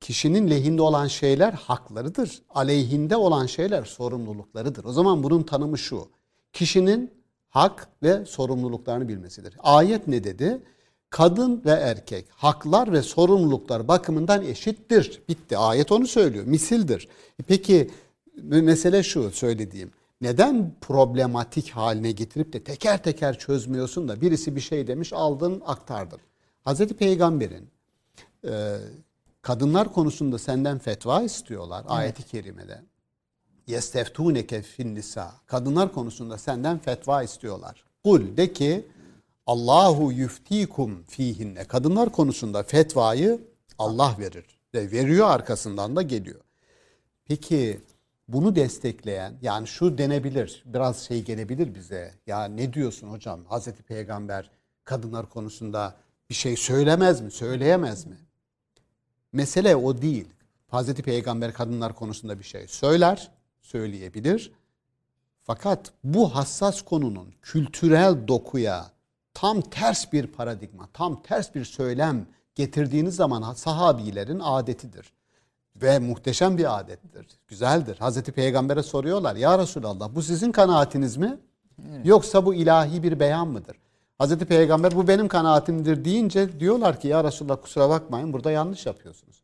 Kişinin 0.00 0.50
lehinde 0.50 0.82
olan 0.82 1.06
şeyler 1.06 1.52
haklarıdır. 1.52 2.42
Aleyhinde 2.50 3.16
olan 3.16 3.46
şeyler 3.46 3.84
sorumluluklarıdır. 3.84 4.84
O 4.84 4.92
zaman 4.92 5.22
bunun 5.22 5.42
tanımı 5.42 5.78
şu. 5.78 6.08
Kişinin 6.52 7.10
hak 7.48 7.88
ve 8.02 8.24
sorumluluklarını 8.24 9.08
bilmesidir. 9.08 9.54
Ayet 9.58 10.08
ne 10.08 10.24
dedi? 10.24 10.62
Kadın 11.10 11.62
ve 11.64 11.70
erkek 11.70 12.26
haklar 12.30 12.92
ve 12.92 13.02
sorumluluklar 13.02 13.88
bakımından 13.88 14.42
eşittir. 14.42 15.22
Bitti. 15.28 15.58
Ayet 15.58 15.92
onu 15.92 16.06
söylüyor. 16.06 16.44
Misildir. 16.44 17.08
E 17.40 17.42
peki 17.42 17.90
mesele 18.42 19.02
şu 19.02 19.30
söylediğim 19.30 19.90
neden 20.20 20.74
problematik 20.80 21.70
haline 21.70 22.12
getirip 22.12 22.52
de 22.52 22.64
teker 22.64 23.02
teker 23.02 23.38
çözmüyorsun 23.38 24.08
da 24.08 24.20
birisi 24.20 24.56
bir 24.56 24.60
şey 24.60 24.86
demiş 24.86 25.12
aldın 25.12 25.62
aktardın. 25.66 26.20
Hazreti 26.64 26.94
Peygamber'in 26.94 27.68
e, 28.44 28.76
kadınlar 29.42 29.92
konusunda 29.92 30.38
senden 30.38 30.78
fetva 30.78 31.22
istiyorlar 31.22 31.84
ayeti 31.88 32.22
kerimede. 32.22 32.82
Yesteftuneke 33.66 34.62
fin 34.62 34.94
nisa. 34.94 35.34
Kadınlar 35.46 35.92
konusunda 35.92 36.38
senden 36.38 36.78
fetva 36.78 37.22
istiyorlar. 37.22 37.84
Kul 38.04 38.36
de 38.36 38.52
ki 38.52 38.86
Allahu 39.48 40.12
yuftikum 40.12 41.02
fihinne. 41.02 41.64
Kadınlar 41.64 42.12
konusunda 42.12 42.62
fetvayı 42.62 43.40
Allah 43.78 44.16
verir. 44.18 44.58
Ve 44.74 44.92
veriyor 44.92 45.30
arkasından 45.30 45.96
da 45.96 46.02
geliyor. 46.02 46.40
Peki 47.24 47.80
bunu 48.28 48.56
destekleyen 48.56 49.38
yani 49.42 49.66
şu 49.66 49.98
denebilir 49.98 50.62
biraz 50.66 51.00
şey 51.00 51.24
gelebilir 51.24 51.74
bize. 51.74 52.14
Ya 52.26 52.44
ne 52.44 52.72
diyorsun 52.72 53.08
hocam 53.08 53.44
Hazreti 53.44 53.82
Peygamber 53.82 54.50
kadınlar 54.84 55.28
konusunda 55.28 55.96
bir 56.30 56.34
şey 56.34 56.56
söylemez 56.56 57.20
mi 57.20 57.30
söyleyemez 57.30 58.06
mi? 58.06 58.16
Mesele 59.32 59.76
o 59.76 60.02
değil. 60.02 60.28
Hazreti 60.66 61.02
Peygamber 61.02 61.52
kadınlar 61.52 61.94
konusunda 61.94 62.38
bir 62.38 62.44
şey 62.44 62.68
söyler, 62.68 63.30
söyleyebilir. 63.62 64.52
Fakat 65.42 65.92
bu 66.04 66.34
hassas 66.34 66.82
konunun 66.82 67.34
kültürel 67.42 68.28
dokuya 68.28 68.97
tam 69.34 69.60
ters 69.60 70.12
bir 70.12 70.26
paradigma, 70.26 70.88
tam 70.92 71.22
ters 71.22 71.54
bir 71.54 71.64
söylem 71.64 72.26
getirdiğiniz 72.54 73.16
zaman 73.16 73.52
sahabilerin 73.52 74.40
adetidir. 74.42 75.12
Ve 75.76 75.98
muhteşem 75.98 76.58
bir 76.58 76.78
adettir. 76.78 77.26
Güzeldir. 77.48 77.98
Hazreti 77.98 78.32
Peygamber'e 78.32 78.82
soruyorlar. 78.82 79.36
Ya 79.36 79.58
Resulallah 79.58 80.14
bu 80.14 80.22
sizin 80.22 80.52
kanaatiniz 80.52 81.16
mi? 81.16 81.38
Yoksa 82.04 82.46
bu 82.46 82.54
ilahi 82.54 83.02
bir 83.02 83.20
beyan 83.20 83.48
mıdır? 83.48 83.76
Hazreti 84.18 84.44
Peygamber 84.44 84.96
bu 84.96 85.08
benim 85.08 85.28
kanaatimdir 85.28 86.04
deyince 86.04 86.60
diyorlar 86.60 87.00
ki 87.00 87.08
ya 87.08 87.24
Resulallah 87.24 87.62
kusura 87.62 87.88
bakmayın 87.88 88.32
burada 88.32 88.50
yanlış 88.50 88.86
yapıyorsunuz. 88.86 89.42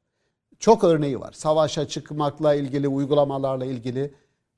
Çok 0.59 0.85
örneği 0.85 1.21
var. 1.21 1.33
Savaşa 1.33 1.89
çıkmakla 1.89 2.55
ilgili, 2.55 2.89
uygulamalarla 2.89 3.65
ilgili. 3.65 4.15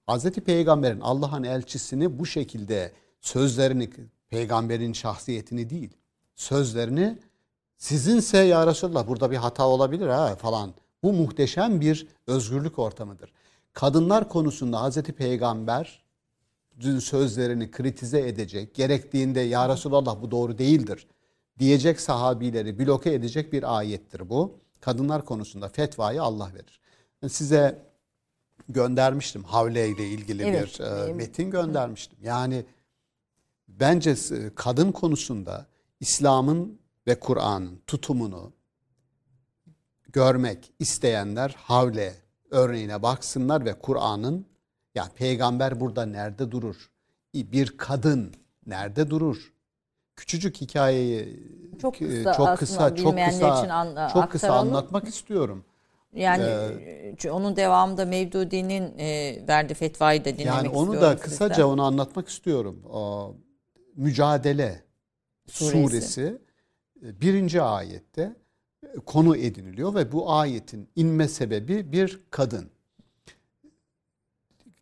Hazreti 0.06 0.40
Peygamber'in 0.40 1.00
Allah'ın 1.00 1.44
elçisini 1.44 2.18
bu 2.18 2.26
şekilde 2.26 2.92
sözlerini, 3.20 3.90
peygamberin 4.30 4.92
şahsiyetini 4.92 5.70
değil, 5.70 5.90
sözlerini 6.34 7.18
sizinse 7.78 8.38
ya 8.38 8.66
Resulallah 8.66 9.08
burada 9.08 9.30
bir 9.30 9.36
hata 9.36 9.66
olabilir 9.66 10.06
ha 10.06 10.36
falan. 10.36 10.74
Bu 11.02 11.12
muhteşem 11.12 11.80
bir 11.80 12.06
özgürlük 12.26 12.78
ortamıdır. 12.78 13.32
Kadınlar 13.72 14.28
konusunda 14.28 14.80
Hazreti 14.80 15.12
Peygamber 15.12 16.04
sözlerini 17.00 17.70
kritize 17.70 18.28
edecek, 18.28 18.74
gerektiğinde 18.74 19.40
ya 19.40 19.68
Resulallah 19.68 20.22
bu 20.22 20.30
doğru 20.30 20.58
değildir 20.58 21.06
diyecek 21.58 22.00
sahabileri 22.00 22.78
bloke 22.78 23.14
edecek 23.14 23.52
bir 23.52 23.78
ayettir 23.78 24.28
bu. 24.30 24.58
Kadınlar 24.80 25.24
konusunda 25.24 25.68
fetvayı 25.68 26.22
Allah 26.22 26.50
verir. 26.54 26.80
size 27.28 27.86
göndermiştim 28.68 29.44
Havle 29.44 29.88
ile 29.88 30.08
ilgili 30.08 30.42
evet. 30.42 30.80
bir 30.80 30.84
e, 30.84 31.12
metin 31.12 31.50
göndermiştim. 31.50 32.18
Yani 32.22 32.64
bence 33.80 34.14
kadın 34.54 34.92
konusunda 34.92 35.66
İslam'ın 36.00 36.78
ve 37.06 37.20
Kur'an'ın 37.20 37.80
tutumunu 37.86 38.52
görmek 40.12 40.72
isteyenler 40.78 41.54
Havle 41.58 42.14
örneğine 42.50 43.02
baksınlar 43.02 43.64
ve 43.64 43.78
Kur'an'ın 43.78 44.46
ya 44.94 45.08
peygamber 45.14 45.80
burada 45.80 46.06
nerede 46.06 46.50
durur? 46.50 46.90
Bir 47.34 47.76
kadın 47.76 48.34
nerede 48.66 49.10
durur? 49.10 49.52
Küçücük 50.16 50.60
hikayeyi 50.60 51.40
çok 51.82 52.02
e, 52.02 52.08
kısa, 52.08 52.32
çok 52.32 52.58
kısa, 52.58 52.96
çok 52.96 53.18
kısa, 53.18 53.58
için 53.58 53.68
an, 53.68 54.08
çok 54.12 54.30
kısa 54.30 54.52
anlatmak 54.52 55.08
istiyorum. 55.08 55.64
Yani 56.14 56.44
ee, 56.44 57.30
onun 57.30 57.56
devamında 57.56 58.04
Mevdudi'nin 58.04 58.98
e, 58.98 59.38
verdiği 59.48 59.74
fetvayı 59.74 60.24
da 60.24 60.24
dinlemek 60.24 60.46
yani 60.46 60.68
onu 60.68 61.00
da 61.00 61.16
kısaca 61.16 61.54
sizden. 61.54 61.68
onu 61.68 61.82
anlatmak 61.82 62.28
istiyorum. 62.28 62.82
O, 62.92 63.34
Mücadele 63.96 64.82
suresi. 65.46 65.72
suresi 65.72 66.38
e, 67.02 67.20
birinci 67.20 67.62
ayette 67.62 68.36
e, 68.82 68.96
konu 69.06 69.36
ediniliyor 69.36 69.94
ve 69.94 70.12
bu 70.12 70.32
ayetin 70.32 70.88
inme 70.96 71.28
sebebi 71.28 71.92
bir 71.92 72.20
kadın 72.30 72.70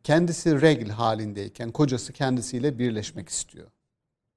kendisi 0.04 0.60
regl 0.60 0.90
halindeyken 0.90 1.72
kocası 1.72 2.12
kendisiyle 2.12 2.78
birleşmek 2.78 3.28
istiyor. 3.28 3.66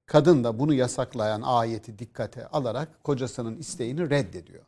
Kadın 0.06 0.44
da 0.44 0.58
bunu 0.58 0.74
yasaklayan 0.74 1.42
ayeti 1.42 1.98
dikkate 1.98 2.46
alarak 2.46 3.04
kocasının 3.04 3.56
isteğini 3.56 4.10
reddediyor. 4.10 4.64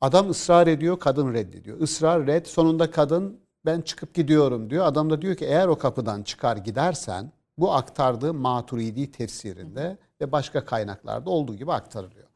Adam 0.00 0.30
ısrar 0.30 0.66
ediyor, 0.66 1.00
kadın 1.00 1.34
reddediyor. 1.34 1.80
Israr 1.80 2.26
red, 2.26 2.46
sonunda 2.46 2.90
kadın 2.90 3.40
ben 3.64 3.80
çıkıp 3.80 4.14
gidiyorum 4.14 4.70
diyor. 4.70 4.86
Adam 4.86 5.10
da 5.10 5.22
diyor 5.22 5.36
ki 5.36 5.44
eğer 5.44 5.68
o 5.68 5.78
kapıdan 5.78 6.22
çıkar 6.22 6.56
gidersen 6.56 7.32
bu 7.62 7.72
aktardığı 7.72 8.34
Maturidi 8.34 9.12
tefsirinde 9.12 9.98
ve 10.20 10.32
başka 10.32 10.64
kaynaklarda 10.64 11.30
olduğu 11.30 11.54
gibi 11.54 11.72
aktarılıyor. 11.72 12.28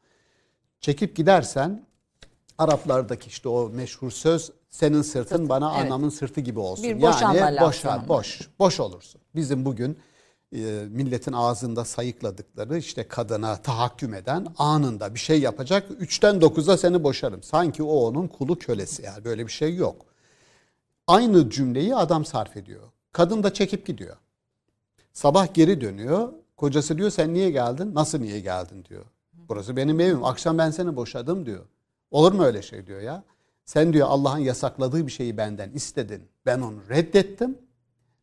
Çekip 0.79 1.15
gidersen 1.15 1.87
Araplardaki 2.57 3.27
işte 3.27 3.49
o 3.49 3.69
meşhur 3.69 4.11
söz 4.11 4.51
senin 4.69 5.01
sırtın 5.01 5.35
Sırtı, 5.37 5.49
bana 5.49 5.73
evet. 5.75 5.85
anamın 5.85 6.09
sırtı 6.09 6.41
gibi 6.41 6.59
olsun. 6.59 6.83
Bir 6.83 6.95
yani 6.95 7.61
boşa, 7.61 8.07
boş, 8.07 8.49
boş 8.59 8.79
olursun. 8.79 9.21
Bizim 9.35 9.65
bugün 9.65 9.99
e, 10.55 10.59
milletin 10.89 11.33
ağzında 11.33 11.85
sayıkladıkları 11.85 12.77
işte 12.77 13.07
kadına 13.07 13.55
tahakküm 13.61 14.13
eden 14.13 14.47
anında 14.57 15.13
bir 15.13 15.19
şey 15.19 15.39
yapacak. 15.39 15.91
Üçten 15.99 16.41
dokuza 16.41 16.77
seni 16.77 17.03
boşarım. 17.03 17.43
Sanki 17.43 17.83
o 17.83 17.93
onun 17.93 18.27
kulu 18.27 18.59
kölesi 18.59 19.03
yani 19.03 19.25
böyle 19.25 19.47
bir 19.47 19.51
şey 19.51 19.75
yok. 19.75 20.05
Aynı 21.07 21.49
cümleyi 21.49 21.95
adam 21.95 22.25
sarf 22.25 22.57
ediyor. 22.57 22.83
Kadın 23.11 23.43
da 23.43 23.53
çekip 23.53 23.85
gidiyor. 23.85 24.17
Sabah 25.17 25.53
geri 25.53 25.81
dönüyor. 25.81 26.33
Kocası 26.57 26.97
diyor 26.97 27.09
sen 27.09 27.33
niye 27.33 27.51
geldin? 27.51 27.95
Nasıl 27.95 28.19
niye 28.19 28.39
geldin 28.39 28.85
diyor. 28.89 29.05
Burası 29.33 29.77
benim 29.77 29.99
evim. 29.99 30.23
Akşam 30.23 30.57
ben 30.57 30.71
seni 30.71 30.95
boşadım 30.95 31.45
diyor. 31.45 31.65
Olur 32.11 32.31
mu 32.31 32.43
öyle 32.43 32.61
şey 32.61 32.87
diyor 32.87 33.01
ya. 33.01 33.23
Sen 33.65 33.93
diyor 33.93 34.07
Allah'ın 34.09 34.37
yasakladığı 34.37 35.07
bir 35.07 35.11
şeyi 35.11 35.37
benden 35.37 35.71
istedin. 35.71 36.23
Ben 36.45 36.61
onu 36.61 36.89
reddettim 36.89 37.57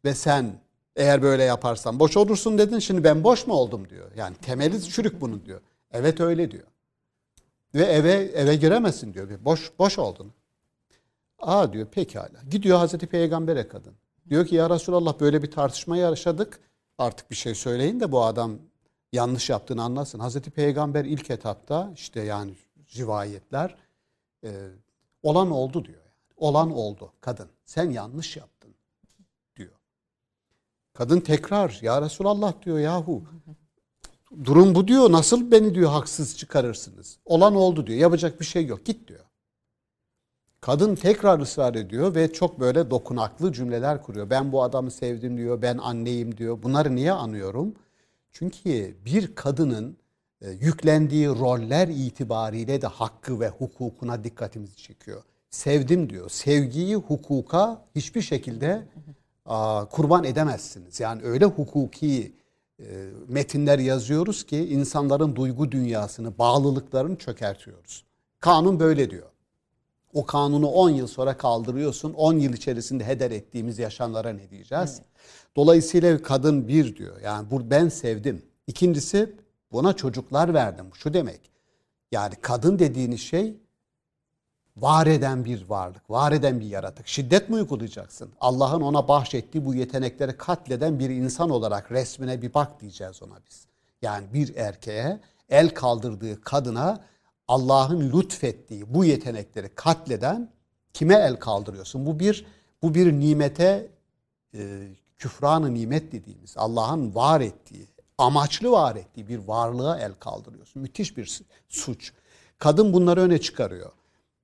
ve 0.05 0.15
sen 0.15 0.61
eğer 0.97 1.23
böyle 1.23 1.43
yaparsan 1.43 2.01
boş 2.01 2.17
olursun 2.17 2.59
dedin. 2.59 2.79
Şimdi 2.79 3.05
ben 3.05 3.25
boş 3.25 3.47
mu 3.47 3.55
oldum 3.55 3.91
diyor. 3.91 4.11
Yani 4.17 4.37
temeli 4.37 4.83
çürük 4.83 5.21
bunun 5.21 5.47
diyor. 5.47 5.61
Evet 5.93 6.21
öyle 6.21 6.51
diyor. 6.51 6.67
Ve 7.75 7.83
eve 7.83 8.13
eve 8.13 8.57
giremezsin 8.57 9.15
diyor. 9.15 9.29
Boş 9.45 9.73
boş 9.79 9.99
oldun. 9.99 10.33
Aa 11.39 11.73
diyor 11.73 11.87
pekala. 11.87 12.43
Gidiyor 12.51 12.79
Hazreti 12.79 13.07
Peygamber'e 13.07 13.69
kadın. 13.69 13.95
Diyor 14.31 14.47
ki 14.47 14.55
ya 14.55 14.71
Resulallah 14.71 15.21
böyle 15.21 15.43
bir 15.43 15.51
tartışma 15.51 15.97
yaşadık. 15.97 16.61
Artık 16.99 17.31
bir 17.31 17.37
şey 17.37 17.55
söyleyin 17.55 18.01
de 18.01 18.13
bu 18.13 18.25
adam 18.25 18.59
yanlış 19.13 19.51
yaptığını 19.51 19.83
anlasın. 19.83 20.19
Hazreti 20.19 20.51
Peygamber 20.51 21.05
ilk 21.05 21.31
etapta 21.31 21.93
işte 21.95 22.21
yani 22.21 22.55
rivayetler 22.97 23.77
e, 24.45 24.69
olan 25.23 25.51
oldu 25.51 25.85
diyor. 25.85 25.99
Yani. 25.99 26.05
Olan 26.37 26.73
oldu 26.73 27.13
kadın. 27.21 27.49
Sen 27.65 27.91
yanlış 27.91 28.37
yaptın 28.37 28.75
diyor. 29.57 29.73
Kadın 30.93 31.21
tekrar 31.21 31.79
ya 31.83 32.03
Resulallah 32.03 32.63
diyor 32.63 32.79
yahu. 32.79 33.23
Durum 34.45 34.75
bu 34.75 34.89
diyor. 34.89 35.13
Nasıl 35.13 35.51
beni 35.51 35.75
diyor 35.75 35.91
haksız 35.91 36.39
çıkarırsınız? 36.39 37.19
Olan 37.25 37.55
oldu 37.55 37.87
diyor. 37.87 37.99
Yapacak 37.99 38.41
bir 38.41 38.45
şey 38.45 38.67
yok. 38.67 38.85
Git 38.87 39.09
diyor. 39.09 39.24
Kadın 40.65 40.95
tekrar 40.95 41.41
ısrar 41.41 41.75
ediyor 41.75 42.15
ve 42.15 42.33
çok 42.33 42.61
böyle 42.61 42.91
dokunaklı 42.91 43.53
cümleler 43.53 44.03
kuruyor. 44.03 44.31
Ben 44.31 44.53
bu 44.53 44.63
adamı 44.63 44.91
sevdim 44.91 45.37
diyor. 45.37 45.63
Ben 45.63 45.79
anneyim 45.79 46.37
diyor. 46.37 46.63
Bunları 46.63 46.95
niye 46.95 47.13
anıyorum? 47.13 47.75
Çünkü 48.33 48.97
bir 49.05 49.35
kadının 49.35 49.97
e, 50.41 50.51
yüklendiği 50.51 51.29
roller 51.29 51.89
itibariyle 51.89 52.83
de 52.83 52.87
hakkı 52.87 53.41
ve 53.41 53.49
hukukuna 53.49 54.25
dikkatimizi 54.25 54.77
çekiyor. 54.77 55.23
Sevdim 55.51 56.11
diyor. 56.11 56.31
Sevgiyi 56.31 56.97
hukuka 56.97 57.85
hiçbir 57.95 58.23
şekilde 58.23 58.83
kurban 59.91 60.25
edemezsiniz. 60.25 61.01
Yani 61.01 61.23
öyle 61.23 61.45
hukuki 61.45 62.33
e, 62.81 62.85
metinler 63.29 63.79
yazıyoruz 63.79 64.45
ki 64.45 64.69
insanların 64.69 65.37
duygu 65.37 65.73
dünyasını, 65.73 66.39
bağlılıklarını 66.39 67.17
çökertiyoruz. 67.17 68.05
Kanun 68.41 68.81
böyle 68.81 69.11
diyor. 69.11 69.34
O 70.15 70.27
kanunu 70.27 70.67
10 70.67 70.91
yıl 70.91 71.07
sonra 71.07 71.37
kaldırıyorsun. 71.37 72.13
10 72.13 72.33
yıl 72.39 72.53
içerisinde 72.53 73.05
heder 73.05 73.31
ettiğimiz 73.31 73.79
yaşamlara 73.79 74.33
ne 74.33 74.51
diyeceğiz? 74.51 74.91
Evet. 74.95 75.09
Dolayısıyla 75.57 76.23
kadın 76.23 76.69
bir 76.69 76.97
diyor. 76.97 77.21
Yani 77.21 77.51
bu 77.51 77.71
ben 77.71 77.89
sevdim. 77.89 78.43
İkincisi 78.67 79.35
Buna 79.75 79.93
çocuklar 79.93 80.55
verdim. 80.55 80.87
Şu 80.95 81.15
demek. 81.15 81.41
Yani 82.13 82.35
kadın 82.43 82.79
dediğiniz 82.79 83.21
şey 83.21 83.57
var 84.77 85.07
eden 85.07 85.45
bir 85.45 85.69
varlık, 85.69 86.11
var 86.11 86.33
eden 86.33 86.61
bir 86.61 86.67
yaratık. 86.67 87.09
Şiddet 87.09 87.49
mi 87.49 87.57
uygulayacaksın? 87.57 88.31
Allah'ın 88.41 88.81
ona 88.81 89.09
bahşettiği 89.09 89.65
bu 89.65 89.75
yetenekleri 89.75 90.37
katleden 90.37 90.99
bir 90.99 91.11
insan 91.11 91.51
olarak 91.51 91.93
resmine 91.93 92.43
bir 92.43 92.55
bak 92.55 92.81
diyeceğiz 92.81 93.23
ona 93.23 93.39
biz. 93.49 93.67
Yani 94.03 94.27
bir 94.33 94.57
erkeğe 94.57 95.21
el 95.49 95.71
kaldırdığı 95.71 96.41
kadına 96.41 97.05
Allah'ın 97.49 98.13
lütfettiği 98.13 98.95
bu 98.95 99.05
yetenekleri 99.05 99.69
katleden 99.75 100.51
kime 100.93 101.15
el 101.15 101.37
kaldırıyorsun? 101.37 102.07
Bu 102.07 102.19
bir 102.19 102.47
bu 102.83 102.95
bir 102.95 103.13
nimete 103.13 103.87
e, 104.55 104.89
küfranı 105.19 105.75
nimet 105.75 106.13
dediğimiz 106.13 106.55
Allah'ın 106.57 107.15
var 107.15 107.41
ettiği, 107.41 107.87
amaçlı 108.19 108.71
var 108.71 108.97
ettiği 108.97 109.29
bir 109.29 109.39
varlığa 109.39 109.99
el 109.99 110.13
kaldırıyorsun. 110.15 110.83
Müthiş 110.83 111.17
bir 111.17 111.41
suç. 111.69 112.13
Kadın 112.59 112.93
bunları 112.93 113.21
öne 113.21 113.41
çıkarıyor. 113.41 113.93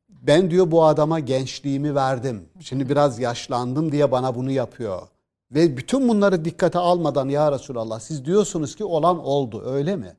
Ben 0.09 0.51
diyor 0.51 0.71
bu 0.71 0.85
adama 0.85 1.21
gençliğimi 1.21 1.95
verdim. 1.95 2.49
Şimdi 2.61 2.89
biraz 2.89 3.19
yaşlandım 3.19 3.93
diye 3.93 4.13
bana 4.13 4.35
bunu 4.35 4.51
yapıyor. 4.51 5.09
Ve 5.51 5.77
bütün 5.77 6.09
bunları 6.09 6.45
dikkate 6.45 6.79
almadan 6.79 7.29
ya 7.29 7.53
Resulallah 7.53 8.01
siz 8.01 8.25
diyorsunuz 8.25 8.77
ki 8.77 8.85
olan 8.85 9.25
oldu 9.25 9.63
öyle 9.67 9.97
mi? 9.97 10.17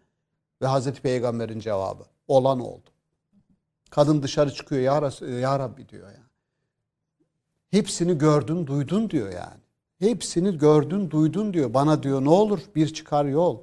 Ve 0.62 0.68
Hazreti 0.68 1.02
Peygamber'in 1.02 1.60
cevabı 1.60 2.11
olan 2.32 2.60
oldu. 2.60 2.90
Kadın 3.90 4.24
dışarı 4.24 4.54
çıkıyor 4.54 4.82
ya, 4.82 5.02
Resul, 5.02 5.28
ya 5.28 5.60
Rabbi 5.60 5.90
diyor 5.90 6.08
yani. 6.08 6.32
Hepsini 7.72 8.18
gördün 8.18 8.68
duydun 8.68 9.10
diyor 9.10 9.32
yani. 9.32 9.62
Hepsini 10.00 10.58
gördün 10.58 11.10
duydun 11.12 11.54
diyor. 11.54 11.74
Bana 11.74 12.04
diyor 12.04 12.26
ne 12.26 12.30
olur 12.30 12.60
bir 12.76 12.94
çıkar 12.94 13.26
yol. 13.26 13.60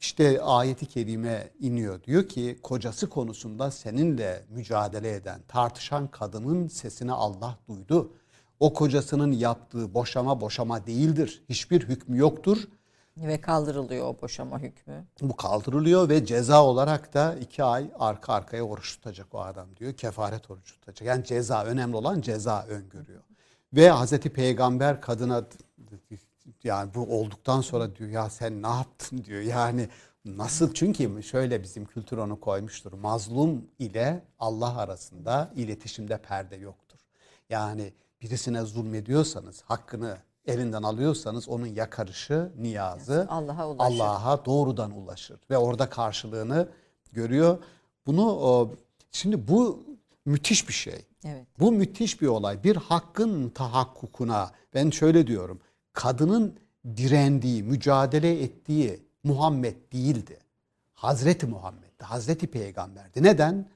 İşte 0.00 0.42
ayeti 0.42 0.86
kerime 0.86 1.50
iniyor. 1.60 2.02
Diyor 2.04 2.28
ki 2.28 2.58
kocası 2.62 3.08
konusunda 3.08 3.70
seninle 3.70 4.44
mücadele 4.48 5.14
eden, 5.14 5.40
tartışan 5.48 6.08
kadının 6.08 6.68
sesini 6.68 7.12
Allah 7.12 7.58
duydu. 7.68 8.12
O 8.60 8.72
kocasının 8.72 9.32
yaptığı 9.32 9.94
boşama 9.94 10.40
boşama 10.40 10.86
değildir. 10.86 11.42
Hiçbir 11.48 11.88
hükmü 11.88 12.18
yoktur. 12.18 12.68
Ve 13.16 13.40
kaldırılıyor 13.40 14.06
o 14.06 14.22
boşama 14.22 14.58
hükmü. 14.58 15.04
Bu 15.20 15.36
kaldırılıyor 15.36 16.08
ve 16.08 16.26
ceza 16.26 16.64
olarak 16.64 17.14
da 17.14 17.34
iki 17.34 17.64
ay 17.64 17.90
arka 17.98 18.32
arkaya 18.32 18.62
oruç 18.62 18.96
tutacak 18.96 19.34
o 19.34 19.40
adam 19.40 19.76
diyor. 19.76 19.92
Kefaret 19.92 20.50
oruç 20.50 20.72
tutacak. 20.72 21.06
Yani 21.06 21.24
ceza 21.24 21.64
önemli 21.64 21.96
olan 21.96 22.20
ceza 22.20 22.64
öngörüyor. 22.68 23.22
Ve 23.72 23.90
Hazreti 23.90 24.30
Peygamber 24.32 25.00
kadına 25.00 25.44
yani 26.64 26.94
bu 26.94 27.20
olduktan 27.20 27.60
sonra 27.60 27.96
diyor 27.96 28.10
ya 28.10 28.30
sen 28.30 28.62
ne 28.62 28.68
yaptın 28.68 29.24
diyor. 29.24 29.40
Yani 29.40 29.88
nasıl 30.24 30.74
çünkü 30.74 31.22
şöyle 31.22 31.62
bizim 31.62 31.84
kültür 31.84 32.18
onu 32.18 32.40
koymuştur. 32.40 32.92
Mazlum 32.92 33.64
ile 33.78 34.24
Allah 34.38 34.78
arasında 34.78 35.52
iletişimde 35.56 36.18
perde 36.18 36.56
yoktur. 36.56 36.98
Yani 37.50 37.92
birisine 38.22 38.62
zulmediyorsanız 38.62 39.62
hakkını 39.62 40.18
elinden 40.46 40.82
alıyorsanız 40.82 41.48
onun 41.48 41.66
yakarışı, 41.66 42.52
niyazı 42.58 43.26
Allah'a 43.30 43.68
ulaşır. 43.68 44.00
Allah'a 44.00 44.44
doğrudan 44.44 44.90
ulaşır 44.90 45.40
ve 45.50 45.58
orada 45.58 45.90
karşılığını 45.90 46.68
görüyor. 47.12 47.58
Bunu 48.06 48.70
şimdi 49.10 49.48
bu 49.48 49.84
müthiş 50.24 50.68
bir 50.68 50.72
şey. 50.72 51.06
Evet. 51.24 51.46
Bu 51.58 51.72
müthiş 51.72 52.22
bir 52.22 52.26
olay. 52.26 52.64
Bir 52.64 52.76
hakkın 52.76 53.48
tahakkukuna 53.48 54.50
ben 54.74 54.90
şöyle 54.90 55.26
diyorum. 55.26 55.60
Kadının 55.92 56.58
direndiği, 56.96 57.62
mücadele 57.62 58.42
ettiği 58.42 59.02
Muhammed 59.24 59.76
değildi. 59.92 60.38
Hazreti 60.94 61.46
Muhammed'di. 61.46 62.04
Hazreti 62.04 62.46
Peygamber'di. 62.46 63.22
Neden? 63.22 63.68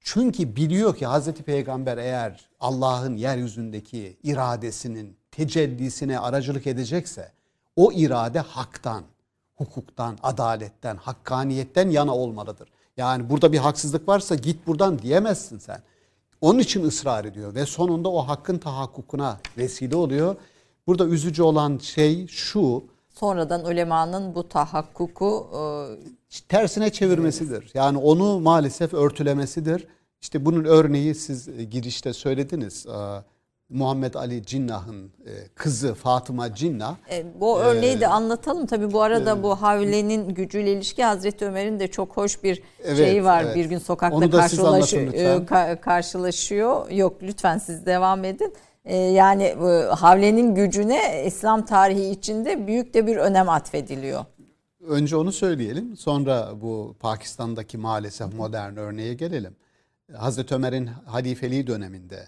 Çünkü 0.00 0.56
biliyor 0.56 0.96
ki 0.96 1.06
Hazreti 1.06 1.42
Peygamber 1.42 1.98
eğer 1.98 2.50
Allah'ın 2.60 3.16
yeryüzündeki 3.16 4.16
iradesinin 4.22 5.17
tecellisine 5.38 6.18
aracılık 6.18 6.66
edecekse 6.66 7.32
o 7.76 7.92
irade 7.92 8.40
haktan, 8.40 9.02
hukuktan, 9.56 10.18
adaletten, 10.22 10.96
hakkaniyetten 10.96 11.90
yana 11.90 12.14
olmalıdır. 12.14 12.68
Yani 12.96 13.30
burada 13.30 13.52
bir 13.52 13.58
haksızlık 13.58 14.08
varsa 14.08 14.34
git 14.34 14.66
buradan 14.66 14.98
diyemezsin 14.98 15.58
sen. 15.58 15.82
Onun 16.40 16.58
için 16.58 16.84
ısrar 16.84 17.24
ediyor 17.24 17.54
ve 17.54 17.66
sonunda 17.66 18.08
o 18.08 18.28
hakkın 18.28 18.58
tahakkukuna 18.58 19.38
vesile 19.58 19.96
oluyor. 19.96 20.36
Burada 20.86 21.06
üzücü 21.06 21.42
olan 21.42 21.78
şey 21.78 22.26
şu. 22.26 22.84
Sonradan 23.08 23.64
ulemanın 23.64 24.34
bu 24.34 24.48
tahakkuku 24.48 25.50
e, 25.52 25.60
tersine 26.48 26.92
çevirmesidir. 26.92 27.70
Yani 27.74 27.98
onu 27.98 28.40
maalesef 28.40 28.94
örtülemesidir. 28.94 29.86
İşte 30.20 30.44
bunun 30.44 30.64
örneği 30.64 31.14
siz 31.14 31.70
girişte 31.70 32.12
söylediniz. 32.12 32.86
E, 32.86 33.22
Muhammed 33.70 34.14
Ali 34.14 34.46
Cinnah'ın 34.46 35.06
e, 35.06 35.48
kızı 35.54 35.94
Fatıma 35.94 36.54
Cinnah. 36.54 36.96
E, 37.10 37.40
bu 37.40 37.60
örneği 37.60 37.96
ee, 37.96 38.00
de 38.00 38.08
anlatalım. 38.08 38.66
Tabii 38.66 38.92
bu 38.92 39.02
arada 39.02 39.38
e, 39.38 39.42
bu 39.42 39.62
Havle'nin 39.62 40.34
gücüyle 40.34 40.72
ilişki 40.72 41.04
Hazreti 41.04 41.44
Ömer'in 41.44 41.80
de 41.80 41.88
çok 41.88 42.16
hoş 42.16 42.42
bir 42.42 42.62
evet, 42.84 42.96
şeyi 42.96 43.24
var. 43.24 43.44
Evet. 43.44 43.56
Bir 43.56 43.64
gün 43.64 43.78
sokakta 43.78 44.30
karşılaşıyor, 44.30 45.12
e, 45.14 45.80
karşılaşıyor. 45.80 46.90
Yok 46.90 47.22
lütfen 47.22 47.58
siz 47.58 47.86
devam 47.86 48.24
edin. 48.24 48.54
E, 48.84 48.96
yani 48.96 49.44
e, 49.44 49.84
Havle'nin 49.94 50.54
gücüne 50.54 51.24
İslam 51.26 51.64
tarihi 51.64 52.10
içinde 52.10 52.66
büyük 52.66 52.94
de 52.94 53.06
bir 53.06 53.16
önem 53.16 53.48
atfediliyor. 53.48 54.24
Önce 54.88 55.16
onu 55.16 55.32
söyleyelim. 55.32 55.96
Sonra 55.96 56.48
bu 56.60 56.96
Pakistan'daki 57.00 57.78
maalesef 57.78 58.34
modern 58.34 58.76
örneğe 58.76 59.14
gelelim. 59.14 59.56
Hazreti 60.16 60.54
Ömer'in 60.54 60.86
halifeliği 60.86 61.66
döneminde 61.66 62.26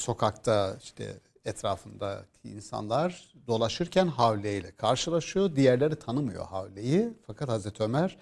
sokakta 0.00 0.76
işte 0.82 1.16
etrafındaki 1.44 2.48
insanlar 2.48 3.34
dolaşırken 3.46 4.06
Havle 4.06 4.56
ile 4.56 4.70
karşılaşıyor. 4.70 5.56
Diğerleri 5.56 5.96
tanımıyor 5.96 6.46
Havle'yi. 6.46 7.12
Fakat 7.26 7.48
Hazreti 7.48 7.82
Ömer 7.82 8.16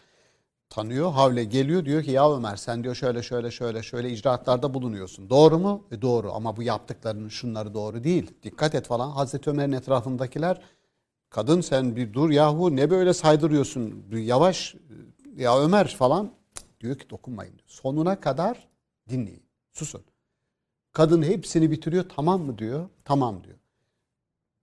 tanıyor. 0.71 1.13
Havle 1.13 1.45
geliyor 1.45 1.85
diyor 1.85 2.03
ki 2.03 2.11
ya 2.11 2.37
Ömer 2.37 2.57
sen 2.57 2.85
diyor 2.85 2.95
şöyle 2.95 3.23
şöyle 3.23 3.51
şöyle 3.51 3.83
şöyle 3.83 4.11
icraatlarda 4.11 4.75
bulunuyorsun. 4.75 5.31
Doğru 5.31 5.59
mu? 5.59 5.87
E 5.91 6.03
doğru 6.03 6.33
ama 6.33 6.57
bu 6.57 6.63
yaptıklarının 6.63 7.29
şunları 7.29 7.75
doğru 7.75 8.05
değil. 8.05 8.31
Dikkat 8.43 8.75
et 8.75 8.87
falan. 8.87 9.11
Hazreti 9.11 9.51
Ömer'in 9.51 9.73
etrafındakiler 9.73 10.61
kadın 11.31 11.61
sen 11.61 11.97
bir 11.97 12.13
dur 12.13 12.31
yahu 12.31 12.77
ne 12.77 12.91
böyle 12.91 13.15
saydırıyorsun 13.15 14.05
yavaş 14.13 14.75
ya 15.37 15.61
Ömer 15.61 15.89
falan 15.89 16.31
diyor 16.81 16.99
ki 16.99 17.11
dokunmayın. 17.11 17.61
Sonuna 17.67 18.21
kadar 18.21 18.69
dinleyin 19.09 19.43
susun. 19.73 20.03
Kadın 20.99 21.23
hepsini 21.23 21.71
bitiriyor 21.71 22.05
tamam 22.17 22.43
mı 22.43 22.59
diyor. 22.59 22.89
Tamam 23.05 23.45
diyor. 23.45 23.57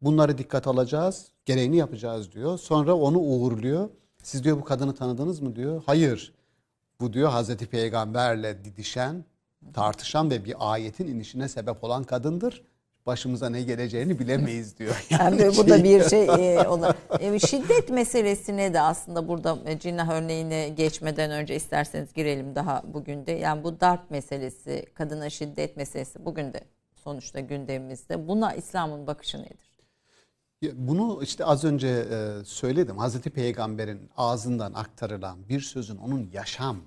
Bunları 0.02 0.38
dikkat 0.38 0.68
alacağız. 0.68 1.32
Gereğini 1.46 1.78
yapacağız 1.78 2.32
diyor. 2.32 2.58
Sonra 2.58 2.96
onu 2.96 3.20
uğurluyor. 3.20 3.90
Siz 4.24 4.44
diyor 4.44 4.58
bu 4.58 4.64
kadını 4.64 4.96
tanıdınız 4.96 5.42
mı 5.42 5.56
diyor. 5.56 5.84
Hayır. 5.86 6.34
Bu 7.00 7.14
diyor 7.14 7.30
Hazreti 7.30 7.66
Peygamberle 7.66 8.66
didişen, 8.66 9.26
tartışan 9.74 10.32
ve 10.32 10.46
bir 10.46 10.56
ayetin 10.60 11.08
inişine 11.08 11.50
sebep 11.50 11.84
olan 11.84 12.04
kadındır 12.04 12.64
başımıza 13.06 13.50
ne 13.50 13.62
geleceğini 13.62 14.20
bilemeyiz 14.20 14.80
diyor. 14.80 15.06
Yani, 15.10 15.42
yani 15.42 15.58
bu 15.58 15.70
da 15.70 15.84
bir 15.84 16.10
şey 16.10 16.26
e, 16.26 16.68
olur. 16.68 16.94
E, 17.20 17.40
şiddet 17.40 17.90
meselesine 17.90 18.74
de 18.74 18.82
aslında 18.82 19.28
burada 19.28 19.58
e, 19.66 19.80
Cinnah 19.80 20.10
örneğine 20.10 20.70
geçmeden 20.70 21.32
önce 21.32 21.56
isterseniz 21.56 22.14
girelim 22.14 22.56
daha 22.56 22.84
bugün 22.94 23.26
de. 23.26 23.32
Yani 23.32 23.64
bu 23.64 23.80
darp 23.80 24.12
meselesi, 24.12 24.86
kadına 24.94 25.30
şiddet 25.30 25.78
meselesi 25.78 26.26
bugün 26.26 26.54
de 26.54 26.62
sonuçta 27.04 27.40
gündemimizde. 27.40 28.28
Buna 28.28 28.54
İslam'ın 28.54 29.08
bakışı 29.08 29.38
nedir? 29.38 29.76
Bunu 30.74 31.20
işte 31.24 31.46
az 31.46 31.64
önce 31.64 31.88
e, 31.88 32.46
söyledim. 32.46 32.98
Hazreti 32.98 33.30
Peygamber'in 33.30 34.10
ağzından 34.18 34.74
aktarılan 34.74 35.50
bir 35.50 35.60
sözün 35.60 35.98
onun 35.98 36.30
yaşam 36.34 36.78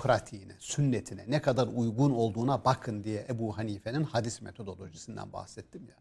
pratiğine, 0.00 0.52
sünnetine 0.58 1.24
ne 1.28 1.42
kadar 1.42 1.66
uygun 1.66 2.10
olduğuna 2.10 2.64
bakın 2.64 3.04
diye 3.04 3.26
Ebu 3.28 3.58
Hanife'nin 3.58 4.04
hadis 4.04 4.42
metodolojisinden 4.42 5.32
bahsettim 5.32 5.82
ya. 5.88 5.96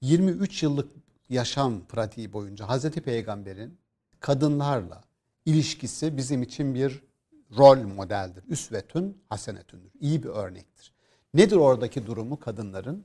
23 0.00 0.62
yıllık 0.62 0.92
yaşam 1.28 1.86
pratiği 1.86 2.32
boyunca 2.32 2.68
Hazreti 2.68 3.00
Peygamber'in 3.00 3.78
kadınlarla 4.20 5.04
ilişkisi 5.46 6.16
bizim 6.16 6.42
için 6.42 6.74
bir 6.74 7.02
rol 7.56 7.78
modeldir. 7.78 8.44
Üsvetün 8.48 9.18
hasenetündür. 9.28 9.90
İyi 10.00 10.22
bir 10.22 10.28
örnektir. 10.28 10.92
Nedir 11.34 11.56
oradaki 11.56 12.06
durumu 12.06 12.40
kadınların? 12.40 13.04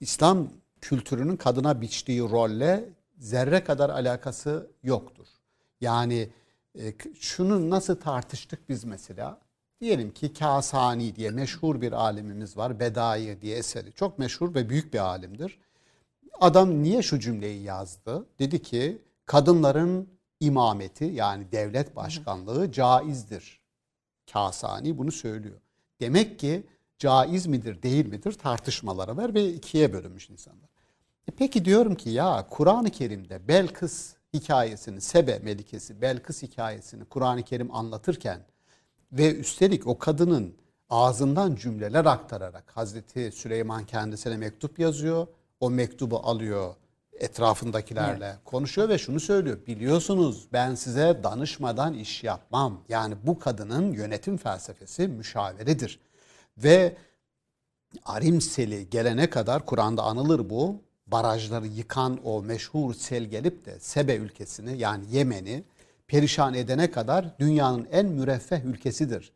İslam 0.00 0.48
kültürünün 0.80 1.36
kadına 1.36 1.80
biçtiği 1.80 2.20
rolle 2.20 2.88
zerre 3.18 3.64
kadar 3.64 3.90
alakası 3.90 4.70
yoktur. 4.82 5.26
Yani 5.80 6.30
e, 6.78 6.94
şunu 7.20 7.70
nasıl 7.70 7.96
tartıştık 7.96 8.68
biz 8.68 8.84
mesela? 8.84 9.40
Diyelim 9.80 10.10
ki 10.10 10.32
Kasani 10.32 11.16
diye 11.16 11.30
meşhur 11.30 11.80
bir 11.80 11.92
alimimiz 11.92 12.56
var. 12.56 12.80
Bedai 12.80 13.40
diye 13.40 13.56
eseri. 13.56 13.92
Çok 13.92 14.18
meşhur 14.18 14.54
ve 14.54 14.68
büyük 14.68 14.94
bir 14.94 14.98
alimdir. 14.98 15.58
Adam 16.40 16.82
niye 16.82 17.02
şu 17.02 17.20
cümleyi 17.20 17.62
yazdı? 17.62 18.26
Dedi 18.38 18.62
ki 18.62 19.02
kadınların 19.26 20.08
imameti 20.40 21.04
yani 21.04 21.52
devlet 21.52 21.96
başkanlığı 21.96 22.72
caizdir. 22.72 23.60
Kasani 24.32 24.98
bunu 24.98 25.12
söylüyor. 25.12 25.60
Demek 26.00 26.38
ki 26.38 26.66
caiz 26.98 27.46
midir 27.46 27.82
değil 27.82 28.06
midir 28.06 28.32
tartışmalara 28.32 29.16
ver 29.16 29.34
ve 29.34 29.48
ikiye 29.48 29.92
bölünmüş 29.92 30.30
insanlar. 30.30 30.68
E 31.28 31.32
peki 31.38 31.64
diyorum 31.64 31.94
ki 31.94 32.10
ya 32.10 32.46
Kur'an-ı 32.50 32.90
Kerim'de 32.90 33.48
Belkıs 33.48 34.14
hikayesini, 34.34 35.00
Sebe 35.00 35.38
Melikesi, 35.38 36.00
Belkıs 36.02 36.42
hikayesini 36.42 37.04
Kur'an-ı 37.04 37.42
Kerim 37.42 37.74
anlatırken 37.74 38.40
Ve 39.12 39.34
üstelik 39.34 39.86
o 39.86 39.98
kadının 39.98 40.54
ağzından 40.90 41.54
cümleler 41.54 42.04
aktararak 42.04 42.76
Hazreti 42.76 43.32
Süleyman 43.32 43.84
kendisine 43.84 44.36
mektup 44.36 44.78
yazıyor. 44.78 45.26
O 45.60 45.70
mektubu 45.70 46.18
alıyor 46.18 46.74
etrafındakilerle 47.18 48.26
evet. 48.26 48.38
konuşuyor 48.44 48.88
ve 48.88 48.98
şunu 48.98 49.20
söylüyor. 49.20 49.58
Biliyorsunuz 49.66 50.46
ben 50.52 50.74
size 50.74 51.20
danışmadan 51.22 51.94
iş 51.94 52.24
yapmam. 52.24 52.80
Yani 52.88 53.14
bu 53.22 53.38
kadının 53.38 53.92
yönetim 53.92 54.36
felsefesi 54.36 55.08
müşaveridir. 55.08 56.00
Ve 56.58 56.96
Arim 58.04 58.40
seli 58.40 58.90
gelene 58.90 59.30
kadar 59.30 59.66
Kur'an'da 59.66 60.02
anılır 60.02 60.50
bu. 60.50 60.82
Barajları 61.06 61.66
yıkan 61.66 62.18
o 62.24 62.42
meşhur 62.42 62.94
sel 62.94 63.24
gelip 63.24 63.66
de 63.66 63.78
Sebe 63.80 64.16
ülkesini 64.16 64.78
yani 64.78 65.04
Yemen'i 65.10 65.64
perişan 66.06 66.54
edene 66.54 66.90
kadar 66.90 67.38
dünyanın 67.38 67.88
en 67.92 68.06
müreffeh 68.06 68.64
ülkesidir. 68.64 69.32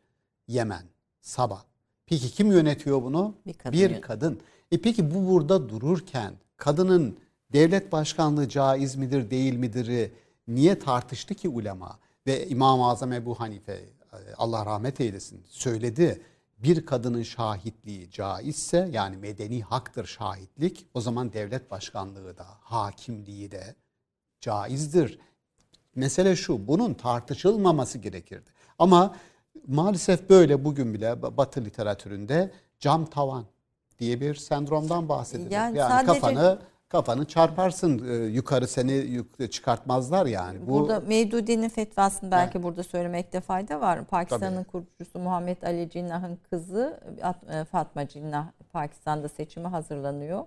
Yemen, 0.47 0.83
Saba. 1.21 1.65
Peki 2.05 2.31
kim 2.31 2.51
yönetiyor 2.51 3.03
bunu? 3.03 3.35
Bir 3.45 3.53
kadın. 3.53 3.79
Bir 3.79 4.01
kadın. 4.01 4.39
E 4.71 4.81
peki 4.81 5.15
bu 5.15 5.29
burada 5.29 5.69
dururken 5.69 6.33
kadının 6.57 7.17
devlet 7.53 7.91
başkanlığı 7.91 8.49
caiz 8.49 8.95
midir 8.95 9.31
değil 9.31 9.53
midir 9.53 10.11
niye 10.47 10.79
tartıştı 10.79 11.35
ki 11.35 11.49
ulema? 11.49 11.99
Ve 12.27 12.47
İmam-ı 12.47 12.89
Azam 12.89 13.13
Ebu 13.13 13.39
Hanife 13.39 13.79
Allah 14.37 14.65
rahmet 14.65 15.01
eylesin 15.01 15.43
söyledi. 15.47 16.21
Bir 16.63 16.85
kadının 16.85 17.23
şahitliği 17.23 18.11
caizse 18.11 18.89
yani 18.91 19.17
medeni 19.17 19.61
haktır 19.61 20.05
şahitlik 20.05 20.87
o 20.93 21.01
zaman 21.01 21.33
devlet 21.33 21.71
başkanlığı 21.71 22.37
da 22.37 22.45
hakimliği 22.61 23.51
de 23.51 23.75
caizdir. 24.41 25.19
Mesele 25.95 26.35
şu 26.35 26.67
bunun 26.67 26.93
tartışılmaması 26.93 27.97
gerekirdi. 27.97 28.49
Ama 28.79 29.15
maalesef 29.67 30.29
böyle 30.29 30.65
bugün 30.65 30.93
bile 30.93 31.21
Batı 31.21 31.65
literatüründe 31.65 32.51
cam 32.79 33.05
tavan 33.05 33.45
diye 33.99 34.21
bir 34.21 34.35
sendromdan 34.35 35.09
bahsedilir. 35.09 35.51
Yani, 35.51 35.77
yani 35.77 35.89
sadece... 35.89 36.13
kafanı 36.13 36.59
kafanı 36.89 37.25
çarparsın 37.25 38.07
e, 38.09 38.25
yukarı 38.25 38.67
seni 38.67 39.23
çıkartmazlar 39.51 40.25
yani. 40.25 40.67
Bu 40.67 40.71
Burada 40.71 40.99
Mevdudi'nin 40.99 41.69
fetvasını 41.69 42.31
belki 42.31 42.57
yani. 42.57 42.63
burada 42.63 42.83
söylemekte 42.83 43.41
fayda 43.41 43.81
var. 43.81 44.05
Pakistan'ın 44.05 44.63
kurucusu 44.63 45.19
Muhammed 45.19 45.61
Ali 45.61 45.89
Cinnah'ın 45.89 46.37
kızı 46.49 46.99
e, 47.53 47.65
Fatma 47.65 48.07
Cinnah 48.07 48.47
Pakistan'da 48.73 49.29
seçime 49.29 49.69
hazırlanıyor. 49.69 50.45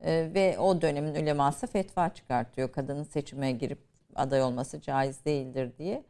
E, 0.00 0.30
ve 0.34 0.58
o 0.58 0.82
dönemin 0.82 1.14
uleması 1.14 1.66
fetva 1.66 2.08
çıkartıyor. 2.08 2.72
Kadının 2.72 3.04
seçime 3.04 3.52
girip 3.52 3.78
aday 4.14 4.42
olması 4.42 4.80
caiz 4.80 5.24
değildir 5.24 5.72
diye 5.78 6.04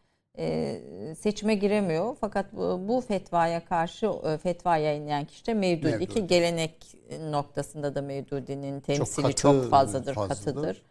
seçime 1.18 1.54
giremiyor. 1.54 2.16
Fakat 2.20 2.52
bu, 2.52 2.80
bu 2.88 3.00
fetvaya 3.00 3.64
karşı 3.64 4.06
e, 4.06 4.38
fetva 4.38 4.76
yayınlayan 4.76 5.24
kişi 5.24 5.46
de 5.46 5.54
Mevdudi, 5.54 5.90
Mevdudi. 5.90 6.06
ki 6.06 6.26
gelenek 6.26 6.96
noktasında 7.30 7.94
da 7.94 8.02
Mevdudi'nin 8.02 8.80
temsili 8.80 9.22
çok, 9.22 9.24
katı, 9.24 9.36
çok 9.36 9.70
fazladır, 9.70 10.14
fazladır, 10.14 10.44
katıdır. 10.44 10.82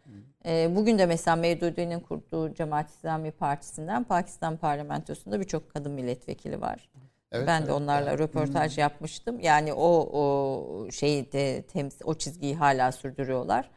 Bugün 0.76 1.00
de 1.00 1.06
mesela 1.06 1.36
Mevdudi'nin 1.36 2.00
kurduğu 2.00 2.54
Cemaat 2.54 2.90
İslami 2.90 3.32
Partisi'nden 3.32 4.04
Pakistan 4.04 4.58
parlamentosunda 4.58 5.40
birçok 5.40 5.74
kadın 5.74 5.92
milletvekili 5.92 6.62
var. 6.62 6.90
Evet, 7.32 7.48
ben 7.48 7.68
de 7.68 7.74
onlarla 7.74 8.10
evet. 8.10 8.20
röportaj 8.20 8.76
hmm. 8.76 8.82
yapmıştım. 8.82 9.40
Yani 9.40 9.74
o 9.74 10.10
o 10.14 10.92
şeyi 10.92 11.32
de 11.32 11.62
temsil, 11.62 12.06
o 12.06 12.14
çizgiyi 12.14 12.56
hala 12.56 12.92
sürdürüyorlar. 12.92 13.70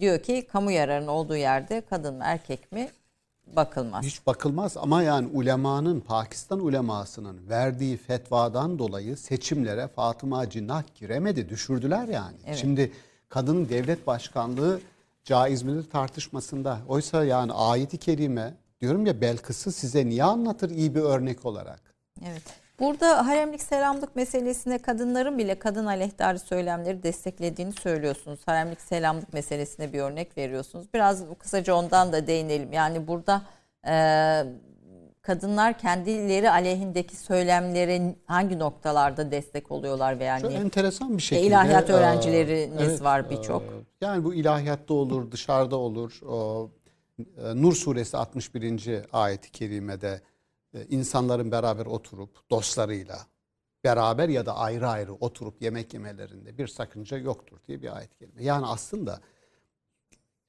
Diyor 0.00 0.22
ki 0.22 0.46
kamu 0.46 0.70
yararının 0.70 1.08
olduğu 1.08 1.36
yerde 1.36 1.80
kadın 1.80 2.14
mı 2.14 2.22
erkek 2.26 2.72
mi 2.72 2.88
bakılmaz. 3.56 4.04
Hiç 4.04 4.26
bakılmaz 4.26 4.76
ama 4.76 5.02
yani 5.02 5.28
ulemanın, 5.32 6.00
Pakistan 6.00 6.60
ulemasının 6.60 7.48
verdiği 7.48 7.96
fetvadan 7.96 8.78
dolayı 8.78 9.16
seçimlere 9.16 9.88
Fatıma 9.88 10.50
Cinnah 10.50 10.82
giremedi. 10.94 11.48
Düşürdüler 11.48 12.08
yani. 12.08 12.36
Evet. 12.46 12.56
Şimdi 12.56 12.92
kadının 13.28 13.68
devlet 13.68 14.06
başkanlığı 14.06 14.80
caiz 15.24 15.62
midir 15.62 15.90
tartışmasında. 15.90 16.78
Oysa 16.88 17.24
yani 17.24 17.52
ayeti 17.52 17.98
kerime 17.98 18.54
diyorum 18.80 19.06
ya 19.06 19.20
Belkıs'ı 19.20 19.72
size 19.72 20.06
niye 20.06 20.24
anlatır 20.24 20.70
iyi 20.70 20.94
bir 20.94 21.00
örnek 21.00 21.46
olarak? 21.46 21.94
Evet. 22.26 22.42
Burada 22.80 23.26
haremlik 23.26 23.62
selamlık 23.62 24.16
meselesine 24.16 24.78
kadınların 24.78 25.38
bile 25.38 25.58
kadın 25.58 25.86
aleyhtarı 25.86 26.38
söylemleri 26.38 27.02
desteklediğini 27.02 27.72
söylüyorsunuz. 27.72 28.40
Haremlik 28.46 28.80
selamlık 28.80 29.32
meselesine 29.32 29.92
bir 29.92 30.00
örnek 30.00 30.38
veriyorsunuz. 30.38 30.86
Biraz 30.94 31.24
kısaca 31.38 31.74
ondan 31.74 32.12
da 32.12 32.26
değinelim. 32.26 32.72
Yani 32.72 33.06
burada 33.08 33.42
e, 33.88 33.94
kadınlar 35.22 35.78
kendileri 35.78 36.50
aleyhindeki 36.50 37.16
söylemlere 37.16 38.14
hangi 38.26 38.58
noktalarda 38.58 39.30
destek 39.30 39.70
oluyorlar 39.70 40.18
veya 40.18 40.40
Çok 40.40 40.52
enteresan 40.52 41.16
bir 41.16 41.22
şekilde. 41.22 41.46
İlahiyat 41.46 41.90
öğrencileriniz 41.90 42.88
evet, 42.88 43.02
var 43.02 43.30
birçok. 43.30 43.62
Yani 44.00 44.24
bu 44.24 44.34
ilahiyatta 44.34 44.94
olur, 44.94 45.30
dışarıda 45.30 45.76
olur. 45.76 46.20
O, 46.28 46.70
e, 47.18 47.62
Nur 47.62 47.74
suresi 47.74 48.16
61. 48.16 49.02
ayeti 49.12 49.52
kerimede 49.52 50.08
e, 50.08 50.37
insanların 50.88 51.50
beraber 51.52 51.86
oturup 51.86 52.50
dostlarıyla 52.50 53.26
beraber 53.84 54.28
ya 54.28 54.46
da 54.46 54.56
ayrı 54.56 54.88
ayrı 54.88 55.14
oturup 55.14 55.62
yemek 55.62 55.94
yemelerinde 55.94 56.58
bir 56.58 56.66
sakınca 56.66 57.18
yoktur 57.18 57.58
diye 57.68 57.82
bir 57.82 57.96
ayet 57.96 58.18
kelime. 58.18 58.44
Yani 58.44 58.66
aslında 58.66 59.20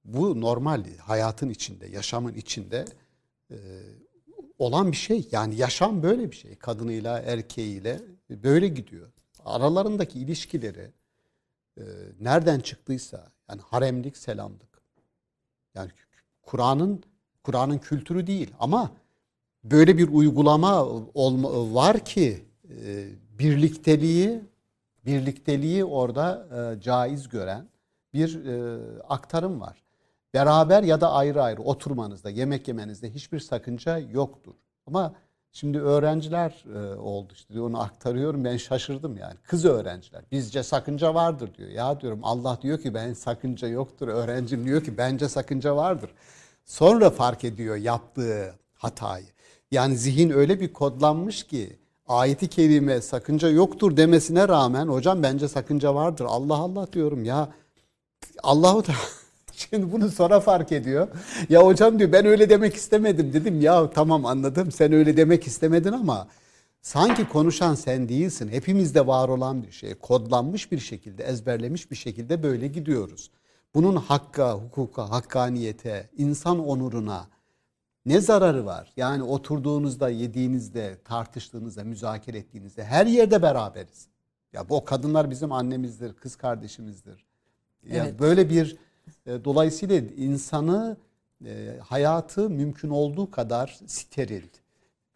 bu 0.05 0.41
normal 0.41 0.97
hayatın 0.97 1.49
içinde, 1.49 1.87
yaşamın 1.87 2.33
içinde 2.33 2.85
e, 3.51 3.57
olan 4.57 4.91
bir 4.91 4.97
şey. 4.97 5.27
Yani 5.31 5.55
yaşam 5.55 6.03
böyle 6.03 6.31
bir 6.31 6.35
şey. 6.35 6.55
Kadınıyla, 6.55 7.19
erkeğiyle 7.19 8.01
böyle 8.29 8.67
gidiyor. 8.67 9.11
Aralarındaki 9.45 10.19
ilişkileri 10.19 10.91
e, 11.77 11.83
nereden 12.19 12.59
çıktıysa 12.59 13.31
yani 13.49 13.61
haremlik, 13.61 14.17
selamlık. 14.17 14.81
Yani 15.75 15.91
Kur'an'ın 16.41 17.03
Kur'an'ın 17.43 17.77
kültürü 17.77 18.27
değil 18.27 18.53
ama 18.59 18.91
böyle 19.63 19.97
bir 19.97 20.07
uygulama 20.07 20.85
var 21.73 21.99
ki 21.99 22.45
e, 22.69 23.07
birlikteliği 23.39 24.41
birlikteliği 25.05 25.85
orada 25.85 26.47
e, 26.77 26.81
caiz 26.81 27.29
gören 27.29 27.65
bir 28.13 28.45
e, 28.45 28.79
aktarım 29.09 29.61
var. 29.61 29.83
Beraber 30.33 30.83
ya 30.83 31.01
da 31.01 31.11
ayrı 31.11 31.43
ayrı 31.43 31.61
oturmanızda, 31.61 32.29
yemek 32.29 32.67
yemenizde 32.67 33.09
hiçbir 33.09 33.39
sakınca 33.39 33.97
yoktur. 33.97 34.53
Ama 34.87 35.13
şimdi 35.51 35.79
öğrenciler 35.79 36.63
oldu 36.97 37.33
işte 37.35 37.61
onu 37.61 37.81
aktarıyorum 37.81 38.43
ben 38.43 38.57
şaşırdım 38.57 39.17
yani. 39.17 39.35
Kız 39.43 39.65
öğrenciler 39.65 40.23
bizce 40.31 40.63
sakınca 40.63 41.13
vardır 41.13 41.53
diyor. 41.57 41.69
Ya 41.69 42.01
diyorum 42.01 42.19
Allah 42.23 42.59
diyor 42.61 42.79
ki 42.79 42.93
ben 42.93 43.13
sakınca 43.13 43.67
yoktur. 43.67 44.07
Öğrencim 44.07 44.65
diyor 44.65 44.83
ki 44.83 44.97
bence 44.97 45.29
sakınca 45.29 45.75
vardır. 45.75 46.09
Sonra 46.65 47.09
fark 47.09 47.43
ediyor 47.43 47.75
yaptığı 47.75 48.53
hatayı. 48.73 49.25
Yani 49.71 49.97
zihin 49.97 50.29
öyle 50.29 50.59
bir 50.59 50.73
kodlanmış 50.73 51.43
ki 51.43 51.77
ayeti 52.07 52.47
kerime 52.47 53.01
sakınca 53.01 53.49
yoktur 53.49 53.97
demesine 53.97 54.47
rağmen 54.47 54.87
hocam 54.87 55.23
bence 55.23 55.47
sakınca 55.47 55.95
vardır. 55.95 56.25
Allah 56.29 56.55
Allah 56.55 56.93
diyorum 56.93 57.25
ya 57.25 57.49
Allahu 58.43 58.87
da 58.87 58.91
Şimdi 59.53 59.91
bunu 59.91 60.11
sonra 60.11 60.39
fark 60.39 60.71
ediyor. 60.71 61.07
Ya 61.49 61.65
hocam 61.65 61.99
diyor 61.99 62.11
ben 62.11 62.25
öyle 62.25 62.49
demek 62.49 62.75
istemedim 62.75 63.33
dedim. 63.33 63.61
Ya 63.61 63.89
tamam 63.89 64.25
anladım 64.25 64.71
sen 64.71 64.93
öyle 64.93 65.17
demek 65.17 65.47
istemedin 65.47 65.91
ama 65.91 66.27
sanki 66.81 67.27
konuşan 67.29 67.75
sen 67.75 68.09
değilsin. 68.09 68.49
Hepimizde 68.49 69.07
var 69.07 69.29
olan 69.29 69.63
bir 69.63 69.71
şey. 69.71 69.95
Kodlanmış 69.95 70.71
bir 70.71 70.79
şekilde, 70.79 71.23
ezberlemiş 71.23 71.91
bir 71.91 71.95
şekilde 71.95 72.43
böyle 72.43 72.67
gidiyoruz. 72.67 73.31
Bunun 73.75 73.95
hakka, 73.95 74.53
hukuka, 74.53 75.09
hakkaniyete, 75.09 76.09
insan 76.17 76.67
onuruna, 76.67 77.27
ne 78.09 78.21
zararı 78.21 78.65
var? 78.65 78.93
Yani 78.97 79.23
oturduğunuzda, 79.23 80.09
yediğinizde, 80.09 80.97
tartıştığınızda, 81.05 81.83
müzakere 81.83 82.37
ettiğinizde 82.37 82.83
her 82.83 83.05
yerde 83.05 83.41
beraberiz. 83.41 84.07
Ya 84.53 84.69
bu 84.69 84.85
kadınlar 84.85 85.29
bizim 85.29 85.51
annemizdir, 85.51 86.13
kız 86.13 86.35
kardeşimizdir. 86.35 87.25
Ya 87.83 88.05
evet. 88.05 88.19
böyle 88.19 88.49
bir 88.49 88.77
e, 89.25 89.43
dolayısıyla 89.45 89.97
insanı 89.97 90.97
e, 91.45 91.79
hayatı 91.87 92.49
mümkün 92.49 92.89
olduğu 92.89 93.31
kadar 93.31 93.79
steril, 93.87 94.47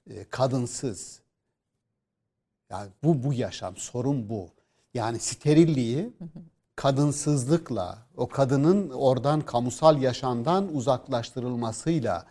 e, 0.10 0.24
kadınsız. 0.24 1.20
Yani 2.70 2.90
bu 3.04 3.24
bu 3.24 3.34
yaşam, 3.34 3.78
sorun 3.78 4.30
bu. 4.30 4.50
Yani 4.94 5.20
sterilliği 5.20 6.14
kadınsızlıkla, 6.76 7.98
o 8.18 8.28
kadının 8.28 8.90
oradan 8.90 9.42
kamusal 9.42 10.02
yaşamdan 10.02 10.76
uzaklaştırılmasıyla 10.76 12.26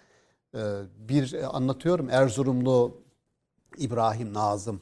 bir 1.09 1.32
e, 1.32 1.46
anlatıyorum 1.46 2.11
Erzurumlu 2.11 2.96
İbrahim 3.78 4.34
Nazım. 4.34 4.80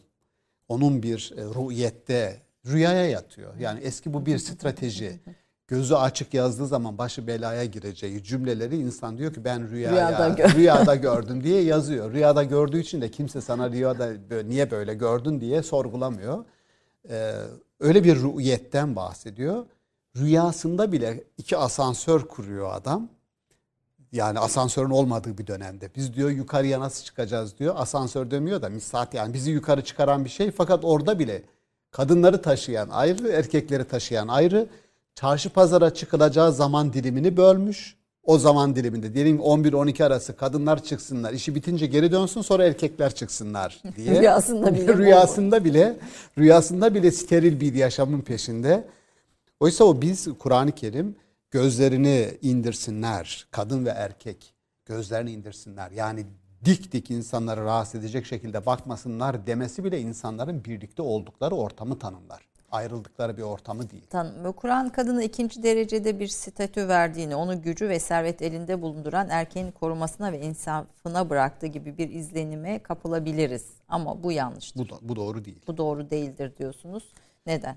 Onun 0.69 1.03
bir 1.03 1.33
e, 1.37 1.43
rüyette 1.45 2.43
rüyaya 2.67 3.07
yatıyor. 3.09 3.57
Yani 3.57 3.81
eski 3.81 4.15
bu 4.15 4.27
bir 4.27 4.39
strateji. 4.39 5.21
gözü 5.69 5.95
açık 5.95 6.35
yazdığı 6.35 6.67
zaman 6.67 6.99
başı 6.99 7.27
belaya 7.27 7.65
gireceği 7.65 8.25
cümleleri 8.25 8.77
insan 8.79 9.19
diyor 9.19 9.35
ki 9.35 9.45
ben 9.45 9.71
rüyaya, 9.71 10.09
Rüyada 10.09 10.29
gör- 10.29 10.55
rüyada 10.55 10.95
gördüm 10.97 11.45
diye 11.45 11.63
yazıyor. 11.63 12.13
Rüyada 12.13 12.45
gördüğü 12.45 12.81
için 12.81 13.01
de 13.01 13.11
kimse 13.11 13.41
sana 13.41 13.71
rüyada 13.71 14.13
niye 14.43 14.71
böyle 14.71 14.95
gördün 14.95 15.41
diye 15.41 15.63
sorgulamıyor. 15.63 16.45
Ee, 17.11 17.35
öyle 17.81 18.05
bir 18.05 18.17
rüyetten 18.17 18.97
bahsediyor. 18.97 19.67
Rüyasında 20.17 20.93
bile 20.93 21.25
iki 21.39 21.57
asansör 21.57 22.21
kuruyor 22.21 22.71
adam. 22.73 23.09
Yani 24.13 24.39
asansörün 24.39 24.91
olmadığı 24.91 25.39
bir 25.39 25.47
dönemde. 25.47 25.91
Biz 25.97 26.15
diyor 26.15 26.31
yukarıya 26.31 26.81
nasıl 26.81 27.05
çıkacağız 27.05 27.59
diyor. 27.59 27.75
Asansör 27.79 28.31
demiyor 28.31 28.63
da 28.63 28.69
misat 28.69 29.15
yani 29.15 29.35
bizi 29.35 29.51
yukarı 29.51 29.85
çıkaran 29.85 30.25
bir 30.25 30.31
şey. 30.31 30.51
Fakat 30.51 30.85
orada 30.85 31.19
bile 31.19 31.43
kadınları 31.91 32.43
taşıyan 32.43 32.89
ayrı, 32.89 33.29
erkekleri 33.29 33.85
taşıyan 33.85 34.29
ayrı. 34.29 34.67
Çarşı 35.15 35.51
pazara 35.51 35.95
çıkılacağı 35.95 36.53
zaman 36.53 36.93
dilimini 36.93 37.37
bölmüş. 37.37 38.01
O 38.23 38.39
zaman 38.39 38.77
diliminde 38.77 39.15
diyelim 39.15 39.39
11-12 39.39 40.05
arası 40.05 40.37
kadınlar 40.37 40.83
çıksınlar. 40.85 41.33
işi 41.33 41.55
bitince 41.55 41.87
geri 41.87 42.13
dönsün 42.13 42.43
sonra 42.43 42.65
erkekler 42.65 43.15
çıksınlar 43.15 43.83
diye. 43.97 44.21
Rüyasında 44.21 44.75
bile 44.75 44.97
rüyasında 44.97 45.65
bile 45.65 45.97
rüyasında 46.39 46.95
bile 46.95 47.11
steril 47.11 47.61
bir 47.61 47.75
yaşamın 47.75 48.21
peşinde. 48.21 48.85
Oysa 49.61 49.85
o 49.85 50.03
biz 50.03 50.29
Kur'an-ı 50.39 50.73
Kerim 50.73 51.17
gözlerini 51.51 52.39
indirsinler. 52.43 53.47
Kadın 53.51 53.85
ve 53.87 53.91
erkek 53.91 54.55
gözlerini 54.87 55.31
indirsinler. 55.33 55.91
Yani 55.91 56.27
dik 56.65 56.93
dik 56.93 57.11
insanları 57.11 57.65
rahatsız 57.65 58.01
edecek 58.01 58.27
şekilde 58.27 58.67
bakmasınlar 58.67 59.47
demesi 59.47 59.85
bile 59.85 60.01
insanların 60.01 60.65
birlikte 60.65 61.03
oldukları 61.03 61.55
ortamı 61.55 61.99
tanımlar. 61.99 62.51
Ayrıldıkları 62.71 63.37
bir 63.37 63.43
ortamı 63.43 63.91
değil. 63.91 64.07
Tanım. 64.11 64.53
Kur'an 64.53 64.89
kadına 64.89 65.23
ikinci 65.23 65.63
derecede 65.63 66.21
bir 66.21 66.29
statü 66.29 66.89
verdiğini, 66.89 67.37
onu 67.37 67.63
gücü 67.63 67.89
ve 67.89 67.99
servet 67.99 68.43
elinde 68.43 68.83
bulunduran 68.83 69.29
erkeğin 69.29 69.71
korumasına 69.71 70.33
ve 70.33 70.41
insafına 70.41 71.31
bıraktığı 71.31 71.67
gibi 71.67 71.99
bir 71.99 72.11
izlenime 72.11 72.79
kapılabiliriz. 72.79 73.67
Ama 73.89 74.23
bu 74.23 74.33
yanlıştır. 74.33 74.91
Bu, 74.91 75.09
bu 75.09 75.17
doğru 75.17 75.45
değil. 75.45 75.63
Bu 75.67 75.77
doğru 75.77 76.11
değildir 76.11 76.53
diyorsunuz. 76.59 77.13
Neden? 77.47 77.77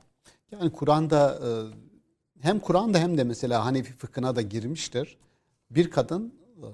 Yani 0.51 0.71
Kur'an'da 0.71 1.35
e, 1.35 1.49
hem 2.43 2.59
Kur'an'da 2.59 2.99
hem 2.99 3.17
de 3.17 3.23
mesela 3.23 3.65
Hanefi 3.65 3.93
fıkhına 3.93 4.35
da 4.35 4.41
girmiştir. 4.41 5.17
Bir 5.71 5.91
kadın 5.91 6.33
e, 6.57 6.67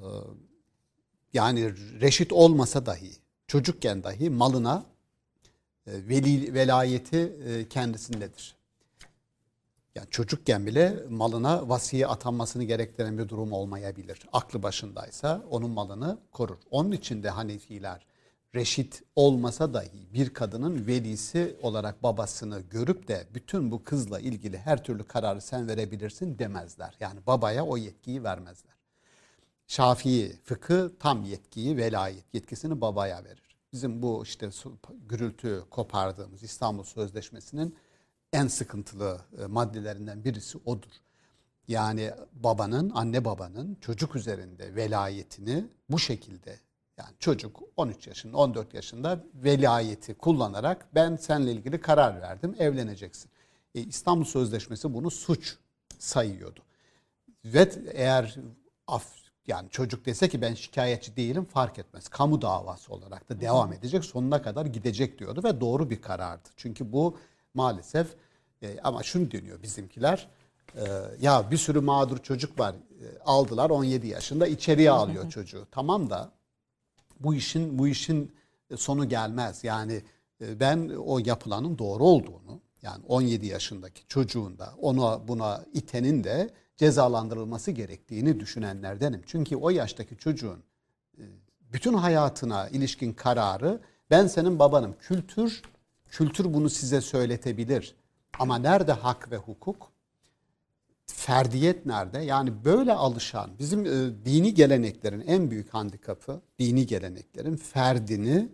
yani 1.34 1.74
reşit 2.01 2.34
olmasa 2.34 2.86
dahi 2.86 3.11
çocukken 3.47 4.03
dahi 4.03 4.30
malına 4.30 4.86
e, 5.88 5.91
veli 6.07 6.53
velayeti 6.53 7.17
e, 7.17 7.70
kendisindedir. 7.70 8.55
Yani 9.95 10.07
çocukken 10.09 10.65
bile 10.65 11.03
malına 11.09 11.70
vasiye 11.70 12.07
atanmasını 12.07 12.63
gerektiren 12.63 13.17
bir 13.17 13.30
durum 13.30 13.51
olmayabilir. 13.51 14.20
Aklı 14.34 14.63
başındaysa 14.63 15.45
onun 15.49 15.72
malını 15.72 16.17
korur. 16.32 16.57
Onun 16.72 16.91
için 16.91 17.24
de 17.24 17.30
Hanefiler 17.30 18.05
reşit 18.56 19.04
olmasa 19.16 19.74
dahi 19.74 20.14
bir 20.14 20.34
kadının 20.34 20.88
velisi 20.88 21.58
olarak 21.62 22.04
babasını 22.04 22.60
görüp 22.60 23.08
de 23.08 23.28
bütün 23.34 23.72
bu 23.72 23.84
kızla 23.84 24.20
ilgili 24.20 24.58
her 24.58 24.84
türlü 24.84 25.04
kararı 25.04 25.41
sen 25.41 25.68
verebilirsin 25.68 26.39
demezler. 26.39 26.95
Yani 27.00 27.20
babaya 27.28 27.66
o 27.66 27.78
yetkiyi 27.78 28.24
vermezler. 28.24 28.74
Şafii 29.68 30.36
fıkı 30.43 30.91
tam 31.00 31.24
yetkiyi, 31.24 31.78
velayet 31.78 32.34
yetkisini 32.34 32.82
babaya 32.82 33.24
verir. 33.24 33.58
Bizim 33.74 34.02
bu 34.02 34.24
işte 34.24 34.50
gürültü 35.10 35.64
kopardığımız 35.70 36.43
İstanbul 36.43 36.84
Sözleşmesi'nin 36.84 37.76
en 38.34 38.47
sıkıntılı 38.47 39.22
e, 39.41 39.45
maddelerinden 39.45 40.24
birisi 40.24 40.58
odur. 40.66 40.91
Yani 41.68 42.12
babanın, 42.34 42.89
anne 42.89 43.26
babanın 43.26 43.78
çocuk 43.82 44.16
üzerinde 44.16 44.76
velayetini 44.76 45.66
bu 45.89 46.00
şekilde 46.00 46.60
yani 47.00 47.16
çocuk 47.20 47.60
13 47.78 48.08
yaşında, 48.08 48.38
14 48.38 48.74
yaşında 48.74 49.24
velayeti 49.36 50.14
kullanarak 50.14 50.88
ben 50.95 51.16
seninle 51.16 51.52
ilgili 51.52 51.82
karar 51.82 52.22
verdim, 52.22 52.56
evleneceksin. 52.60 53.32
E, 53.76 53.82
İstanbul 53.82 54.26
Sözleşmesi 54.26 54.93
bunu 54.93 55.12
suç 55.12 55.58
sayıyordu. 56.00 56.60
Ve 57.45 57.72
eğer 57.93 58.36
af, 58.88 59.06
yani 59.47 59.70
çocuk 59.70 60.06
dese 60.06 60.30
ki 60.30 60.41
ben 60.41 60.54
şikayetçi 60.54 61.16
değilim 61.16 61.45
fark 61.45 61.80
etmez. 61.80 62.08
Kamu 62.08 62.41
davası 62.41 62.93
olarak 62.93 63.30
da 63.30 63.41
devam 63.41 63.74
edecek 63.74 64.06
sonuna 64.06 64.41
kadar 64.41 64.66
gidecek 64.66 65.20
diyordu 65.20 65.41
ve 65.43 65.62
doğru 65.62 65.89
bir 65.89 66.02
karardı. 66.02 66.50
Çünkü 66.58 66.93
bu 66.93 67.18
maalesef 67.54 68.16
e, 68.62 68.80
ama 68.84 69.04
şunu 69.04 69.32
dönüyor 69.32 69.64
bizimkiler. 69.64 70.28
e, 70.76 70.84
ya 71.22 71.52
bir 71.52 71.58
sürü 71.58 71.80
mağdur 71.80 72.18
çocuk 72.18 72.60
var 72.60 72.76
e, 72.76 73.20
aldılar 73.26 73.70
17 73.70 74.08
yaşında 74.08 74.47
içeriye 74.47 74.91
alıyor 74.91 75.30
çocuğu. 75.30 75.68
Tamam 75.72 76.10
da 76.10 76.32
bu 77.20 77.36
işin 77.36 77.80
bu 77.80 77.88
işin 77.88 78.32
sonu 78.76 79.09
gelmez. 79.09 79.63
Yani 79.63 80.01
e, 80.41 80.59
ben 80.59 80.89
o 80.89 81.20
yapılanın 81.20 81.78
doğru 81.78 82.03
olduğunu 82.03 82.61
yani 82.82 83.03
17 83.07 83.45
yaşındaki 83.45 84.07
çocuğun 84.07 84.57
da 84.59 84.74
onu 84.78 85.24
buna 85.28 85.65
itenin 85.74 86.24
de 86.24 86.49
cezalandırılması 86.78 87.72
gerektiğini 87.72 88.39
düşünenlerdenim. 88.39 89.22
Çünkü 89.26 89.55
o 89.55 89.70
yaştaki 89.70 90.17
çocuğun 90.17 90.63
e, 91.17 91.24
bütün 91.74 91.93
hayatına 91.93 92.70
ilişkin 92.70 93.13
kararı 93.13 93.82
ben 94.09 94.28
senin 94.28 94.59
babanım. 94.59 94.95
Kültür 94.99 95.61
kültür 96.09 96.53
bunu 96.53 96.70
size 96.70 97.01
söyletebilir. 97.01 97.95
Ama 98.39 98.57
nerede 98.57 98.91
hak 98.91 99.32
ve 99.32 99.38
hukuk? 99.38 99.91
Ferdiyet 101.14 101.86
nerede? 101.86 102.20
Yani 102.20 102.66
böyle 102.66 102.93
alışan 102.93 103.51
bizim 103.60 103.86
e, 103.86 104.26
dini 104.26 104.53
geleneklerin 104.53 105.24
en 105.28 105.51
büyük 105.51 105.74
handikapı 105.74 106.41
dini 106.60 106.86
geleneklerin 106.86 107.55
ferdini 107.55 108.49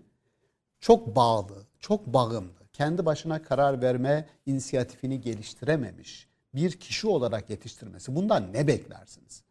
çok 0.80 1.16
bağlı, 1.16 1.66
çok 1.80 2.08
bağımlı, 2.08 2.68
kendi 2.74 3.06
başına 3.06 3.42
karar 3.42 3.82
verme 3.82 4.28
inisiyatifini 4.46 5.22
geliştirememiş 5.22 6.28
bir 6.56 6.72
kişi 6.72 7.08
olarak 7.08 7.50
yetiştirmesi. 7.50 8.16
Bundan 8.16 8.54
ne 8.54 8.68
beklersiniz? 8.68 9.44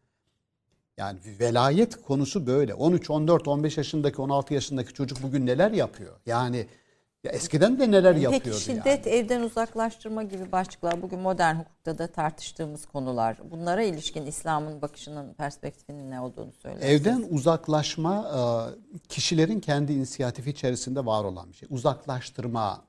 Yani 0.97 1.19
velayet 1.41 2.03
konusu 2.03 2.47
böyle. 2.47 2.75
13, 2.75 3.11
14, 3.11 3.49
15 3.49 3.77
yaşındaki, 3.77 4.23
16 4.23 4.55
yaşındaki 4.55 4.93
çocuk 4.93 5.23
bugün 5.23 5.47
neler 5.47 5.71
yapıyor? 5.71 6.21
Yani 6.27 6.67
ya 7.25 7.33
eskiden 7.33 7.79
de 7.79 7.91
neler 7.91 8.15
yapıyordu 8.15 8.45
Peki 8.45 8.65
şiddet, 8.65 9.07
yani. 9.07 9.17
evden 9.17 9.41
uzaklaştırma 9.41 10.23
gibi 10.23 10.53
başlıklar 10.53 11.03
bugün 11.03 11.19
modern 11.19 11.55
hukukta 11.55 11.99
da 11.99 12.07
tartıştığımız 12.07 12.87
konular. 12.87 13.37
Bunlara 13.51 13.83
ilişkin 13.83 14.27
İslam'ın 14.27 14.83
bakışının, 14.83 15.35
perspektifinin 15.35 16.11
ne 16.11 16.21
olduğunu 16.21 16.53
söylersiniz. 16.53 16.91
Evden 16.91 17.27
uzaklaşma 17.31 18.29
e, 18.29 18.41
kişilerin 19.09 19.61
kendi 19.61 19.93
inisiyatifi 19.93 20.51
içerisinde 20.51 21.07
var 21.07 21.25
olan 21.25 21.53
bir 21.53 21.57
şey. 21.57 21.69
Uzaklaştırma 21.73 22.85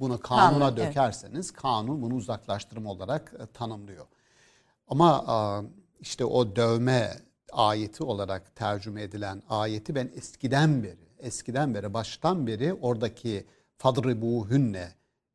bunu 0.00 0.20
kanuna 0.20 0.58
Kanun, 0.58 0.76
evet. 0.76 0.88
dökerseniz 0.88 1.50
kanun 1.50 2.02
bunu 2.02 2.14
uzaklaştırma 2.14 2.90
olarak 2.90 3.34
e, 3.38 3.46
tanımlıyor. 3.46 4.06
Ama 4.88 5.24
e, 5.28 5.34
işte 6.00 6.24
o 6.24 6.56
dövme 6.56 7.10
ayeti 7.52 8.04
olarak 8.04 8.56
tercüme 8.56 9.02
edilen 9.02 9.42
ayeti 9.48 9.94
ben 9.94 10.10
eskiden 10.16 10.82
beri, 10.82 11.08
eskiden 11.18 11.74
beri, 11.74 11.94
baştan 11.94 12.46
beri 12.46 12.74
oradaki 12.74 13.46
fadribuhunne 13.82 14.88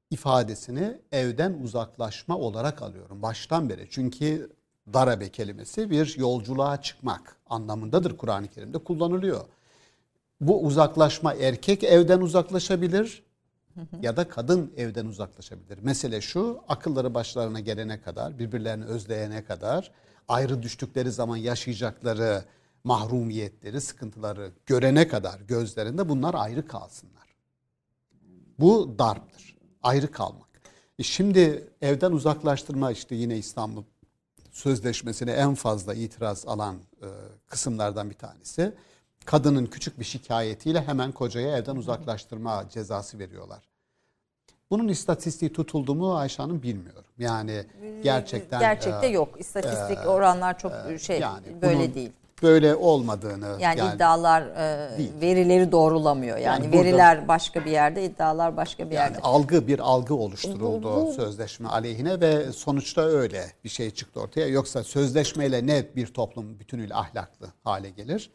ifadesini 0.09 1.01
evden 1.11 1.53
uzaklaşma 1.53 2.37
olarak 2.37 2.81
alıyorum. 2.81 3.21
Baştan 3.21 3.69
beri. 3.69 3.87
Çünkü 3.89 4.51
darabe 4.93 5.29
kelimesi 5.29 5.89
bir 5.89 6.17
yolculuğa 6.17 6.81
çıkmak 6.81 7.35
anlamındadır 7.49 8.17
Kur'an-ı 8.17 8.47
Kerim'de 8.47 8.77
kullanılıyor. 8.77 9.45
Bu 10.41 10.63
uzaklaşma 10.63 11.33
erkek 11.33 11.83
evden 11.83 12.21
uzaklaşabilir 12.21 13.23
ya 14.01 14.17
da 14.17 14.29
kadın 14.29 14.73
evden 14.77 15.05
uzaklaşabilir. 15.05 15.79
Mesele 15.81 16.21
şu 16.21 16.61
akılları 16.67 17.13
başlarına 17.13 17.59
gelene 17.59 18.01
kadar, 18.01 18.39
birbirlerini 18.39 18.85
özleyene 18.85 19.43
kadar, 19.43 19.91
ayrı 20.27 20.63
düştükleri 20.63 21.11
zaman 21.11 21.37
yaşayacakları 21.37 22.43
mahrumiyetleri, 22.83 23.81
sıkıntıları 23.81 24.51
görene 24.65 25.07
kadar 25.07 25.39
gözlerinde 25.39 26.09
bunlar 26.09 26.33
ayrı 26.33 26.67
kalsınlar. 26.67 27.26
Bu 28.59 28.95
darptır. 28.99 29.57
Ayrı 29.83 30.11
kalmak. 30.11 30.47
E 30.99 31.03
şimdi 31.03 31.67
evden 31.81 32.11
uzaklaştırma 32.11 32.91
işte 32.91 33.15
yine 33.15 33.37
İstanbul 33.37 33.83
Sözleşmesi'ne 34.51 35.31
en 35.31 35.55
fazla 35.55 35.93
itiraz 35.93 36.47
alan 36.47 36.75
e, 36.75 37.07
kısımlardan 37.47 38.09
bir 38.09 38.15
tanesi. 38.15 38.73
Kadının 39.25 39.65
küçük 39.65 39.99
bir 39.99 40.05
şikayetiyle 40.05 40.81
hemen 40.81 41.11
kocaya 41.11 41.57
evden 41.57 41.75
uzaklaştırma 41.75 42.69
cezası 42.69 43.19
veriyorlar. 43.19 43.69
Bunun 44.69 44.87
istatistiği 44.87 45.53
tutuldu 45.53 45.95
mu 45.95 46.17
Ayşe 46.17 46.43
Hanım 46.43 46.63
bilmiyorum. 46.63 47.03
Yani 47.17 47.65
gerçekten 48.03 48.59
Gerçekte 48.59 49.07
e, 49.07 49.09
yok. 49.09 49.29
İstatistik 49.39 50.07
oranlar 50.07 50.59
çok 50.59 50.71
şey 51.01 51.19
yani 51.19 51.61
böyle 51.61 51.79
bunun- 51.79 51.93
değil. 51.93 52.11
Böyle 52.43 52.75
olmadığını 52.75 53.57
Yani, 53.59 53.81
iddialar 53.95 54.41
e, 54.41 54.97
Değil. 54.97 55.11
verileri 55.21 55.71
doğrulamıyor. 55.71 56.37
Yani, 56.37 56.63
Yani 56.63 56.73
burada- 56.73 56.85
veriler 56.85 57.27
başka 57.27 57.65
bir 57.65 57.71
yerde, 57.71 58.05
iddialar 58.05 58.57
başka 58.57 58.89
bir 58.89 58.95
Yani 58.95 59.03
yerde. 59.13 59.19
algı 59.21 59.67
bir 59.67 59.79
algı 59.79 60.15
oluşturuldu 60.15 60.83
Bu- 60.95 61.05
bu- 61.07 61.13
sözleşme 61.13 61.69
aleyhine 61.69 62.21
ve 62.21 62.51
sonuçta 62.51 63.01
öyle 63.01 63.45
bir 63.63 63.69
şey 63.69 63.91
çıktı 63.91 64.19
ortaya. 64.21 64.47
Yoksa 64.47 64.83
sözleşmeyle 64.83 65.67
ne 65.67 65.85
bir 65.95 66.07
toplum 66.07 66.59
bütünüyle 66.59 66.95
ahlaklı 66.95 67.47
hale 67.63 67.89
gelir 67.89 68.31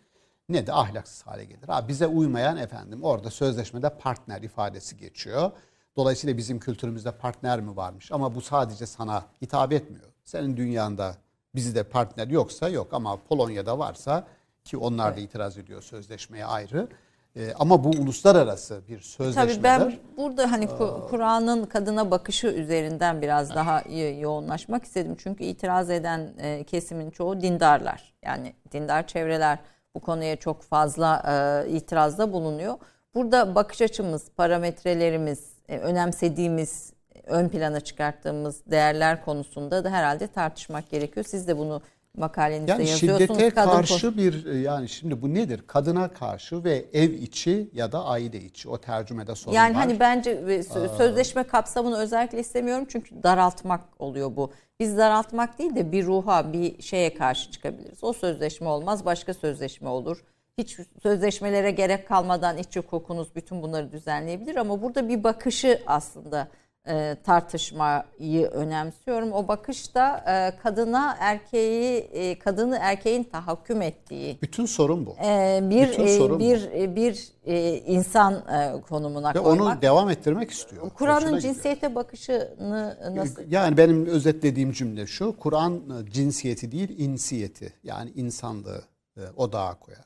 ne 0.48 0.66
de 0.66 0.72
ahlaksız 0.72 1.26
hale 1.26 1.44
gelir. 1.44 1.68
Ha, 1.68 1.88
bize 1.88 2.06
uymayan 2.06 2.56
efendim 2.56 3.02
orada 3.02 3.30
sözleşmede 3.30 3.88
partner 3.88 4.42
ifadesi 4.42 4.96
geçiyor. 4.96 5.50
Dolayısıyla 5.96 6.36
bizim 6.36 6.58
kültürümüzde 6.60 7.10
partner 7.10 7.60
mi 7.60 7.76
varmış 7.76 8.12
ama 8.12 8.34
bu 8.34 8.40
sadece 8.40 8.86
sana 8.86 9.24
hitap 9.42 9.72
etmiyor. 9.72 10.04
Senin 10.24 10.56
dünyanda 10.56 11.14
bizde 11.54 11.82
partner 11.82 12.26
yoksa 12.28 12.68
yok 12.68 12.88
ama 12.92 13.16
Polonya'da 13.28 13.78
varsa 13.78 14.24
ki 14.64 14.76
onlar 14.76 15.16
da 15.16 15.20
itiraz 15.20 15.58
ediyor 15.58 15.82
sözleşmeye 15.82 16.44
ayrı. 16.46 16.88
Ee, 17.36 17.52
ama 17.58 17.84
bu 17.84 17.88
uluslararası 17.88 18.80
bir 18.88 19.00
sözleşmedir. 19.00 19.54
Tabii 19.54 19.64
ben 19.64 19.98
burada 20.16 20.52
hani 20.52 20.64
Ku- 20.64 21.08
Kur'an'ın 21.08 21.64
kadına 21.64 22.10
bakışı 22.10 22.46
üzerinden 22.46 23.22
biraz 23.22 23.54
daha 23.54 23.82
yo- 23.90 24.20
yoğunlaşmak 24.20 24.84
istedim. 24.84 25.16
Çünkü 25.18 25.44
itiraz 25.44 25.90
eden 25.90 26.34
e, 26.38 26.64
kesimin 26.64 27.10
çoğu 27.10 27.40
dindarlar. 27.40 28.14
Yani 28.24 28.54
dindar 28.72 29.06
çevreler 29.06 29.58
bu 29.94 30.00
konuya 30.00 30.36
çok 30.36 30.62
fazla 30.62 31.22
e, 31.66 31.70
itirazda 31.70 32.32
bulunuyor. 32.32 32.74
Burada 33.14 33.54
bakış 33.54 33.82
açımız, 33.82 34.30
parametrelerimiz, 34.36 35.50
e, 35.68 35.78
önemsediğimiz, 35.78 36.92
ön 37.26 37.48
plana 37.48 37.80
çıkarttığımız 37.80 38.62
değerler 38.66 39.24
konusunda 39.24 39.84
da 39.84 39.90
herhalde 39.90 40.26
tartışmak 40.26 40.90
gerekiyor. 40.90 41.26
Siz 41.28 41.48
de 41.48 41.58
bunu 41.58 41.82
makalenizde 42.16 42.70
Yani 42.72 42.88
yazıyorsunuz. 42.88 43.22
şiddete 43.28 43.50
Kadın 43.50 43.70
karşı 43.70 44.16
bir 44.16 44.46
e, 44.46 44.58
yani 44.58 44.88
şimdi 44.88 45.22
bu 45.22 45.34
nedir? 45.34 45.60
Kadına 45.66 46.08
karşı 46.12 46.64
ve 46.64 46.84
ev 46.92 47.10
içi 47.10 47.70
ya 47.72 47.92
da 47.92 48.04
aile 48.04 48.40
içi 48.40 48.68
o 48.68 48.78
tercümede 48.78 49.34
sorun 49.34 49.54
Yani 49.56 49.74
var. 49.74 49.82
hani 49.82 50.00
bence 50.00 50.30
e, 50.30 50.34
sö- 50.60 50.96
sözleşme 50.96 51.42
kapsamını 51.42 51.98
özellikle 51.98 52.40
istemiyorum 52.40 52.86
çünkü 52.88 53.22
daraltmak 53.22 53.80
oluyor 53.98 54.36
bu. 54.36 54.52
Biz 54.80 54.96
daraltmak 54.96 55.58
değil 55.58 55.74
de 55.74 55.92
bir 55.92 56.06
ruha, 56.06 56.52
bir 56.52 56.82
şeye 56.82 57.14
karşı 57.14 57.50
çıkabiliriz. 57.50 58.04
O 58.04 58.12
sözleşme 58.12 58.68
olmaz, 58.68 59.04
başka 59.04 59.34
sözleşme 59.34 59.88
olur. 59.88 60.24
Hiç 60.58 60.78
sözleşmelere 61.02 61.70
gerek 61.70 62.08
kalmadan 62.08 62.58
iç 62.58 62.76
hukukunuz 62.76 63.34
bütün 63.34 63.62
bunları 63.62 63.92
düzenleyebilir 63.92 64.56
ama 64.56 64.82
burada 64.82 65.08
bir 65.08 65.24
bakışı 65.24 65.82
aslında 65.86 66.48
e, 66.88 67.16
tartışmayı 67.24 68.46
önemsiyorum. 68.46 69.32
O 69.32 69.48
bakış 69.48 69.94
da 69.94 70.16
e, 70.28 70.56
kadına 70.62 71.16
erkeği, 71.20 71.98
e, 72.00 72.38
kadını 72.38 72.78
erkeğin 72.80 73.24
tahakküm 73.24 73.82
ettiği 73.82 74.38
bütün 74.42 74.66
sorun 74.66 75.06
bu. 75.06 75.16
e, 75.24 75.60
bir 75.62 75.88
Bütün 75.88 76.06
e, 76.06 76.18
sorun 76.18 76.36
bu. 76.36 76.40
bir 76.40 76.70
e, 76.72 76.96
bir 76.96 77.28
e, 77.44 77.78
insan 77.78 78.34
e, 78.34 78.80
konumuna 78.88 79.34
Ve 79.34 79.38
koymak. 79.38 79.60
onu 79.74 79.82
devam 79.82 80.10
ettirmek 80.10 80.50
istiyor. 80.50 80.90
Kur'an'ın 80.90 81.22
gidiyor. 81.36 81.40
cinsiyete 81.40 81.94
bakışını 81.94 82.98
nasıl? 83.14 83.42
Yani 83.50 83.76
benim 83.76 84.06
özetlediğim 84.06 84.72
cümle 84.72 85.06
şu. 85.06 85.36
Kur'an 85.36 85.74
e, 86.06 86.10
cinsiyeti 86.10 86.72
değil 86.72 86.98
insiyeti 86.98 87.72
yani 87.84 88.10
insanlığı 88.14 88.82
e, 89.16 89.20
odağa 89.36 89.74
koyar. 89.80 90.04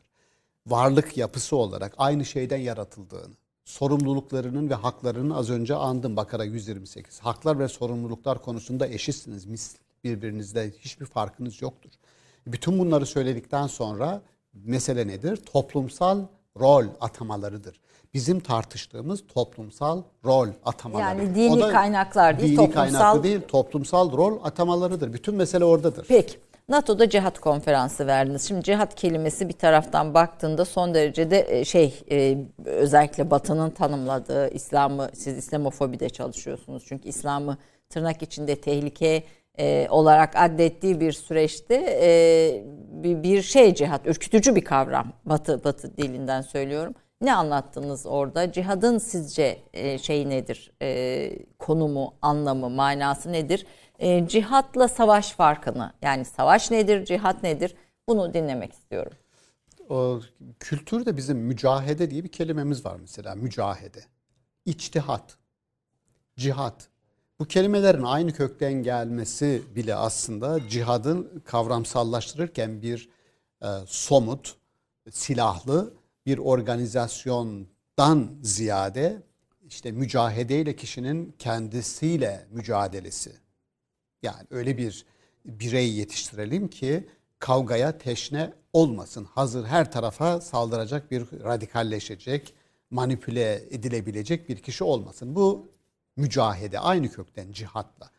Varlık 0.66 1.16
yapısı 1.16 1.57
olarak 1.57 1.95
aynı 1.99 2.24
şeyden 2.24 2.57
yaratıldığını, 2.59 3.35
sorumluluklarının 3.67 4.71
ve 4.71 4.75
haklarının 4.75 5.31
az 5.31 5.51
önce 5.51 5.75
andım 5.75 6.17
Bakara 6.17 6.45
128. 6.45 7.21
Haklar 7.21 7.59
ve 7.59 7.69
sorumluluklar 7.69 8.43
konusunda 8.43 8.87
eşitsiniz. 8.89 9.47
Mis 9.47 9.77
birbirinizde 10.05 10.71
hiçbir 10.81 11.07
farkınız 11.07 11.62
yoktur. 11.62 11.91
Bütün 12.47 12.79
bunları 12.79 13.07
söyledikten 13.07 13.67
sonra 13.67 14.23
mesele 14.64 15.07
nedir? 15.07 15.37
Toplumsal 15.37 16.19
rol 16.61 16.85
atamalarıdır. 17.01 17.81
Bizim 18.14 18.41
tartıştığımız 18.41 19.25
toplumsal 19.35 20.03
rol 20.25 20.49
atamaları. 20.64 21.19
Yani 21.19 21.35
dini 21.35 21.61
kaynaklar 21.61 22.39
değil, 22.41 22.51
dini 22.59 22.67
toplumsal- 22.67 22.73
kaynaklı 22.75 23.23
değil, 23.23 23.41
toplumsal 23.49 24.12
rol 24.17 24.39
atamalarıdır. 24.45 25.12
Bütün 25.12 25.35
mesele 25.35 25.64
oradadır. 25.64 26.07
Peki. 26.09 26.39
NATO'da 26.69 27.09
cihat 27.11 27.39
konferansı 27.39 28.07
verdiniz. 28.07 28.49
Şimdi 28.49 28.62
cihat 28.62 28.95
kelimesi 28.95 29.49
bir 29.49 29.55
taraftan 29.55 30.14
baktığında 30.14 30.64
son 30.64 30.95
derecede 30.95 31.47
e, 31.49 31.64
şey 31.64 31.95
e, 32.11 32.39
özellikle 32.64 33.31
Batı'nın 33.31 33.71
tanımladığı 33.71 34.49
İslam'ı 34.49 35.11
siz 35.14 35.39
İslamofobide 35.39 36.09
çalışıyorsunuz. 36.09 36.85
Çünkü 36.89 37.09
İslam'ı 37.09 37.59
tırnak 37.91 38.23
içinde 38.23 38.61
tehlike 38.61 39.23
e, 39.59 39.87
olarak 39.91 40.37
addettiği 40.37 41.01
bir 41.01 41.12
süreçte 41.12 41.77
bir, 43.23 43.43
şey 43.43 43.75
cihat 43.75 44.07
ürkütücü 44.07 44.55
bir 44.55 44.64
kavram 44.64 45.12
Batı 45.25 45.64
Batı 45.64 45.97
dilinden 45.97 46.41
söylüyorum. 46.41 46.95
Ne 47.21 47.35
anlattınız 47.35 48.07
orada? 48.07 48.53
Cihadın 48.53 48.99
sizce 48.99 49.59
şey 50.03 50.29
nedir? 50.29 50.73
Konumu, 51.59 52.14
anlamı, 52.23 52.71
manası 52.71 53.33
nedir? 53.33 53.67
E, 53.99 54.28
cihatla 54.28 54.88
savaş 54.88 55.32
farkını 55.32 55.92
yani 56.03 56.24
savaş 56.24 56.70
nedir, 56.70 57.05
cihat 57.05 57.42
nedir? 57.42 57.74
Bunu 58.09 58.34
dinlemek 58.34 58.72
istiyorum. 58.72 59.12
O, 59.88 60.20
kültürde 60.61 61.16
bizim 61.16 61.38
mücahede 61.38 62.11
diye 62.11 62.24
bir 62.24 62.28
kelimemiz 62.28 62.84
var 62.84 62.97
mesela. 63.01 63.34
Mücahede. 63.34 64.05
İçtihat. 64.64 65.36
Cihat. 66.36 66.88
Bu 67.38 67.44
kelimelerin 67.44 68.03
aynı 68.03 68.32
kökten 68.32 68.72
gelmesi 68.72 69.62
bile 69.76 69.94
aslında 69.94 70.68
cihadın 70.68 71.42
kavramsallaştırırken 71.44 72.82
bir 72.82 73.09
e, 73.62 73.66
somut, 73.86 74.57
silahlı 75.11 75.94
bir 76.26 76.38
organizasyondan 76.38 78.30
ziyade 78.42 79.22
işte 79.66 79.92
mücahedeyle 79.92 80.76
kişinin 80.76 81.34
kendisiyle 81.38 82.47
mücadelesi. 82.51 83.45
Yani 84.27 84.47
öyle 84.51 84.79
bir 84.79 85.05
birey 85.45 85.93
yetiştirelim 85.93 86.68
ki 86.68 87.07
kavgaya 87.39 87.99
teşne 87.99 88.53
olmasın. 88.72 89.24
Hazır 89.24 89.64
her 89.64 89.93
tarafa 89.93 90.41
saldıracak 90.41 91.11
bir 91.11 91.22
radikalleşecek, 91.45 92.55
manipüle 92.91 93.62
edilebilecek 93.70 94.49
bir 94.49 94.57
kişi 94.57 94.85
olmasın. 94.85 95.35
Bu 95.37 95.68
mücahede 96.16 96.79
aynı 96.79 97.11
kökten 97.11 97.53
cihatla. 97.53 98.11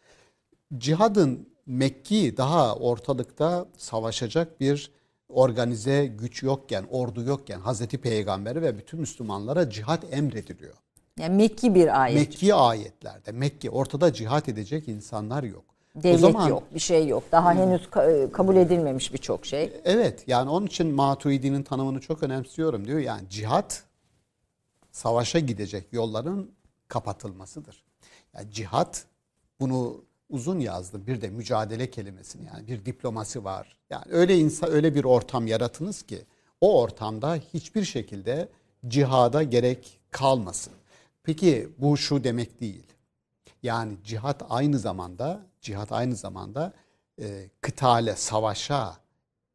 Cihadın 0.77 1.49
Mekki 1.65 2.37
daha 2.37 2.75
ortalıkta 2.75 3.67
savaşacak 3.77 4.61
bir 4.61 4.91
organize 5.29 6.05
güç 6.05 6.43
yokken, 6.43 6.85
ordu 6.89 7.23
yokken 7.23 7.59
Hazreti 7.59 7.97
Peygamber'e 7.97 8.61
ve 8.61 8.77
bütün 8.77 8.99
Müslümanlara 8.99 9.69
cihat 9.69 10.13
emrediliyor. 10.13 10.75
Yani 11.19 11.35
Mekki 11.35 11.75
bir 11.75 12.01
ayet. 12.01 12.19
Mekki 12.19 12.53
ayetlerde, 12.53 13.31
Mekke 13.31 13.69
ortada 13.69 14.13
cihat 14.13 14.49
edecek 14.49 14.87
insanlar 14.87 15.43
yok. 15.43 15.65
Devlet 16.03 16.49
yok, 16.49 16.63
bir 16.73 16.79
şey 16.79 17.07
yok. 17.07 17.23
Daha 17.31 17.53
henüz 17.53 17.81
ka- 17.81 18.31
kabul 18.31 18.55
edilmemiş 18.55 19.13
birçok 19.13 19.45
şey. 19.45 19.73
Evet 19.85 20.23
yani 20.27 20.49
onun 20.49 20.65
için 20.65 20.87
Maturidi'nin 20.87 21.63
tanımını 21.63 21.99
çok 21.99 22.23
önemsiyorum 22.23 22.87
diyor. 22.87 22.99
Yani 22.99 23.29
cihat 23.29 23.83
savaşa 24.91 25.39
gidecek 25.39 25.93
yolların 25.93 26.51
kapatılmasıdır. 26.87 27.83
Yani 28.33 28.51
cihat 28.51 29.05
bunu 29.59 30.01
uzun 30.29 30.59
yazdım. 30.59 31.07
Bir 31.07 31.21
de 31.21 31.29
mücadele 31.29 31.89
kelimesini 31.89 32.47
yani 32.47 32.67
bir 32.67 32.85
diplomasi 32.85 33.43
var. 33.43 33.77
Yani 33.89 34.05
öyle 34.09 34.37
insan 34.37 34.71
öyle 34.71 34.95
bir 34.95 35.03
ortam 35.03 35.47
yaratınız 35.47 36.01
ki 36.03 36.21
o 36.61 36.81
ortamda 36.81 37.35
hiçbir 37.53 37.83
şekilde 37.83 38.49
cihada 38.87 39.43
gerek 39.43 39.99
kalmasın. 40.11 40.73
Peki 41.23 41.69
bu 41.77 41.97
şu 41.97 42.23
demek 42.23 42.61
değil. 42.61 42.83
Yani 43.63 43.97
cihat 44.03 44.43
aynı 44.49 44.79
zamanda 44.79 45.45
cihat 45.61 45.91
aynı 45.91 46.15
zamanda 46.15 46.73
e, 47.21 47.49
kıtale, 47.61 48.15
savaşa 48.15 48.97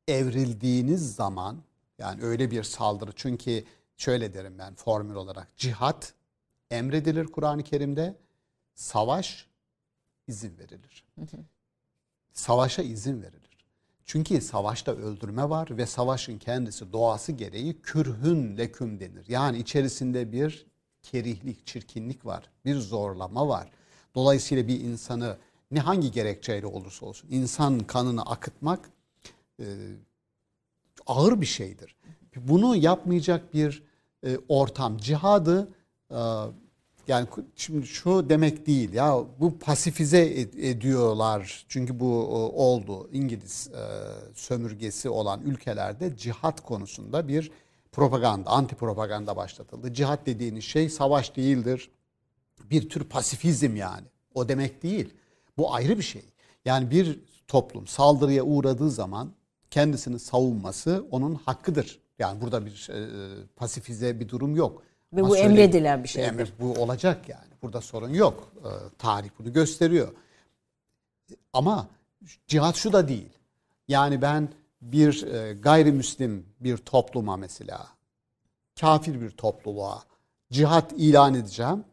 evrildiğiniz 0.09 1.14
zaman 1.14 1.62
yani 1.98 2.22
öyle 2.22 2.50
bir 2.50 2.62
saldırı 2.62 3.11
çünkü 3.16 3.64
şöyle 3.96 4.34
derim 4.34 4.59
ben 4.59 4.74
formül 4.74 5.14
olarak 5.14 5.57
cihat 5.57 6.14
emredilir 6.70 7.26
Kur'an-ı 7.26 7.62
Kerim'de 7.62 8.16
savaş 8.74 9.46
izin 10.26 10.59
verilir. 10.59 11.05
Savaşa 12.32 12.82
izin 12.82 13.22
verilir. 13.22 13.42
Çünkü 14.05 14.40
savaşta 14.40 14.92
öldürme 14.92 15.50
var 15.50 15.76
ve 15.76 15.86
savaşın 15.86 16.38
kendisi 16.38 16.92
doğası 16.92 17.32
gereği 17.32 17.82
kürhün 17.82 18.57
leküm 18.57 19.00
denir. 19.00 19.24
Yani 19.28 19.59
içerisinde 19.59 20.32
bir 20.32 20.66
kerihlik, 21.03 21.66
çirkinlik 21.66 22.26
var, 22.26 22.50
bir 22.64 22.74
zorlama 22.74 23.48
var. 23.48 23.70
Dolayısıyla 24.14 24.68
bir 24.68 24.80
insanı 24.80 25.36
ne 25.70 25.80
hangi 25.80 26.10
gerekçeyle 26.10 26.66
olursa 26.66 27.06
olsun 27.06 27.28
insan 27.30 27.78
kanını 27.80 28.22
akıtmak 28.22 28.90
e, 29.60 29.66
ağır 31.06 31.40
bir 31.40 31.46
şeydir. 31.46 31.96
Bunu 32.36 32.76
yapmayacak 32.76 33.54
bir 33.54 33.82
e, 34.26 34.38
ortam, 34.48 34.96
cihadı 34.96 35.68
e, 36.10 36.16
Yani 37.08 37.26
şimdi 37.56 37.86
şu 37.86 38.28
demek 38.28 38.66
değil 38.66 38.92
ya 38.92 39.24
bu 39.40 39.58
pasifize 39.58 40.24
ediyorlar 40.40 41.64
çünkü 41.68 42.00
bu 42.00 42.26
oldu 42.54 43.08
İngiliz 43.12 43.70
e, 43.74 43.82
sömürgesi 44.34 45.08
olan 45.08 45.40
ülkelerde 45.40 46.16
cihat 46.16 46.60
konusunda 46.60 47.28
bir 47.28 47.50
propaganda 47.92 48.50
anti 48.50 48.74
propaganda 48.74 49.36
başlatıldı. 49.36 49.94
Cihat 49.94 50.26
dediğiniz 50.26 50.64
şey 50.64 50.88
savaş 50.88 51.36
değildir 51.36 51.90
bir 52.72 52.88
tür 52.88 53.04
pasifizm 53.04 53.76
yani 53.76 54.06
o 54.34 54.48
demek 54.48 54.82
değil 54.82 55.14
bu 55.58 55.74
ayrı 55.74 55.98
bir 55.98 56.02
şey. 56.02 56.24
Yani 56.64 56.90
bir 56.90 57.20
toplum 57.48 57.86
saldırıya 57.86 58.42
uğradığı 58.42 58.90
zaman 58.90 59.32
kendisini 59.70 60.18
savunması 60.18 61.04
onun 61.10 61.34
hakkıdır. 61.34 62.00
Yani 62.18 62.40
burada 62.40 62.66
bir 62.66 62.88
e, 62.90 63.08
pasifize 63.56 64.20
bir 64.20 64.28
durum 64.28 64.56
yok. 64.56 64.82
Ve 65.12 65.20
Ama 65.20 65.28
bu 65.28 65.36
emredilen 65.36 66.02
bir 66.02 66.08
şey. 66.08 66.26
Emir, 66.26 66.52
bu 66.60 66.72
olacak 66.72 67.28
yani. 67.28 67.52
Burada 67.62 67.80
sorun 67.80 68.08
yok. 68.08 68.52
E, 68.64 68.70
tarih 68.98 69.30
bunu 69.38 69.52
gösteriyor. 69.52 70.08
Ama 71.52 71.88
cihat 72.46 72.76
şu 72.76 72.92
da 72.92 73.08
değil. 73.08 73.32
Yani 73.88 74.22
ben 74.22 74.48
bir 74.82 75.22
e, 75.22 75.52
gayrimüslim 75.52 76.46
bir 76.60 76.76
topluma 76.76 77.36
mesela 77.36 77.88
kafir 78.80 79.20
bir 79.20 79.30
topluluğa 79.30 80.02
cihat 80.50 80.92
ilan 80.92 81.34
edeceğim. 81.34 81.84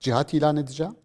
Cihat 0.00 0.34
ilan 0.34 0.56
edeceğim 0.56 0.96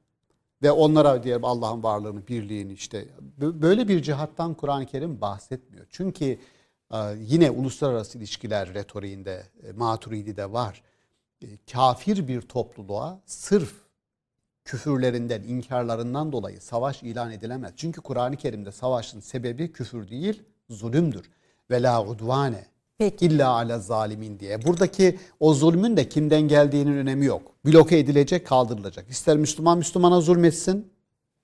ve 0.64 0.72
onlara 0.72 1.24
diyelim 1.24 1.46
Allah'ın 1.46 1.84
varlığını, 1.84 2.28
birliğini 2.28 2.74
işte 2.74 3.08
böyle 3.38 3.88
bir 3.88 4.02
cihattan 4.02 4.54
Kur'an-ı 4.54 4.86
Kerim 4.86 5.22
bahsetmiyor. 5.22 5.86
Çünkü 5.90 6.40
e, 6.92 6.98
yine 7.18 7.52
uluslararası 7.52 8.18
ilişkiler 8.18 8.74
retoriğinde 8.74 9.44
e, 9.64 9.72
Maturidi'de 9.72 10.52
var. 10.52 10.84
E, 11.42 11.48
kafir 11.72 12.28
bir 12.28 12.42
topluluğa 12.42 13.22
sırf 13.26 13.74
küfürlerinden, 14.66 15.44
inkarlarından 15.44 16.32
dolayı 16.32 16.62
savaş 16.62 17.04
ilan 17.04 17.32
edilemez. 17.32 17.74
Çünkü 17.76 18.02
Kur'an-ı 18.02 18.38
Kerim'de 18.38 18.72
savaşın 18.72 19.20
sebebi 19.20 19.72
küfür 19.72 20.10
değil, 20.10 20.44
zulümdür. 20.70 21.32
Ve 21.72 21.84
la 21.84 22.06
udvane 22.06 22.66
Peki. 22.98 23.26
illa 23.26 23.50
ala 23.50 23.80
zalimin 23.80 24.40
diye. 24.40 24.66
Buradaki 24.66 25.20
o 25.40 25.54
zulmün 25.54 25.98
de 25.98 26.10
kimden 26.10 26.42
geldiğinin 26.42 26.98
önemi 26.98 27.26
yok. 27.26 27.42
Bloke 27.66 28.00
edilecek, 28.00 28.48
kaldırılacak. 28.48 29.10
İster 29.10 29.38
Müslüman 29.38 29.78
Müslümana 29.78 30.22
zulmetsin. 30.22 30.94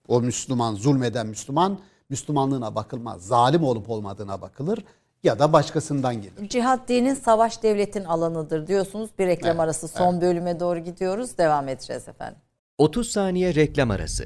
O 0.07 0.21
Müslüman, 0.21 0.75
zulmeden 0.75 1.27
Müslüman, 1.27 1.79
Müslümanlığına 2.09 2.75
bakılmaz. 2.75 3.21
Zalim 3.21 3.63
olup 3.63 3.89
olmadığına 3.89 4.41
bakılır 4.41 4.79
ya 5.23 5.39
da 5.39 5.53
başkasından 5.53 6.21
gelir. 6.21 6.49
Cihat 6.49 6.89
dinin 6.89 7.13
savaş 7.13 7.63
devletin 7.63 8.03
alanıdır 8.03 8.67
diyorsunuz. 8.67 9.09
Bir 9.19 9.27
reklam 9.27 9.51
evet, 9.51 9.59
arası 9.59 9.87
son 9.87 10.13
evet. 10.13 10.21
bölüme 10.21 10.59
doğru 10.59 10.79
gidiyoruz. 10.79 11.37
Devam 11.37 11.67
edeceğiz 11.67 12.07
efendim. 12.07 12.39
30 12.77 13.11
saniye 13.11 13.55
reklam 13.55 13.91
arası. 13.91 14.25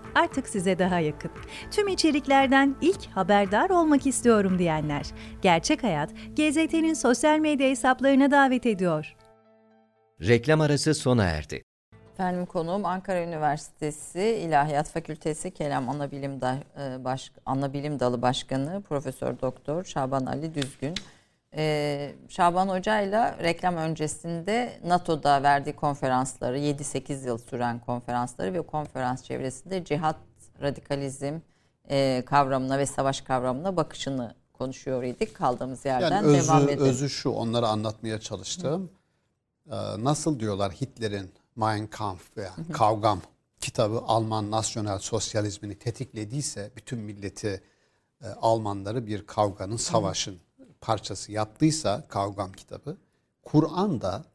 artık 0.15 0.49
size 0.49 0.79
daha 0.79 0.99
yakın. 0.99 1.31
Tüm 1.71 1.87
içeriklerden 1.87 2.75
ilk 2.81 3.05
haberdar 3.07 3.69
olmak 3.69 4.07
istiyorum 4.07 4.59
diyenler. 4.59 5.05
Gerçek 5.41 5.83
Hayat, 5.83 6.09
GZT'nin 6.09 6.93
sosyal 6.93 7.39
medya 7.39 7.69
hesaplarına 7.69 8.31
davet 8.31 8.65
ediyor. 8.65 9.15
Reklam 10.21 10.61
arası 10.61 10.93
sona 10.93 11.23
erdi. 11.23 11.63
Efendim 12.13 12.45
konuğum 12.45 12.85
Ankara 12.85 13.23
Üniversitesi 13.23 14.21
İlahiyat 14.21 14.89
Fakültesi 14.89 15.51
Kelam 15.51 15.89
Anabilim, 15.89 16.41
da, 16.41 16.57
e, 16.79 17.03
Baş, 17.03 17.31
Anabilim 17.45 17.99
Dalı 17.99 18.21
Başkanı 18.21 18.81
Profesör 18.81 19.39
Doktor 19.41 19.83
Şaban 19.83 20.25
Ali 20.25 20.55
Düzgün. 20.55 20.93
Ee, 21.55 22.15
Şaban 22.29 22.67
Hoca 22.67 23.01
ile 23.01 23.43
reklam 23.43 23.75
öncesinde 23.75 24.79
NATO'da 24.85 25.43
verdiği 25.43 25.73
konferansları 25.73 26.59
7-8 26.59 27.25
yıl 27.27 27.37
süren 27.37 27.79
konferansları 27.79 28.53
ve 28.53 28.61
konferans 28.61 29.23
çevresinde 29.23 29.85
cihat, 29.85 30.15
radikalizm 30.61 31.39
e, 31.89 32.23
kavramına 32.25 32.77
ve 32.77 32.85
savaş 32.85 33.21
kavramına 33.21 33.77
bakışını 33.77 34.35
konuşuyor 34.53 35.03
idik. 35.03 35.35
Kaldığımız 35.35 35.85
yerden 35.85 36.11
yani 36.11 36.27
özü, 36.27 36.47
devam 36.47 36.63
edelim. 36.63 36.83
Özü 36.83 37.09
şu 37.09 37.29
onları 37.29 37.67
anlatmaya 37.67 38.19
çalıştım. 38.19 38.91
Ee, 39.71 39.75
nasıl 39.97 40.39
diyorlar 40.39 40.71
Hitler'in 40.71 41.31
Mein 41.55 41.87
Kampf 41.87 42.37
veya 42.37 42.51
Kavgam 42.73 43.21
kitabı 43.61 44.01
Alman 44.07 44.51
nasyonel 44.51 44.99
sosyalizmini 44.99 45.75
tetiklediyse 45.79 46.71
bütün 46.75 46.99
milleti 46.99 47.61
e, 48.21 48.27
Almanları 48.27 49.07
bir 49.07 49.25
kavganın, 49.25 49.77
savaşın 49.77 50.39
parçası 50.81 51.31
yaptıysa 51.31 52.07
Kavgam 52.07 52.51
kitabı, 52.51 52.97
Kur'an 53.43 54.01
da 54.01 54.25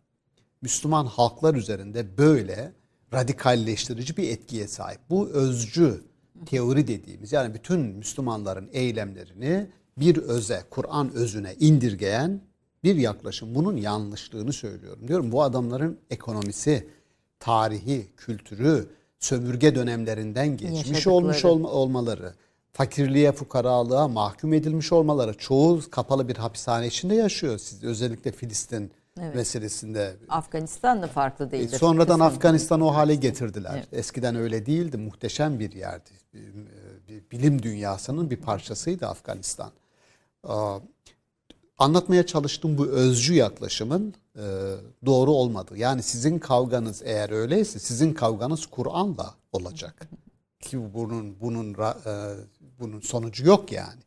Müslüman 0.62 1.06
halklar 1.06 1.54
üzerinde 1.54 2.18
böyle 2.18 2.72
radikalleştirici 3.12 4.16
bir 4.16 4.30
etkiye 4.30 4.68
sahip. 4.68 5.00
Bu 5.10 5.28
özcü 5.28 6.04
teori 6.46 6.88
dediğimiz 6.88 7.32
yani 7.32 7.54
bütün 7.54 7.80
Müslümanların 7.80 8.70
eylemlerini 8.72 9.66
bir 9.98 10.16
öze, 10.16 10.62
Kur'an 10.70 11.12
özüne 11.12 11.54
indirgeyen 11.60 12.40
bir 12.84 12.96
yaklaşım. 12.96 13.54
Bunun 13.54 13.76
yanlışlığını 13.76 14.52
söylüyorum. 14.52 15.08
Diyorum 15.08 15.32
bu 15.32 15.42
adamların 15.42 15.98
ekonomisi, 16.10 16.88
tarihi, 17.40 18.06
kültürü, 18.16 18.88
sömürge 19.18 19.74
dönemlerinden 19.74 20.56
geçmiş 20.56 21.06
olmuş 21.06 21.44
olma, 21.44 21.68
olmaları, 21.68 22.34
fakirliğe, 22.76 23.32
fukaralığa 23.32 24.08
mahkum 24.08 24.52
edilmiş 24.52 24.92
olmaları, 24.92 25.34
çoğu 25.38 25.80
kapalı 25.90 26.28
bir 26.28 26.36
hapishane 26.36 26.86
içinde 26.86 27.14
yaşıyor. 27.14 27.58
Siz 27.58 27.84
özellikle 27.84 28.32
Filistin 28.32 28.90
evet. 29.20 29.34
meselesinde. 29.34 30.16
Afganistan 30.28 31.02
da 31.02 31.06
farklı. 31.06 31.56
E, 31.56 31.68
sonradan 31.68 32.20
Afganistan'ı 32.20 32.86
o 32.86 32.94
hale 32.94 33.14
getirdiler. 33.14 33.72
Evet. 33.74 33.88
Eskiden 33.92 34.36
öyle 34.36 34.66
değildi. 34.66 34.96
Muhteşem 34.96 35.58
bir 35.58 35.72
yerdi. 35.72 36.10
Bilim 37.32 37.62
dünyasının 37.62 38.30
bir 38.30 38.36
parçasıydı 38.36 39.06
Afganistan. 39.06 39.70
Anlatmaya 41.78 42.26
çalıştığım 42.26 42.78
bu 42.78 42.86
özcü 42.86 43.34
yaklaşımın 43.34 44.14
e, 44.36 44.44
doğru 45.06 45.30
olmadı. 45.30 45.76
Yani 45.76 46.02
sizin 46.02 46.38
kavganız 46.38 47.02
eğer 47.04 47.30
öyleyse 47.30 47.78
sizin 47.78 48.14
kavganız 48.14 48.66
Kur'an'la 48.66 49.34
olacak. 49.52 50.08
Ki 50.60 50.94
bunun 50.94 51.40
bunun 51.40 51.74
e, 51.74 52.34
bunun 52.80 53.00
sonucu 53.00 53.46
yok 53.46 53.72
yani. 53.72 54.00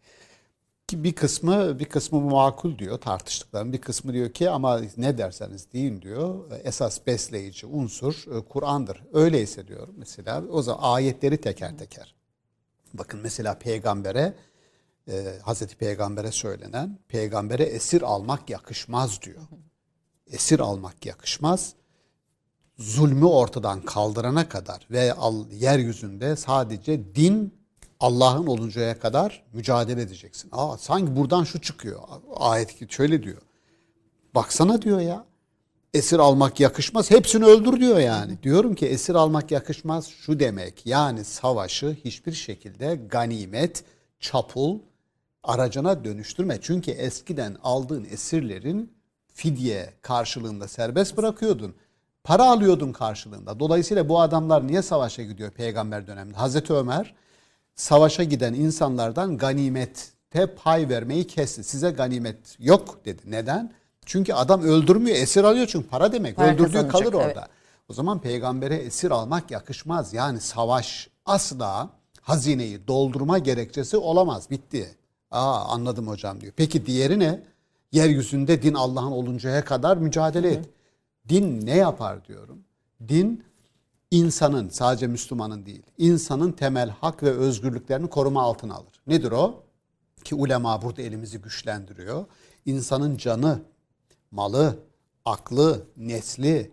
Ki 0.87 1.03
bir 1.03 1.13
kısmı 1.13 1.79
bir 1.79 1.85
kısmı 1.85 2.21
makul 2.21 2.77
diyor 2.77 2.97
tartıştıklarım. 2.97 3.73
Bir 3.73 3.81
kısmı 3.81 4.13
diyor 4.13 4.29
ki 4.29 4.49
ama 4.49 4.81
ne 4.97 5.17
derseniz 5.17 5.73
deyin 5.73 6.01
diyor. 6.01 6.51
Esas 6.63 7.07
besleyici 7.07 7.65
unsur 7.65 8.25
e, 8.37 8.41
Kur'an'dır. 8.41 9.03
Öyleyse 9.13 9.67
diyor 9.67 9.87
mesela 9.97 10.43
o 10.49 10.61
zaman 10.61 10.79
ayetleri 10.83 11.41
teker 11.41 11.77
teker. 11.77 12.15
Bakın 12.93 13.19
mesela 13.23 13.59
peygambere 13.59 14.33
e, 15.07 15.39
Hazreti 15.43 15.75
Peygamber'e 15.75 16.31
söylenen 16.31 16.99
peygambere 17.07 17.63
esir 17.63 18.01
almak 18.01 18.49
yakışmaz 18.49 19.21
diyor. 19.21 19.41
Esir 20.27 20.59
almak 20.59 21.05
yakışmaz. 21.05 21.73
Zulmü 22.77 23.25
ortadan 23.25 23.81
kaldırana 23.81 24.49
kadar 24.49 24.87
ve 24.91 25.13
yeryüzünde 25.51 26.35
sadece 26.35 27.15
din 27.15 27.58
Allah'ın 27.99 28.47
oluncaya 28.47 28.99
kadar 28.99 29.43
mücadele 29.53 30.01
edeceksin. 30.01 30.49
Aa, 30.51 30.77
sanki 30.77 31.15
buradan 31.15 31.43
şu 31.43 31.61
çıkıyor. 31.61 32.01
Ayet 32.35 32.91
şöyle 32.91 33.23
diyor. 33.23 33.41
Baksana 34.35 34.81
diyor 34.81 34.99
ya. 34.99 35.25
Esir 35.93 36.19
almak 36.19 36.59
yakışmaz. 36.59 37.11
Hepsini 37.11 37.45
öldür 37.45 37.79
diyor 37.79 37.99
yani. 37.99 38.43
Diyorum 38.43 38.75
ki 38.75 38.87
esir 38.87 39.15
almak 39.15 39.51
yakışmaz 39.51 40.07
şu 40.07 40.39
demek. 40.39 40.85
Yani 40.85 41.23
savaşı 41.23 41.97
hiçbir 42.05 42.31
şekilde 42.31 42.95
ganimet, 42.95 43.83
çapul 44.19 44.79
aracına 45.43 46.03
dönüştürme. 46.05 46.57
Çünkü 46.61 46.91
eskiden 46.91 47.57
aldığın 47.63 48.07
esirlerin 48.11 48.93
fidye 49.33 49.93
karşılığında 50.01 50.67
serbest 50.67 51.17
bırakıyordun. 51.17 51.75
Para 52.23 52.45
alıyordun 52.45 52.91
karşılığında. 52.91 53.59
Dolayısıyla 53.59 54.09
bu 54.09 54.21
adamlar 54.21 54.67
niye 54.67 54.81
savaşa 54.81 55.23
gidiyor 55.23 55.51
peygamber 55.51 56.07
döneminde? 56.07 56.37
Hazreti 56.37 56.73
Ömer 56.73 57.15
savaşa 57.79 58.23
giden 58.23 58.53
insanlardan 58.53 59.37
ganimette 59.37 60.55
pay 60.55 60.89
vermeyi 60.89 61.27
kesti. 61.27 61.63
Size 61.63 61.89
ganimet 61.89 62.55
yok 62.59 63.05
dedi. 63.05 63.21
Neden? 63.25 63.73
Çünkü 64.05 64.33
adam 64.33 64.61
öldürmüyor, 64.61 65.17
esir 65.17 65.43
alıyor 65.43 65.67
çünkü 65.67 65.87
para 65.87 66.11
demek. 66.11 66.35
Para 66.35 66.53
Öldürdüğü 66.53 66.87
kalır 66.87 67.13
orada. 67.13 67.27
Evet. 67.27 67.49
O 67.89 67.93
zaman 67.93 68.21
peygambere 68.21 68.75
esir 68.75 69.11
almak 69.11 69.51
yakışmaz. 69.51 70.13
Yani 70.13 70.39
savaş 70.39 71.09
asla 71.25 71.89
hazineyi 72.21 72.87
doldurma 72.87 73.37
gerekçesi 73.37 73.97
olamaz. 73.97 74.49
Bitti. 74.49 74.95
Aa 75.31 75.65
anladım 75.65 76.07
hocam 76.07 76.41
diyor. 76.41 76.53
Peki 76.55 76.85
diğeri 76.85 77.19
ne? 77.19 77.43
Yeryüzünde 77.91 78.61
din 78.61 78.73
Allah'ın 78.73 79.11
oluncaya 79.11 79.65
kadar 79.65 79.97
mücadele 79.97 80.51
et. 80.51 80.65
Din 81.29 81.65
ne 81.65 81.77
yapar 81.77 82.25
diyorum. 82.25 82.59
Din 83.07 83.43
insanın 84.11 84.69
sadece 84.69 85.07
Müslümanın 85.07 85.65
değil 85.65 85.83
insanın 85.97 86.51
temel 86.51 86.89
hak 86.89 87.23
ve 87.23 87.31
özgürlüklerini 87.31 88.09
koruma 88.09 88.41
altına 88.41 88.75
alır. 88.75 89.01
Nedir 89.07 89.31
o? 89.31 89.63
Ki 90.23 90.35
ulema 90.35 90.81
burada 90.81 91.01
elimizi 91.01 91.37
güçlendiriyor. 91.41 92.25
İnsanın 92.65 93.17
canı, 93.17 93.61
malı, 94.31 94.79
aklı, 95.25 95.85
nesli, 95.97 96.71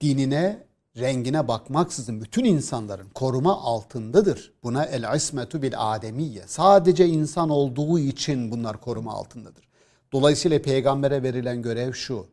dinine, 0.00 0.66
rengine 0.96 1.48
bakmaksızın 1.48 2.20
bütün 2.20 2.44
insanların 2.44 3.08
koruma 3.08 3.60
altındadır. 3.60 4.52
Buna 4.62 4.84
el 4.84 5.16
ismetu 5.16 5.62
bil 5.62 5.74
ademiye. 5.76 6.42
Sadece 6.46 7.06
insan 7.06 7.50
olduğu 7.50 7.98
için 7.98 8.50
bunlar 8.50 8.80
koruma 8.80 9.12
altındadır. 9.12 9.68
Dolayısıyla 10.12 10.62
peygambere 10.62 11.22
verilen 11.22 11.62
görev 11.62 11.92
şu. 11.92 12.26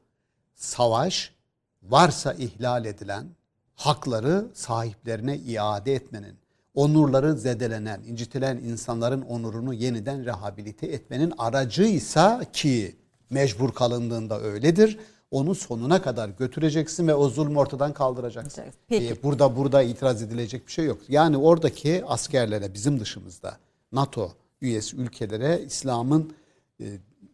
Savaş 0.56 1.36
varsa 1.84 2.34
ihlal 2.34 2.86
edilen 2.86 3.39
hakları 3.80 4.48
sahiplerine 4.54 5.38
iade 5.38 5.94
etmenin, 5.94 6.36
onurları 6.74 7.34
zedelenen, 7.38 8.02
incitilen 8.04 8.58
insanların 8.58 9.22
onurunu 9.22 9.74
yeniden 9.74 10.26
rehabilite 10.26 10.88
etmenin 10.88 11.34
aracıysa 11.38 12.42
ki 12.54 12.96
mecbur 13.30 13.72
kalındığında 13.72 14.42
öyledir. 14.42 15.00
Onu 15.32 15.56
sonuna 15.56 16.02
kadar 16.02 16.30
götüreceksin 16.30 17.08
ve 17.08 17.14
o 17.16 17.30
zulmü 17.30 17.58
ortadan 17.60 17.94
kaldıracaksın. 17.94 18.64
Peki. 18.88 19.08
Ee, 19.08 19.24
burada 19.24 19.56
burada 19.56 19.82
itiraz 19.82 20.22
edilecek 20.24 20.68
bir 20.68 20.72
şey 20.72 20.86
yok. 20.86 21.00
Yani 21.10 21.38
oradaki 21.38 22.06
askerlere 22.06 22.74
bizim 22.74 23.00
dışımızda 23.00 23.58
NATO 23.92 24.32
üyesi 24.62 24.98
ülkelere 24.98 25.62
İslam'ın 25.66 26.34
e, 26.82 26.86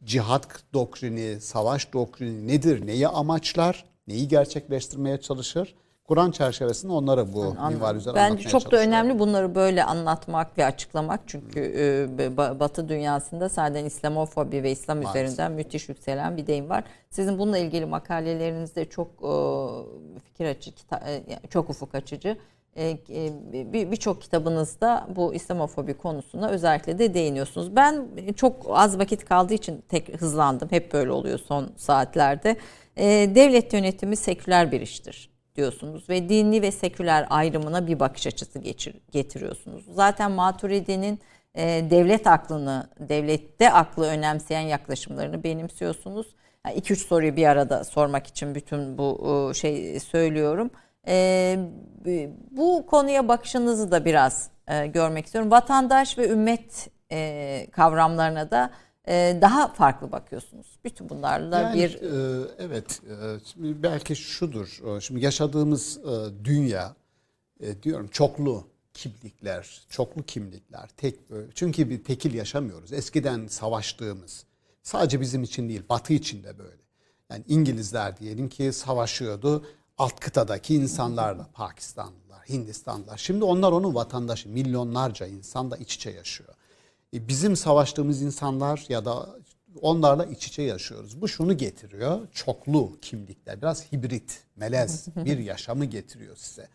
cihat 0.04 0.48
doktrini, 0.74 1.42
savaş 1.42 1.94
doktrini 1.94 2.48
nedir, 2.48 2.88
neyi 2.88 3.08
amaçlar, 3.08 3.86
neyi 4.08 4.28
gerçekleştirmeye 4.28 5.22
çalışır? 5.22 5.76
Kur'an 6.08 6.32
çerçevesinde 6.32 6.94
onları 6.94 7.34
bu 7.34 7.44
minval 7.70 7.96
üzerine 7.96 8.20
Bence 8.20 8.50
çok 8.50 8.72
da 8.72 8.78
önemli 8.78 9.20
bunları 9.20 9.56
böyle 9.56 9.84
anlatmak 9.84 10.58
ve 10.58 10.66
açıklamak. 10.66 11.20
Çünkü 11.28 11.60
e, 11.60 12.16
ba- 12.26 12.60
Batı 12.60 12.90
dünyasında 12.90 13.48
zaten 13.48 13.86
İslamofobi 13.86 14.64
ve 14.64 14.72
İslam 14.72 14.98
Maalesef. 15.04 15.24
üzerinden 15.26 15.52
müthiş 15.52 15.90
yükselen 15.90 16.38
bir 16.38 16.48
deyim 16.48 16.70
var. 16.70 16.84
Sizin 17.10 17.40
bununla 17.40 17.58
ilgili 17.58 17.86
makalelerinizde 17.86 18.86
çok 18.86 19.08
e, 19.08 19.32
fikir 20.20 20.46
açıcı, 20.46 20.76
kita- 20.76 21.10
e, 21.10 21.12
yani 21.14 21.42
çok 21.50 21.70
ufuk 21.70 21.96
açıcı. 21.96 22.38
E, 22.76 22.90
e, 22.90 22.98
bir- 23.74 23.92
Birçok 23.92 24.22
kitabınızda 24.22 25.08
bu 25.16 25.34
İslamofobi 25.34 25.94
konusuna 25.94 26.50
özellikle 26.50 27.00
de 27.00 27.14
değiniyorsunuz. 27.14 27.76
Ben 27.76 28.08
çok 28.36 28.56
az 28.70 29.00
vakit 29.00 29.26
kaldığı 29.26 29.54
için 29.54 29.84
tek 29.90 30.22
hızlandım. 30.22 30.68
Hep 30.72 30.94
böyle 30.94 31.12
oluyor 31.12 31.40
son 31.40 31.70
saatlerde. 31.78 32.56
E, 32.98 33.06
Devlet 33.36 33.74
yönetimi 33.74 34.16
seküler 34.16 34.72
bir 34.72 34.82
iştir 34.82 35.35
diyorsunuz 35.56 36.10
ve 36.10 36.30
dini 36.30 36.62
ve 36.62 36.72
seküler 36.72 37.28
ayrımına 37.30 37.88
bir 37.88 38.00
bakış 38.00 38.28
açısı 38.28 38.60
geçir, 38.60 38.96
getiriyorsunuz. 39.12 39.86
Zaten 39.94 40.32
Maturidi'nin 40.32 41.20
e, 41.56 41.64
devlet 41.90 42.28
aklını, 42.28 42.90
devlette 43.00 43.72
aklı 43.72 44.08
önemseyen 44.08 44.62
yaklaşımlarını 44.62 45.44
benimsiyorsunuz. 45.44 46.36
2-3 46.66 46.96
soruyu 46.96 47.36
bir 47.36 47.46
arada 47.46 47.84
sormak 47.84 48.28
için 48.28 48.56
bütün 48.56 48.98
bu 48.98 49.50
e, 49.52 49.54
şey 49.54 50.00
söylüyorum. 50.00 50.72
E, 51.08 51.58
bu 52.52 52.86
konuya 52.86 53.28
bakışınızı 53.28 53.92
da 53.92 54.06
biraz 54.06 54.50
e, 54.68 54.88
görmek 54.88 55.26
istiyorum. 55.26 55.52
Vatandaş 55.52 56.18
ve 56.18 56.30
ümmet 56.30 56.90
e, 57.12 57.68
kavramlarına 57.72 58.52
da 58.52 58.72
daha 59.42 59.68
farklı 59.68 60.12
bakıyorsunuz. 60.12 60.68
Bütün 60.84 61.10
bunlarla 61.10 61.60
Yani, 61.62 61.76
bir 61.76 61.94
e, 62.02 62.48
evet 62.60 63.02
e, 63.10 63.40
şimdi 63.54 63.84
belki 63.84 64.16
şudur. 64.16 64.98
e, 64.98 65.02
Şimdi 65.02 65.26
yaşadığımız 65.26 65.98
e, 65.98 66.46
dünya 66.46 66.96
e, 67.60 67.84
diyorum 67.84 68.08
çoklu 68.08 68.68
kimlikler, 68.94 69.82
çoklu 69.90 70.24
kimlikler. 70.24 70.90
Tek 70.98 71.30
böyle. 71.30 71.48
Çünkü 71.56 71.90
bir 71.90 72.04
tekil 72.04 72.34
yaşamıyoruz. 72.34 72.94
Eskiden 72.94 73.48
savaştığımız 73.48 74.46
sadece 74.84 75.22
bizim 75.22 75.44
için 75.44 75.70
değil, 75.70 75.84
Batı 75.90 76.14
için 76.14 76.44
de 76.44 76.58
böyle. 76.58 76.82
Yani 77.30 77.44
İngilizler 77.48 78.18
diyelim 78.18 78.50
ki 78.50 78.74
savaşıyordu 78.74 79.66
alt 79.98 80.20
kıtadaki 80.20 80.76
insanlarla, 80.76 81.48
Pakistanlılar, 81.54 82.50
Hindistanlılar. 82.50 83.18
Şimdi 83.18 83.44
onlar 83.44 83.72
onun 83.72 83.96
vatandaşı, 83.96 84.50
milyonlarca 84.50 85.26
insan 85.28 85.72
da 85.72 85.78
iç 85.78 85.96
içe 85.96 86.10
yaşıyor. 86.10 86.55
E, 87.16 87.28
Bizim 87.28 87.56
savaştığımız 87.56 88.22
insanlar 88.22 88.86
ya 88.90 89.06
da 89.06 89.36
onlarla 89.82 90.26
iç 90.26 90.48
içe 90.48 90.62
yaşıyoruz. 90.62 91.22
Bu 91.22 91.28
şunu 91.28 91.58
getiriyor. 91.58 92.28
Çoklu 92.32 92.92
kimlikler, 93.02 93.62
biraz 93.62 93.92
hibrit, 93.94 94.44
melez 94.56 95.08
bir 95.26 95.38
yaşamı 95.38 95.86
getiriyor 95.86 96.36
size. 96.38 96.68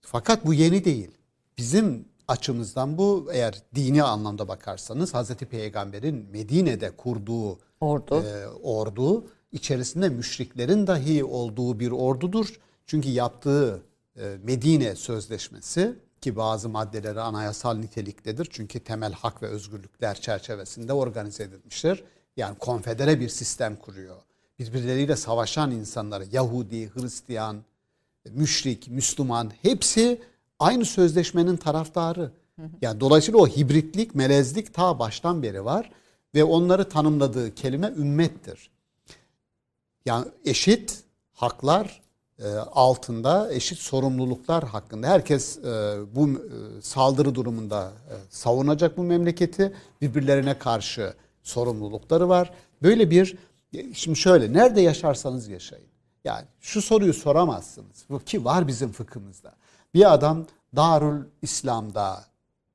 Fakat 0.00 0.46
bu 0.46 0.54
yeni 0.54 0.84
değil. 0.84 1.10
Bizim 1.58 2.04
açımızdan 2.28 2.98
bu 2.98 3.28
eğer 3.32 3.62
dini 3.74 4.02
anlamda 4.02 4.48
bakarsanız 4.48 5.14
Hazreti 5.14 5.46
Peygamber'in 5.46 6.28
Medine'de 6.30 6.90
kurduğu 6.90 7.58
Ordu. 7.80 8.22
e, 8.22 8.46
ordu 8.48 9.24
içerisinde 9.52 10.08
müşriklerin 10.08 10.86
dahi 10.86 11.24
olduğu 11.24 11.80
bir 11.80 11.90
ordudur. 11.90 12.60
Çünkü 12.86 13.08
yaptığı 13.08 13.82
e, 14.16 14.36
Medine 14.42 14.96
Sözleşmesi 14.96 15.94
ki 16.24 16.36
bazı 16.36 16.68
maddeleri 16.68 17.20
anayasal 17.20 17.74
niteliktedir. 17.74 18.48
Çünkü 18.50 18.80
temel 18.80 19.12
hak 19.12 19.42
ve 19.42 19.46
özgürlükler 19.46 20.20
çerçevesinde 20.20 20.92
organize 20.92 21.44
edilmiştir. 21.44 22.04
Yani 22.36 22.58
konfedere 22.58 23.20
bir 23.20 23.28
sistem 23.28 23.76
kuruyor. 23.76 24.16
Birbirleriyle 24.58 25.16
savaşan 25.16 25.70
insanları 25.70 26.24
Yahudi, 26.32 26.90
Hristiyan, 26.94 27.56
müşrik, 28.30 28.88
Müslüman 28.88 29.52
hepsi 29.62 30.22
aynı 30.58 30.84
sözleşmenin 30.84 31.56
taraftarı. 31.56 32.30
Yani 32.82 33.00
dolayısıyla 33.00 33.40
o 33.40 33.46
hibritlik, 33.46 34.14
melezlik 34.14 34.74
ta 34.74 34.98
baştan 34.98 35.42
beri 35.42 35.64
var 35.64 35.90
ve 36.34 36.44
onları 36.44 36.88
tanımladığı 36.88 37.54
kelime 37.54 37.86
ümmettir. 37.86 38.70
Yani 40.06 40.26
eşit 40.44 41.02
haklar 41.32 42.02
altında 42.72 43.52
eşit 43.52 43.78
sorumluluklar 43.78 44.64
hakkında 44.64 45.06
herkes 45.06 45.58
e, 45.58 45.96
bu 46.14 46.28
e, 46.28 46.34
saldırı 46.82 47.34
durumunda 47.34 47.92
e, 48.10 48.14
savunacak 48.30 48.96
bu 48.96 49.02
memleketi 49.02 49.72
birbirlerine 50.00 50.58
karşı 50.58 51.14
sorumlulukları 51.42 52.28
var. 52.28 52.52
Böyle 52.82 53.10
bir 53.10 53.36
e, 53.72 53.94
şimdi 53.94 54.18
şöyle 54.18 54.52
nerede 54.52 54.80
yaşarsanız 54.80 55.48
yaşayın. 55.48 55.88
Yani 56.24 56.44
şu 56.60 56.82
soruyu 56.82 57.14
soramazsınız. 57.14 58.06
Ki 58.26 58.44
var 58.44 58.68
bizim 58.68 58.92
fıkhımızda. 58.92 59.52
Bir 59.94 60.12
adam 60.14 60.46
Darül 60.76 61.24
İslam'da 61.42 62.24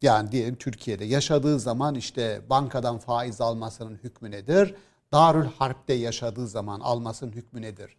yani 0.02 0.31
diyelim 0.31 0.56
Türkiye'de 0.56 1.06
yaşadığı 1.06 1.60
zaman 1.60 1.95
işte 1.95 2.41
bankadan 2.49 2.98
faiz 2.98 3.41
almasının 3.41 3.99
hükmü 4.03 4.31
nedir? 4.31 4.76
Darül 5.14 5.45
Harp'te 5.45 5.94
yaşadığı 5.94 6.48
zaman 6.48 6.80
almasının 6.80 7.31
hükmü 7.31 7.61
nedir? 7.61 7.98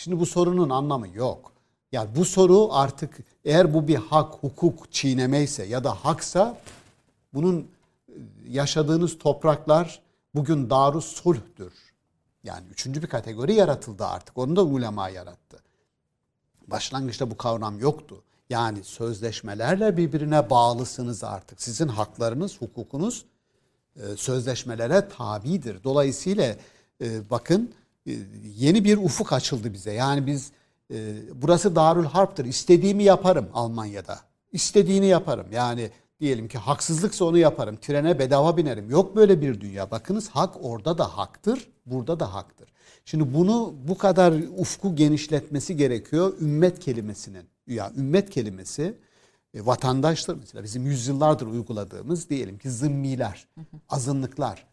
Şimdi 0.00 0.20
bu 0.20 0.26
sorunun 0.26 0.70
anlamı 0.70 1.08
yok. 1.08 1.52
Yani 1.92 2.10
bu 2.16 2.24
soru 2.24 2.68
artık 2.72 3.18
eğer 3.44 3.74
bu 3.74 3.88
bir 3.88 3.94
hak, 3.94 4.34
hukuk 4.34 4.92
çiğnemeyse 4.92 5.64
ya 5.64 5.84
da 5.84 5.94
haksa 5.94 6.58
bunun 7.34 7.60
e, 8.08 8.12
yaşadığınız 8.48 9.18
topraklar 9.18 10.02
bugün 10.34 10.70
darus 10.70 11.06
sulhtür. 11.06 11.72
Yani 12.44 12.66
üçüncü 12.70 13.02
bir 13.02 13.06
kategori 13.06 13.54
yaratıldı 13.54 14.04
artık. 14.04 14.38
Onu 14.38 14.56
da 14.56 14.64
ulema 14.64 15.08
yarattı. 15.08 15.58
Başlangıçta 16.66 17.30
bu 17.30 17.36
kavram 17.36 17.78
yoktu. 17.78 18.22
Yani 18.50 18.84
sözleşmelerle 18.84 19.96
birbirine 19.96 20.50
bağlısınız 20.50 21.24
artık. 21.24 21.62
Sizin 21.62 21.88
haklarınız, 21.88 22.60
hukukunuz 22.60 23.24
e, 23.96 24.16
sözleşmelere 24.16 25.08
tabidir. 25.08 25.84
Dolayısıyla 25.84 26.56
e, 27.00 27.30
bakın 27.30 27.74
yeni 28.56 28.84
bir 28.84 28.96
ufuk 28.96 29.32
açıldı 29.32 29.72
bize. 29.72 29.92
Yani 29.92 30.26
biz 30.26 30.52
e, 30.90 31.14
burası 31.34 31.76
Darül 31.76 32.04
Harp'tır. 32.04 32.44
İstediğimi 32.44 33.02
yaparım 33.04 33.48
Almanya'da. 33.54 34.20
İstediğini 34.52 35.06
yaparım. 35.06 35.46
Yani 35.52 35.90
diyelim 36.20 36.48
ki 36.48 36.58
haksızlıksa 36.58 37.24
onu 37.24 37.38
yaparım. 37.38 37.76
Trene 37.76 38.18
bedava 38.18 38.56
binerim. 38.56 38.90
Yok 38.90 39.16
böyle 39.16 39.40
bir 39.40 39.60
dünya. 39.60 39.90
Bakınız 39.90 40.28
hak 40.28 40.64
orada 40.64 40.98
da 40.98 41.18
haktır, 41.18 41.68
burada 41.86 42.20
da 42.20 42.34
haktır. 42.34 42.72
Şimdi 43.04 43.34
bunu 43.34 43.74
bu 43.88 43.98
kadar 43.98 44.34
ufku 44.58 44.96
genişletmesi 44.96 45.76
gerekiyor 45.76 46.34
ümmet 46.40 46.78
kelimesinin. 46.78 47.44
Ya 47.66 47.92
ümmet 47.96 48.30
kelimesi 48.30 48.98
e, 49.54 49.66
vatandaşlar 49.66 50.34
mesela 50.34 50.64
bizim 50.64 50.86
yüzyıllardır 50.86 51.46
uyguladığımız 51.46 52.30
diyelim 52.30 52.58
ki 52.58 52.70
zımmiler, 52.70 53.48
azınlıklar. 53.88 54.69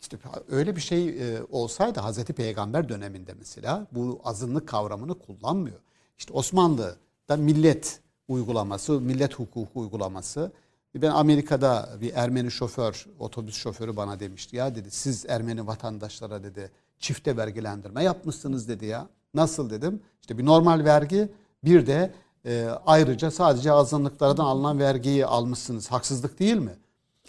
İşte 0.00 0.18
öyle 0.48 0.76
bir 0.76 0.80
şey 0.80 1.08
e, 1.08 1.42
olsaydı 1.50 2.00
Hazreti 2.00 2.32
Peygamber 2.32 2.88
döneminde 2.88 3.34
mesela 3.38 3.86
bu 3.92 4.20
azınlık 4.24 4.68
kavramını 4.68 5.18
kullanmıyor. 5.18 5.80
İşte 6.18 6.32
Osmanlı'da 6.32 7.36
millet 7.36 8.00
uygulaması, 8.28 9.00
millet 9.00 9.34
hukuku 9.34 9.80
uygulaması 9.80 10.52
Ben 10.94 11.10
Amerika'da 11.10 11.88
bir 12.00 12.12
Ermeni 12.14 12.50
şoför, 12.50 13.06
otobüs 13.18 13.56
şoförü 13.56 13.96
bana 13.96 14.20
demişti 14.20 14.56
ya 14.56 14.74
dedi 14.74 14.90
siz 14.90 15.24
Ermeni 15.28 15.66
vatandaşlara 15.66 16.42
dedi 16.42 16.70
çifte 16.98 17.36
vergilendirme 17.36 18.04
yapmışsınız 18.04 18.68
dedi 18.68 18.86
ya. 18.86 19.08
Nasıl 19.34 19.70
dedim? 19.70 20.00
İşte 20.20 20.38
bir 20.38 20.46
normal 20.46 20.84
vergi 20.84 21.28
bir 21.64 21.86
de 21.86 22.14
e, 22.44 22.68
ayrıca 22.86 23.30
sadece 23.30 23.72
azınlıklardan 23.72 24.44
alınan 24.44 24.78
vergiyi 24.78 25.26
almışsınız. 25.26 25.90
Haksızlık 25.90 26.38
değil 26.38 26.56
mi? 26.56 26.76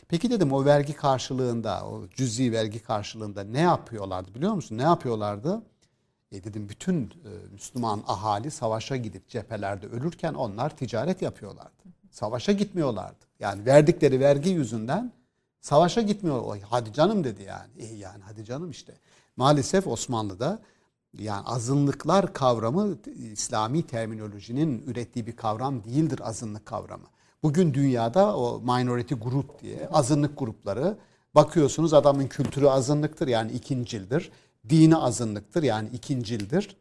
Peki 0.07 0.31
dedim 0.31 0.53
o 0.53 0.65
vergi 0.65 0.93
karşılığında, 0.93 1.85
o 1.85 2.07
cüzi 2.07 2.51
vergi 2.51 2.79
karşılığında 2.79 3.43
ne 3.43 3.59
yapıyorlardı 3.59 4.35
biliyor 4.35 4.53
musun? 4.53 4.77
Ne 4.77 4.83
yapıyorlardı? 4.83 5.61
E 6.31 6.43
dedim 6.43 6.69
bütün 6.69 7.03
e, 7.03 7.29
Müslüman 7.51 8.03
ahali 8.07 8.51
savaşa 8.51 8.95
gidip 8.95 9.29
cephelerde 9.29 9.87
ölürken 9.87 10.33
onlar 10.33 10.77
ticaret 10.77 11.21
yapıyorlardı. 11.21 11.83
Savaşa 12.11 12.51
gitmiyorlardı. 12.51 13.25
Yani 13.39 13.65
verdikleri 13.65 14.19
vergi 14.19 14.49
yüzünden 14.49 15.11
savaşa 15.61 16.01
gitmiyor. 16.01 16.57
Hadi 16.69 16.93
canım 16.93 17.23
dedi 17.23 17.43
yani. 17.43 17.71
İyi 17.79 17.97
yani 17.97 18.23
hadi 18.23 18.45
canım 18.45 18.71
işte. 18.71 18.93
Maalesef 19.37 19.87
Osmanlı'da 19.87 20.59
yani 21.17 21.45
azınlıklar 21.45 22.33
kavramı 22.33 22.97
İslami 23.31 23.87
terminolojinin 23.87 24.83
ürettiği 24.87 25.27
bir 25.27 25.35
kavram 25.35 25.83
değildir 25.83 26.19
azınlık 26.23 26.65
kavramı. 26.65 27.07
Bugün 27.43 27.73
dünyada 27.73 28.37
o 28.37 28.59
minority 28.59 29.13
group 29.13 29.61
diye 29.61 29.87
azınlık 29.91 30.39
grupları 30.39 30.97
bakıyorsunuz 31.35 31.93
adamın 31.93 32.27
kültürü 32.27 32.67
azınlıktır 32.67 33.27
yani 33.27 33.51
ikincildir. 33.51 34.31
Dini 34.69 34.97
azınlıktır 34.97 35.63
yani 35.63 35.89
ikincildir. 35.93 36.77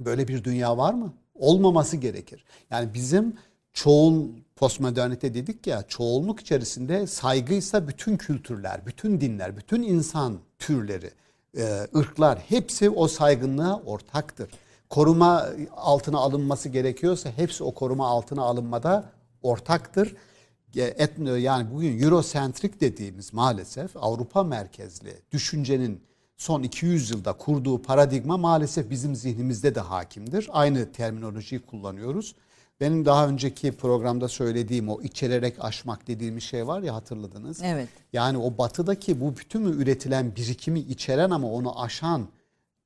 Böyle 0.00 0.28
bir 0.28 0.44
dünya 0.44 0.76
var 0.76 0.94
mı? 0.94 1.12
Olmaması 1.34 1.96
gerekir. 1.96 2.44
Yani 2.70 2.94
bizim 2.94 3.36
çoğul 3.72 4.28
postmodernite 4.56 5.34
dedik 5.34 5.66
ya 5.66 5.82
çoğunluk 5.88 6.40
içerisinde 6.40 7.06
saygıysa 7.06 7.88
bütün 7.88 8.16
kültürler, 8.16 8.86
bütün 8.86 9.20
dinler, 9.20 9.56
bütün 9.56 9.82
insan 9.82 10.38
türleri, 10.58 11.10
e, 11.56 11.86
ırklar 11.96 12.38
hepsi 12.38 12.90
o 12.90 13.08
saygınlığa 13.08 13.80
ortaktır. 13.86 14.50
Koruma 14.90 15.46
altına 15.76 16.18
alınması 16.18 16.68
gerekiyorsa 16.68 17.30
hepsi 17.30 17.64
o 17.64 17.74
koruma 17.74 18.06
altına 18.08 18.42
alınmada 18.42 19.17
ortaktır. 19.42 20.16
Etno 20.76 21.34
yani 21.34 21.70
bugün 21.74 22.02
Eurosentrik 22.02 22.80
dediğimiz 22.80 23.34
maalesef 23.34 23.96
Avrupa 23.96 24.44
merkezli 24.44 25.16
düşüncenin 25.32 26.00
son 26.36 26.62
200 26.62 27.10
yılda 27.10 27.32
kurduğu 27.32 27.82
paradigma 27.82 28.36
maalesef 28.36 28.90
bizim 28.90 29.16
zihnimizde 29.16 29.74
de 29.74 29.80
hakimdir. 29.80 30.48
Aynı 30.52 30.92
terminolojiyi 30.92 31.60
kullanıyoruz. 31.60 32.34
Benim 32.80 33.04
daha 33.04 33.28
önceki 33.28 33.72
programda 33.72 34.28
söylediğim 34.28 34.88
o 34.88 35.02
içererek 35.02 35.64
aşmak 35.64 36.06
dediğimiz 36.06 36.42
şey 36.42 36.66
var 36.66 36.82
ya 36.82 36.94
hatırladınız. 36.94 37.60
Evet. 37.62 37.88
Yani 38.12 38.38
o 38.38 38.58
batıdaki 38.58 39.20
bu 39.20 39.36
bütün 39.36 39.64
üretilen 39.64 40.36
birikimi 40.36 40.80
içeren 40.80 41.30
ama 41.30 41.52
onu 41.52 41.80
aşan, 41.80 42.28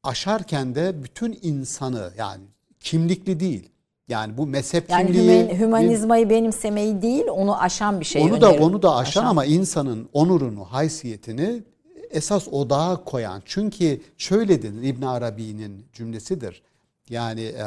aşarken 0.03 0.75
de 0.75 1.05
bütün 1.05 1.39
insanı 1.43 2.13
yani 2.19 2.45
kimlikli 2.81 3.41
değil. 3.41 3.69
Yani 4.09 4.39
bu 4.39 4.47
mezhep 4.47 4.91
yani 4.91 5.07
kimliği... 5.07 5.59
hümanizmayı 5.59 6.31
benimsemeyi 6.31 7.03
değil 7.03 7.25
onu 7.31 7.61
aşan 7.63 8.01
bir 8.01 8.05
şey. 8.05 8.23
Onu 8.23 8.41
da 8.41 8.53
onu 8.53 8.83
da 8.83 8.97
aşan, 8.97 9.21
aşan 9.21 9.31
ama 9.31 9.45
insanın 9.45 10.09
onurunu, 10.13 10.65
haysiyetini 10.65 11.63
esas 12.11 12.49
odağa 12.49 13.05
koyan. 13.05 13.43
Çünkü 13.45 14.01
şöyle 14.19 14.63
denir 14.63 14.83
İbn 14.83 15.05
Arabi'nin 15.05 15.87
cümlesidir. 15.93 16.63
Yani 17.11 17.43
e, 17.43 17.67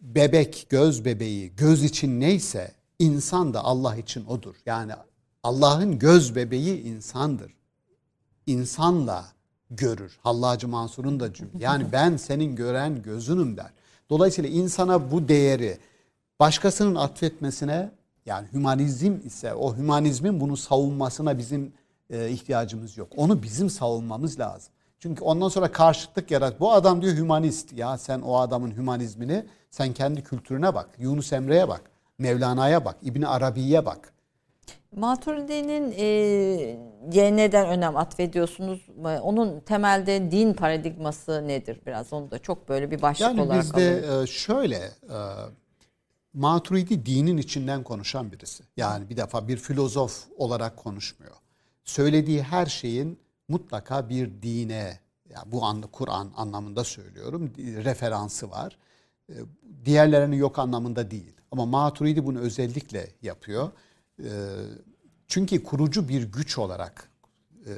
bebek, 0.00 0.66
göz 0.68 1.04
bebeği, 1.04 1.52
göz 1.56 1.84
için 1.84 2.20
neyse 2.20 2.70
insan 2.98 3.54
da 3.54 3.64
Allah 3.64 3.96
için 3.96 4.24
odur. 4.24 4.54
Yani 4.66 4.92
Allah'ın 5.42 5.98
göz 5.98 6.36
bebeği 6.36 6.82
insandır. 6.82 7.54
İnsanla 8.46 9.24
görür. 9.70 10.18
Hallacı 10.22 10.68
Mansur'un 10.68 11.20
da 11.20 11.32
cümle. 11.32 11.50
Yani 11.58 11.86
ben 11.92 12.16
senin 12.16 12.56
gören 12.56 13.02
gözünüm 13.02 13.56
der. 13.56 13.70
Dolayısıyla 14.10 14.50
insana 14.50 15.10
bu 15.10 15.28
değeri 15.28 15.78
başkasının 16.40 16.94
atfetmesine 16.94 17.90
yani 18.26 18.48
hümanizm 18.52 19.14
ise 19.24 19.54
o 19.54 19.76
hümanizmin 19.76 20.40
bunu 20.40 20.56
savunmasına 20.56 21.38
bizim 21.38 21.72
e, 22.10 22.30
ihtiyacımız 22.30 22.96
yok. 22.98 23.08
Onu 23.16 23.42
bizim 23.42 23.70
savunmamız 23.70 24.40
lazım. 24.40 24.72
Çünkü 24.98 25.24
ondan 25.24 25.48
sonra 25.48 25.72
karşıtlık 25.72 26.30
yarat. 26.30 26.60
Bu 26.60 26.72
adam 26.72 27.02
diyor 27.02 27.16
hümanist. 27.16 27.72
Ya 27.72 27.98
sen 27.98 28.20
o 28.20 28.36
adamın 28.36 28.76
hümanizmini 28.76 29.44
sen 29.70 29.92
kendi 29.92 30.22
kültürüne 30.22 30.74
bak. 30.74 30.88
Yunus 30.98 31.32
Emre'ye 31.32 31.68
bak. 31.68 31.82
Mevlana'ya 32.18 32.84
bak. 32.84 32.96
İbni 33.02 33.28
Arabi'ye 33.28 33.86
bak. 33.86 34.12
Maturidi'nin 34.96 35.94
e, 35.98 36.06
neden 37.10 37.66
önem 37.66 37.96
atfediyorsunuz? 37.96 38.86
Onun 39.22 39.60
temelde 39.60 40.30
din 40.30 40.54
paradigması 40.54 41.48
nedir? 41.48 41.80
Biraz 41.86 42.12
onu 42.12 42.30
da 42.30 42.38
çok 42.38 42.68
böyle 42.68 42.90
bir 42.90 43.02
başlık 43.02 43.28
yani 43.28 43.40
olarak 43.40 43.64
bizde 43.64 44.06
alalım. 44.08 44.26
şöyle 44.26 44.76
e, 44.76 45.18
Maturidi 46.34 47.06
dinin 47.06 47.36
içinden 47.36 47.82
konuşan 47.82 48.32
birisi. 48.32 48.64
Yani 48.76 49.08
bir 49.08 49.16
defa 49.16 49.48
bir 49.48 49.56
filozof 49.56 50.24
olarak 50.36 50.76
konuşmuyor. 50.76 51.36
Söylediği 51.84 52.42
her 52.42 52.66
şeyin 52.66 53.18
mutlaka 53.48 54.08
bir 54.08 54.42
dine, 54.42 54.98
yani 55.30 55.52
bu 55.52 55.64
anda 55.64 55.86
Kur'an 55.86 56.32
anlamında 56.36 56.84
söylüyorum, 56.84 57.52
referansı 57.58 58.50
var. 58.50 58.78
Ee, 59.30 59.34
diğerlerini 59.84 60.36
yok 60.36 60.58
anlamında 60.58 61.10
değil. 61.10 61.32
Ama 61.50 61.66
Maturidi 61.66 62.26
bunu 62.26 62.38
özellikle 62.38 63.08
yapıyor. 63.22 63.70
Çünkü 65.32 65.64
kurucu 65.64 66.08
bir 66.08 66.22
güç 66.22 66.58
olarak 66.58 67.10
e, 67.66 67.72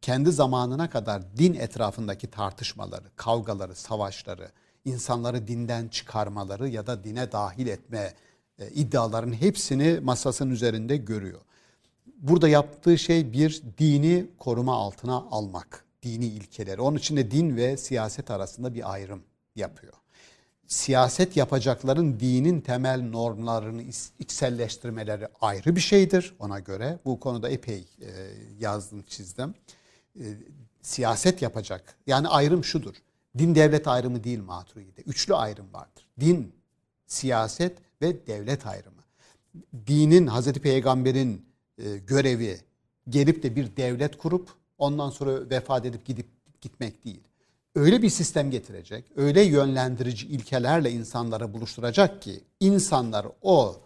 kendi 0.00 0.32
zamanına 0.32 0.90
kadar 0.90 1.36
din 1.36 1.54
etrafındaki 1.54 2.30
tartışmaları, 2.30 3.04
kavgaları, 3.16 3.74
savaşları, 3.74 4.50
insanları 4.84 5.48
dinden 5.48 5.88
çıkarmaları 5.88 6.68
ya 6.68 6.86
da 6.86 7.04
dine 7.04 7.32
dahil 7.32 7.66
etme 7.66 8.14
e, 8.58 8.70
iddiaların 8.70 9.32
hepsini 9.32 10.00
masasının 10.00 10.50
üzerinde 10.50 10.96
görüyor 10.96 11.40
burada 12.16 12.48
yaptığı 12.48 12.98
şey 12.98 13.32
bir 13.32 13.62
dini 13.78 14.26
koruma 14.38 14.74
altına 14.74 15.14
almak. 15.14 15.84
Dini 16.02 16.26
ilkeleri. 16.26 16.80
Onun 16.80 16.98
için 16.98 17.16
de 17.16 17.30
din 17.30 17.56
ve 17.56 17.76
siyaset 17.76 18.30
arasında 18.30 18.74
bir 18.74 18.92
ayrım 18.92 19.22
yapıyor. 19.56 19.92
Siyaset 20.66 21.36
yapacakların 21.36 22.20
dinin 22.20 22.60
temel 22.60 23.02
normlarını 23.02 23.82
içselleştirmeleri 24.18 25.28
ayrı 25.40 25.76
bir 25.76 25.80
şeydir 25.80 26.34
ona 26.38 26.58
göre. 26.58 26.98
Bu 27.04 27.20
konuda 27.20 27.48
epey 27.48 27.84
e, 28.00 28.10
yazdım, 28.60 29.02
çizdim. 29.02 29.54
E, 30.20 30.24
siyaset 30.82 31.42
yapacak. 31.42 31.96
Yani 32.06 32.28
ayrım 32.28 32.64
şudur. 32.64 32.94
Din 33.38 33.54
devlet 33.54 33.88
ayrımı 33.88 34.24
değil 34.24 34.38
Maturidi'de. 34.38 35.02
Üçlü 35.02 35.34
ayrım 35.34 35.72
vardır. 35.72 36.06
Din, 36.20 36.52
siyaset 37.06 37.78
ve 38.02 38.26
devlet 38.26 38.66
ayrımı. 38.66 39.02
Dinin, 39.86 40.26
Hazreti 40.26 40.60
Peygamber'in 40.60 41.46
e, 41.78 41.96
görevi 41.96 42.60
gelip 43.08 43.42
de 43.42 43.56
bir 43.56 43.76
devlet 43.76 44.18
kurup 44.18 44.48
ondan 44.78 45.10
sonra 45.10 45.50
vefat 45.50 45.86
edip 45.86 46.04
gidip 46.04 46.26
gitmek 46.60 47.04
değil. 47.04 47.20
Öyle 47.76 48.02
bir 48.02 48.10
sistem 48.10 48.50
getirecek, 48.50 49.04
öyle 49.16 49.42
yönlendirici 49.42 50.26
ilkelerle 50.26 50.90
insanları 50.90 51.54
buluşturacak 51.54 52.22
ki 52.22 52.40
insanlar 52.60 53.26
o 53.42 53.76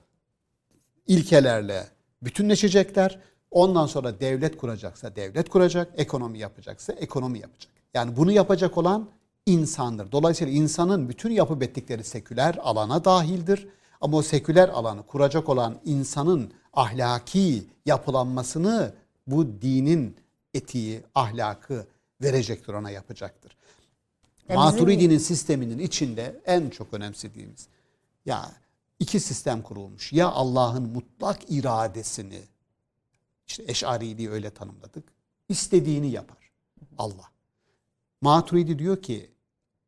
ilkelerle 1.07 1.87
bütünleşecekler. 2.23 3.21
Ondan 3.51 3.87
sonra 3.87 4.21
devlet 4.21 4.57
kuracaksa 4.57 5.17
devlet 5.17 5.49
kuracak, 5.49 5.93
ekonomi 5.97 6.39
yapacaksa 6.39 6.93
ekonomi 6.93 7.39
yapacak. 7.39 7.73
Yani 7.95 8.17
bunu 8.17 8.33
yapacak 8.33 8.79
olan 8.79 9.09
insandır. 9.47 10.13
Dolayısıyla 10.13 10.53
insanın 10.53 11.09
bütün 11.09 11.31
yapı 11.31 11.65
ettikleri 11.65 12.05
seküler 12.05 12.59
alana 12.63 13.05
dahildir. 13.05 13.69
Ama 14.01 14.17
o 14.17 14.23
seküler 14.23 14.69
alanı 14.69 15.07
kuracak 15.07 15.49
olan 15.49 15.81
insanın 15.85 16.53
ahlaki 16.73 17.65
yapılanmasını 17.87 18.93
bu 19.27 19.63
dinin 19.63 20.17
etiği, 20.55 21.03
ahlakı 21.15 21.87
verecektir 22.23 22.73
ona 22.73 22.91
yapacaktır. 22.91 23.60
Ya 24.51 24.57
Maturidi'nin 24.57 25.19
sisteminin 25.19 25.79
içinde 25.79 26.41
en 26.47 26.71
çok 26.71 26.95
önemsediğimiz 26.95 27.69
ya 28.27 28.53
iki 28.99 29.21
sistem 29.21 29.63
kurulmuş. 29.63 30.13
Ya 30.13 30.29
Allah'ın 30.29 30.83
mutlak 30.83 31.39
iradesini 31.49 32.43
işte 33.47 33.65
Eş'ariliği 33.67 34.31
öyle 34.31 34.51
tanımladık. 34.51 35.05
istediğini 35.49 36.11
yapar 36.11 36.51
Allah. 36.99 37.31
Maturidi 38.21 38.79
diyor 38.79 39.03
ki 39.03 39.31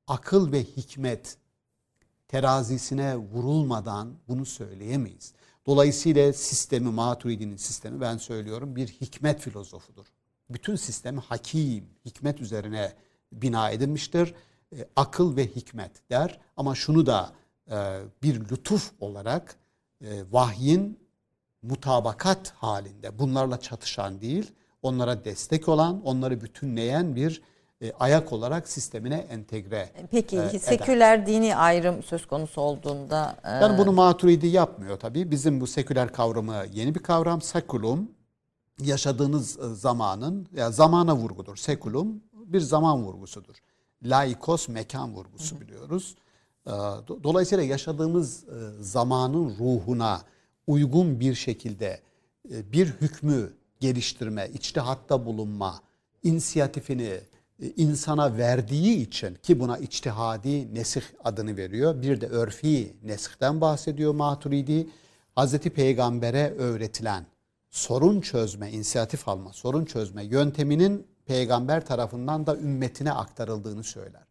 akıl 0.07 0.53
ve 0.53 0.65
hikmet 0.65 1.37
terazisine 2.29 3.17
vurulmadan 3.17 4.15
bunu 4.29 4.47
söyleyemeyiz. 4.47 5.33
Dolayısıyla 5.67 6.33
sistemi, 6.33 6.89
Maturidi'nin 6.91 7.57
sistemi 7.57 8.01
ben 8.01 8.17
söylüyorum 8.17 8.77
bir 8.77 8.89
hikmet 8.89 9.41
filozofudur. 9.41 10.07
Bütün 10.51 10.77
sistemi 10.77 11.21
hakim, 11.21 11.85
hikmet 12.05 12.41
üzerine 12.41 12.93
bina 13.33 13.71
edilmiştir. 13.71 14.35
E, 14.73 14.87
akıl 14.97 15.37
ve 15.37 15.47
hikmet 15.47 16.11
der 16.11 16.41
ama 16.57 16.75
şunu 16.75 17.07
da 17.07 17.33
e, 17.71 18.01
bir 18.23 18.41
lütuf 18.51 18.93
olarak 19.01 19.57
e, 20.01 20.09
vahyin 20.31 20.99
mutabakat 21.63 22.51
halinde 22.57 23.19
bunlarla 23.19 23.61
çatışan 23.61 24.21
değil, 24.21 24.53
onlara 24.83 25.25
destek 25.25 25.69
olan, 25.69 26.03
onları 26.05 26.41
bütünleyen 26.41 27.17
bir 27.17 27.43
e, 27.81 27.93
ayak 27.93 28.33
olarak 28.33 28.69
sistemine 28.69 29.17
entegre 29.17 29.91
Peki 30.11 30.37
e, 30.37 30.41
eder. 30.41 30.59
seküler 30.59 31.27
dini 31.27 31.57
ayrım 31.57 32.03
söz 32.03 32.27
konusu 32.27 32.61
olduğunda 32.61 33.37
e, 33.45 33.51
Yani 33.51 33.79
bunu 33.79 33.93
Maturidi 33.93 34.47
yapmıyor 34.47 34.99
tabii. 34.99 35.31
Bizim 35.31 35.61
bu 35.61 35.67
seküler 35.67 36.13
kavramı 36.13 36.65
yeni 36.73 36.95
bir 36.95 37.01
kavram. 37.01 37.43
Sekulum 37.43 38.11
yaşadığınız 38.81 39.59
e, 39.59 39.75
zamanın 39.75 40.47
ya 40.57 40.71
zamana 40.71 41.17
vurgudur. 41.17 41.57
Sekulum 41.57 42.23
bir 42.33 42.61
zaman 42.61 43.03
vurgusudur. 43.05 43.57
Laikos 44.05 44.69
mekan 44.69 45.15
vurgusu 45.15 45.61
biliyoruz. 45.61 46.15
E, 46.67 46.71
do- 46.71 47.23
Dolayısıyla 47.25 47.65
yaşadığımız 47.65 48.45
e, 48.45 48.49
zamanın 48.81 49.57
ruhuna 49.59 50.23
uygun 50.67 51.21
bir 51.21 51.35
şekilde 51.35 52.01
e, 52.53 52.73
bir 52.73 52.87
hükmü 52.87 53.53
geliştirme, 53.81 54.49
içtihatta 54.55 55.27
bulunma, 55.27 55.81
inisiyatifini 56.23 57.21
e, 57.63 57.67
insana 57.77 58.37
verdiği 58.39 59.07
için 59.07 59.35
ki 59.35 59.61
buna 59.61 59.79
içtihadi 59.79 60.75
nesih 60.75 61.03
adını 61.25 61.57
veriyor. 61.57 62.03
Bir 62.03 62.21
de 62.21 62.27
örfi 62.27 62.97
nesihten 63.03 63.61
bahsediyor 63.61 64.15
Maturidi. 64.15 64.89
Hazreti 65.35 65.71
Peygamber'e 65.71 66.51
öğretilen 66.59 67.27
sorun 67.71 68.21
çözme, 68.21 68.71
inisiyatif 68.73 69.29
alma, 69.29 69.53
sorun 69.53 69.85
çözme 69.85 70.25
yönteminin 70.25 71.07
peygamber 71.33 71.87
tarafından 71.87 72.47
da 72.47 72.57
ümmetine 72.57 73.13
aktarıldığını 73.13 73.85
söyler 73.85 74.23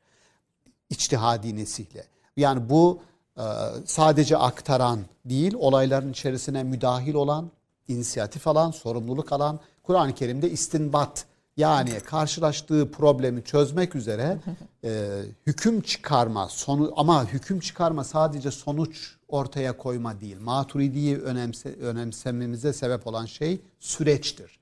içtihadi 0.92 1.56
nesihle. 1.56 2.04
Yani 2.38 2.70
bu 2.70 3.02
e, 3.38 3.44
sadece 3.86 4.38
aktaran 4.38 5.00
değil, 5.26 5.54
olayların 5.58 6.12
içerisine 6.12 6.64
müdahil 6.64 7.14
olan, 7.14 7.52
inisiyatif 7.88 8.48
alan, 8.48 8.72
sorumluluk 8.72 9.32
alan, 9.32 9.60
Kur'an-ı 9.84 10.16
Kerim'de 10.16 10.52
istinbat 10.52 11.26
yani 11.58 12.00
karşılaştığı 12.00 12.92
problemi 12.92 13.44
çözmek 13.44 13.96
üzere 13.96 14.38
e, 14.84 15.22
hüküm 15.48 15.82
çıkarma, 15.82 16.50
sonu 16.50 16.94
ama 16.96 17.26
hüküm 17.26 17.60
çıkarma 17.60 18.04
sadece 18.04 18.52
sonuç 18.52 19.16
ortaya 19.28 19.78
koyma 19.78 20.22
değil. 20.22 20.38
Maturidi'yi 20.40 21.18
önemse, 21.18 21.76
önemsememize 21.76 22.74
sebep 22.74 23.08
olan 23.08 23.26
şey 23.26 23.62
süreçtir. 23.80 24.60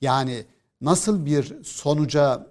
Yani 0.00 0.44
nasıl 0.80 1.26
bir 1.26 1.64
sonuca 1.64 2.46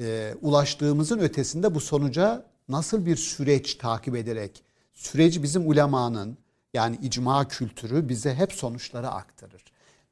e, 0.00 0.34
ulaştığımızın 0.42 1.18
ötesinde 1.18 1.74
bu 1.74 1.80
sonuca 1.80 2.44
nasıl 2.68 3.06
bir 3.06 3.16
süreç 3.16 3.74
takip 3.74 4.16
ederek 4.16 4.62
süreci 4.94 5.42
bizim 5.42 5.68
ulemanın 5.68 6.38
yani 6.74 6.98
icma 7.02 7.48
kültürü 7.48 8.08
bize 8.08 8.34
hep 8.34 8.52
sonuçları 8.52 9.08
aktarır. 9.08 9.64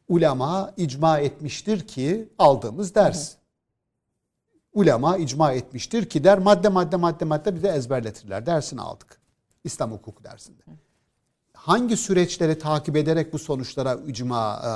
Ulema 0.09 0.73
icma 0.77 1.19
etmiştir 1.19 1.87
ki 1.87 2.29
aldığımız 2.39 2.95
ders. 2.95 3.35
Ulema 4.73 5.17
icma 5.17 5.53
etmiştir 5.53 6.09
ki 6.09 6.25
der 6.25 6.39
madde 6.39 6.69
madde 6.69 6.97
madde 6.97 7.25
madde 7.25 7.55
bize 7.55 7.69
ezberletirler. 7.69 8.47
Dersini 8.47 8.81
aldık. 8.81 9.21
İslam 9.65 9.93
hukuku 9.93 10.25
dersinde. 10.25 10.63
Hangi 11.53 11.97
süreçleri 11.97 12.59
takip 12.59 12.97
ederek 12.97 13.33
bu 13.33 13.39
sonuçlara 13.39 13.95
icma 14.07 14.63
e, 14.65 14.71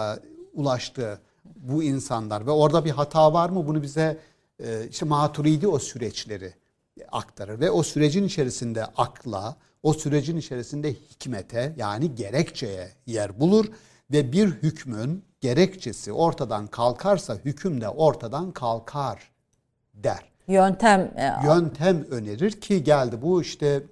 ulaştı 0.53 1.21
bu 1.61 1.83
insanlar 1.83 2.47
ve 2.47 2.51
orada 2.51 2.85
bir 2.85 2.91
hata 2.91 3.33
var 3.33 3.51
mı? 3.51 3.67
Bunu 3.67 3.83
bize 3.83 4.19
e, 4.65 4.89
işte 4.91 5.07
Maturidi 5.07 5.69
o 5.69 5.79
süreçleri 5.79 6.55
aktarır 7.13 7.61
ve 7.61 7.71
o 7.71 7.83
sürecin 7.83 8.25
içerisinde 8.25 8.85
akla, 8.85 9.57
o 9.83 9.93
sürecin 9.93 10.37
içerisinde 10.37 10.93
hikmete 10.93 11.75
yani 11.77 12.15
gerekçeye 12.15 12.89
yer 13.07 13.41
bulur 13.41 13.67
ve 14.13 14.33
bir 14.33 14.47
hükmün 14.47 15.25
gerekçesi 15.41 16.13
ortadan 16.13 16.67
kalkarsa 16.67 17.35
hüküm 17.45 17.81
de 17.81 17.89
ortadan 17.89 18.53
kalkar 18.53 19.31
der. 19.95 20.31
yöntem 20.49 21.01
e, 21.01 21.47
Yöntem 21.47 22.05
önerir 22.11 22.51
ki 22.51 22.85
geldi 22.85 23.23
bu 23.23 23.43
işte 23.43 23.83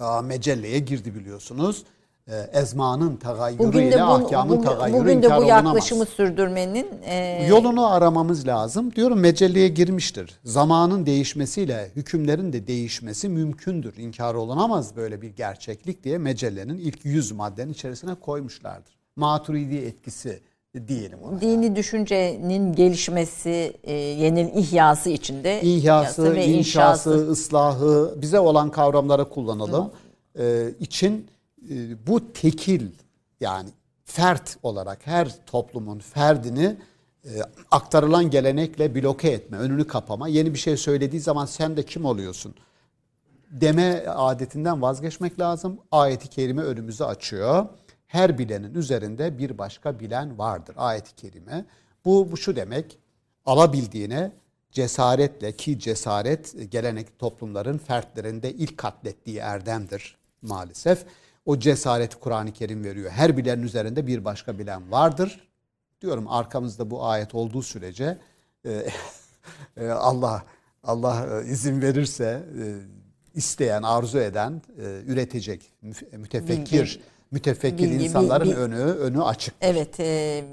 aa, 0.00 0.22
mecelleye 0.22 0.78
girdi 0.78 1.14
biliyorsunuz. 1.14 1.84
E, 2.28 2.34
ezmanın 2.52 3.16
tagayyürü 3.16 3.82
ile 3.82 4.02
ahkamın 4.02 4.56
bugün, 4.56 4.68
tagayyürü 4.68 5.00
bugün 5.00 5.22
de 5.22 5.30
bu 5.30 5.34
olunamaz. 5.34 5.66
yaklaşımı 5.66 6.06
sürdürmenin 6.06 6.86
e, 7.04 7.46
Yolunu 7.48 7.86
aramamız 7.86 8.46
lazım. 8.46 8.94
Diyorum 8.94 9.20
mecelleye 9.20 9.68
girmiştir. 9.68 10.40
Zamanın 10.44 11.06
değişmesiyle 11.06 11.90
hükümlerin 11.96 12.52
de 12.52 12.66
değişmesi 12.66 13.28
mümkündür. 13.28 13.96
İnkar 13.96 14.34
olunamaz 14.34 14.96
böyle 14.96 15.22
bir 15.22 15.30
gerçeklik 15.36 16.04
diye 16.04 16.18
mecellenin 16.18 16.78
ilk 16.78 17.04
100 17.04 17.32
maddenin 17.32 17.72
içerisine 17.72 18.14
koymuşlardır. 18.14 18.92
Maturidi 19.16 19.76
etkisi 19.76 20.40
diyelim 20.88 21.18
ona. 21.22 21.40
dini 21.40 21.76
düşüncenin 21.76 22.72
gelişmesi, 22.72 23.72
e, 23.84 23.92
yenil 23.92 24.48
ihyası 24.56 25.10
içinde 25.10 25.60
İhyası, 25.62 26.22
inşası, 26.26 26.48
inşası. 26.48 27.10
ıslahı 27.30 28.14
bize 28.16 28.40
olan 28.40 28.70
kavramları 28.70 29.28
kullanalım. 29.28 29.90
Ee, 30.38 30.68
için 30.80 31.12
e, 31.12 31.31
bu 32.06 32.32
tekil 32.32 32.90
yani 33.40 33.70
fert 34.04 34.56
olarak 34.62 35.06
her 35.06 35.46
toplumun 35.46 35.98
ferdini 35.98 36.76
e, 37.24 37.30
aktarılan 37.70 38.30
gelenekle 38.30 38.94
bloke 38.94 39.30
etme, 39.30 39.56
önünü 39.56 39.86
kapama. 39.86 40.28
Yeni 40.28 40.54
bir 40.54 40.58
şey 40.58 40.76
söylediği 40.76 41.20
zaman 41.20 41.46
sen 41.46 41.76
de 41.76 41.82
kim 41.82 42.04
oluyorsun? 42.04 42.54
deme 43.52 44.06
adetinden 44.06 44.82
vazgeçmek 44.82 45.40
lazım. 45.40 45.78
Ayeti 45.92 46.28
kerime 46.28 46.62
önümüzü 46.62 47.04
açıyor. 47.04 47.66
Her 48.06 48.38
bilenin 48.38 48.74
üzerinde 48.74 49.38
bir 49.38 49.58
başka 49.58 50.00
bilen 50.00 50.38
vardır. 50.38 50.74
Ayeti 50.78 51.16
kerime. 51.16 51.64
Bu, 52.04 52.32
bu 52.32 52.36
şu 52.36 52.56
demek. 52.56 52.98
Alabildiğine 53.46 54.32
cesaretle 54.70 55.56
ki 55.56 55.78
cesaret 55.78 56.72
gelenek 56.72 57.18
toplumların 57.18 57.78
fertlerinde 57.78 58.52
ilk 58.52 58.78
katlettiği 58.78 59.38
erdemdir 59.38 60.16
maalesef. 60.42 61.04
O 61.44 61.58
cesareti 61.58 62.16
Kur'an-ı 62.16 62.52
Kerim 62.52 62.84
veriyor. 62.84 63.10
Her 63.10 63.36
bilenin 63.36 63.62
üzerinde 63.62 64.06
bir 64.06 64.24
başka 64.24 64.58
bilen 64.58 64.90
vardır. 64.92 65.48
Diyorum 66.00 66.28
arkamızda 66.28 66.90
bu 66.90 67.06
ayet 67.06 67.34
olduğu 67.34 67.62
sürece 67.62 68.18
e, 68.64 68.86
e, 69.76 69.88
Allah 69.88 70.44
Allah 70.82 71.42
e, 71.42 71.48
izin 71.50 71.82
verirse 71.82 72.44
e, 72.58 72.64
isteyen, 73.34 73.82
arzu 73.82 74.18
eden, 74.18 74.62
e, 74.78 75.00
üretecek, 75.06 75.72
mütefekkir, 76.12 77.00
mütefekkir 77.30 77.90
Bilgi, 77.90 78.04
insanların 78.04 78.44
bilgi. 78.44 78.56
önü 78.56 78.76
önü 78.76 79.22
açık. 79.22 79.54
Evet, 79.60 80.00
e, 80.00 80.44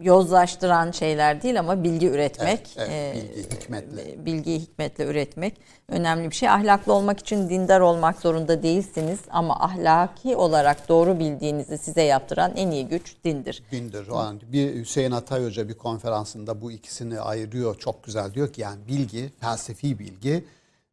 yozlaştıran 0.00 0.90
şeyler 0.90 1.42
değil 1.42 1.60
ama 1.60 1.84
bilgi 1.84 2.06
üretmek, 2.08 2.60
Evet, 2.76 2.90
evet, 2.90 3.16
e, 3.16 3.36
bilgi, 3.36 3.42
hikmetle. 3.56 4.24
bilgiyi 4.26 4.58
hikmetle 4.60 5.04
üretmek 5.04 5.54
önemli 5.88 6.30
bir 6.30 6.34
şey. 6.34 6.48
Ahlaklı 6.48 6.92
olmak 6.92 7.20
için 7.20 7.48
dindar 7.48 7.80
olmak 7.80 8.20
zorunda 8.20 8.62
değilsiniz 8.62 9.20
ama 9.30 9.60
ahlaki 9.60 10.36
olarak 10.36 10.88
doğru 10.88 11.18
bildiğinizi 11.18 11.78
size 11.78 12.02
yaptıran 12.02 12.52
en 12.56 12.70
iyi 12.70 12.88
güç 12.88 13.16
dindir. 13.24 13.62
Dindir. 13.72 14.08
O 14.08 14.16
an 14.16 14.40
bir 14.52 14.74
Hüseyin 14.74 15.10
Atay 15.10 15.44
Hoca 15.44 15.68
bir 15.68 15.74
konferansında 15.74 16.60
bu 16.60 16.72
ikisini 16.72 17.20
ayırıyor. 17.20 17.78
Çok 17.78 18.04
güzel 18.04 18.34
diyor 18.34 18.52
ki 18.52 18.60
yani 18.60 18.86
bilgi, 18.88 19.30
felsefi 19.40 19.98
bilgi 19.98 20.44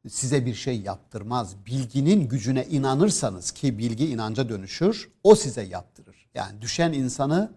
size 0.10 0.46
bir 0.46 0.54
şey 0.54 0.82
yaptırmaz. 0.82 1.56
Bilginin 1.66 2.28
gücüne 2.28 2.66
inanırsanız 2.66 3.52
ki 3.52 3.78
bilgi 3.78 4.08
inanca 4.08 4.50
dönüşür, 4.50 5.10
o 5.24 5.36
size 5.36 5.62
yaptırır. 5.64 6.28
Yani 6.36 6.62
düşen 6.62 6.94
insanı 6.94 7.52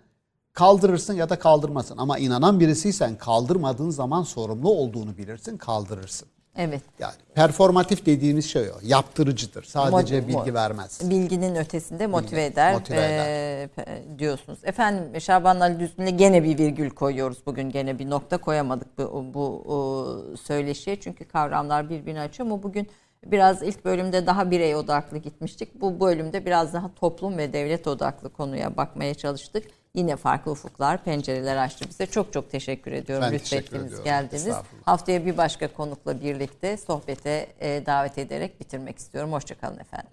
kaldırırsın 0.57 1.15
ya 1.15 1.29
da 1.29 1.39
kaldırmasın. 1.39 1.99
Ama 1.99 2.19
inanan 2.19 2.61
birisiysen 2.61 3.17
kaldırmadığın 3.17 3.91
zaman 3.91 4.23
sorumlu 4.23 4.71
olduğunu 4.71 5.17
bilirsin, 5.17 5.57
kaldırırsın. 5.57 6.29
Evet. 6.57 6.83
Yani 6.99 7.15
performatif 7.35 8.07
dediğimiz 8.07 8.47
şey 8.51 8.71
o. 8.71 8.75
Yaptırıcıdır. 8.83 9.63
Sadece 9.65 10.19
Mo- 10.19 10.29
bilgi 10.29 10.55
vermez. 10.55 11.11
Bilginin 11.11 11.55
ötesinde 11.55 12.07
motive 12.07 12.41
Bilgi, 12.41 12.53
eder, 12.53 12.75
motive 12.75 12.97
eee, 12.97 13.69
pe- 13.77 14.19
diyorsunuz. 14.19 14.59
Efendim 14.63 15.21
Şaban 15.21 15.61
Ali 15.61 15.81
Düzgün'e 15.81 16.11
gene 16.11 16.45
bir 16.45 16.59
virgül 16.59 16.91
koyuyoruz 16.91 17.39
bugün 17.47 17.71
gene 17.71 17.99
bir 17.99 18.11
nokta 18.11 18.39
koyamadık 18.39 18.99
bu, 18.99 19.25
bu 19.35 19.63
o, 19.67 20.07
söyleşiye 20.37 21.01
çünkü 21.01 21.25
kavramlar 21.25 21.91
birbirini 21.91 22.21
açıyor 22.21 22.49
ama 22.49 22.63
bugün 22.63 22.89
biraz 23.27 23.63
ilk 23.63 23.85
bölümde 23.85 24.27
daha 24.27 24.51
birey 24.51 24.77
odaklı 24.77 25.19
gitmiştik. 25.19 25.81
Bu 25.81 26.01
bölümde 26.01 26.47
biraz 26.47 26.73
daha 26.73 26.95
toplum 26.95 27.39
ve 27.39 27.53
devlet 27.53 27.87
odaklı 27.87 28.31
konuya 28.31 28.77
bakmaya 28.77 29.15
çalıştık. 29.15 29.65
Yine 29.97 30.17
farklı 30.17 30.53
ufuklar, 30.53 31.05
pencereler 31.05 31.57
açtı 31.57 31.89
bize. 31.89 32.07
Çok 32.07 32.33
çok 32.33 32.51
teşekkür 32.51 32.93
ediyorum. 32.93 33.29
Ben 33.33 33.39
teşekkür 33.39 33.81
ediyorum. 33.81 34.05
geldiniz. 34.05 34.57
Haftaya 34.85 35.27
bir 35.27 35.37
başka 35.37 35.73
konukla 35.73 36.21
birlikte 36.21 36.77
sohbete 36.77 37.47
e, 37.61 37.87
davet 37.87 38.19
ederek 38.19 38.61
bitirmek 38.61 38.99
istiyorum. 38.99 39.33
Hoşçakalın 39.33 39.79
efendim. 39.79 40.11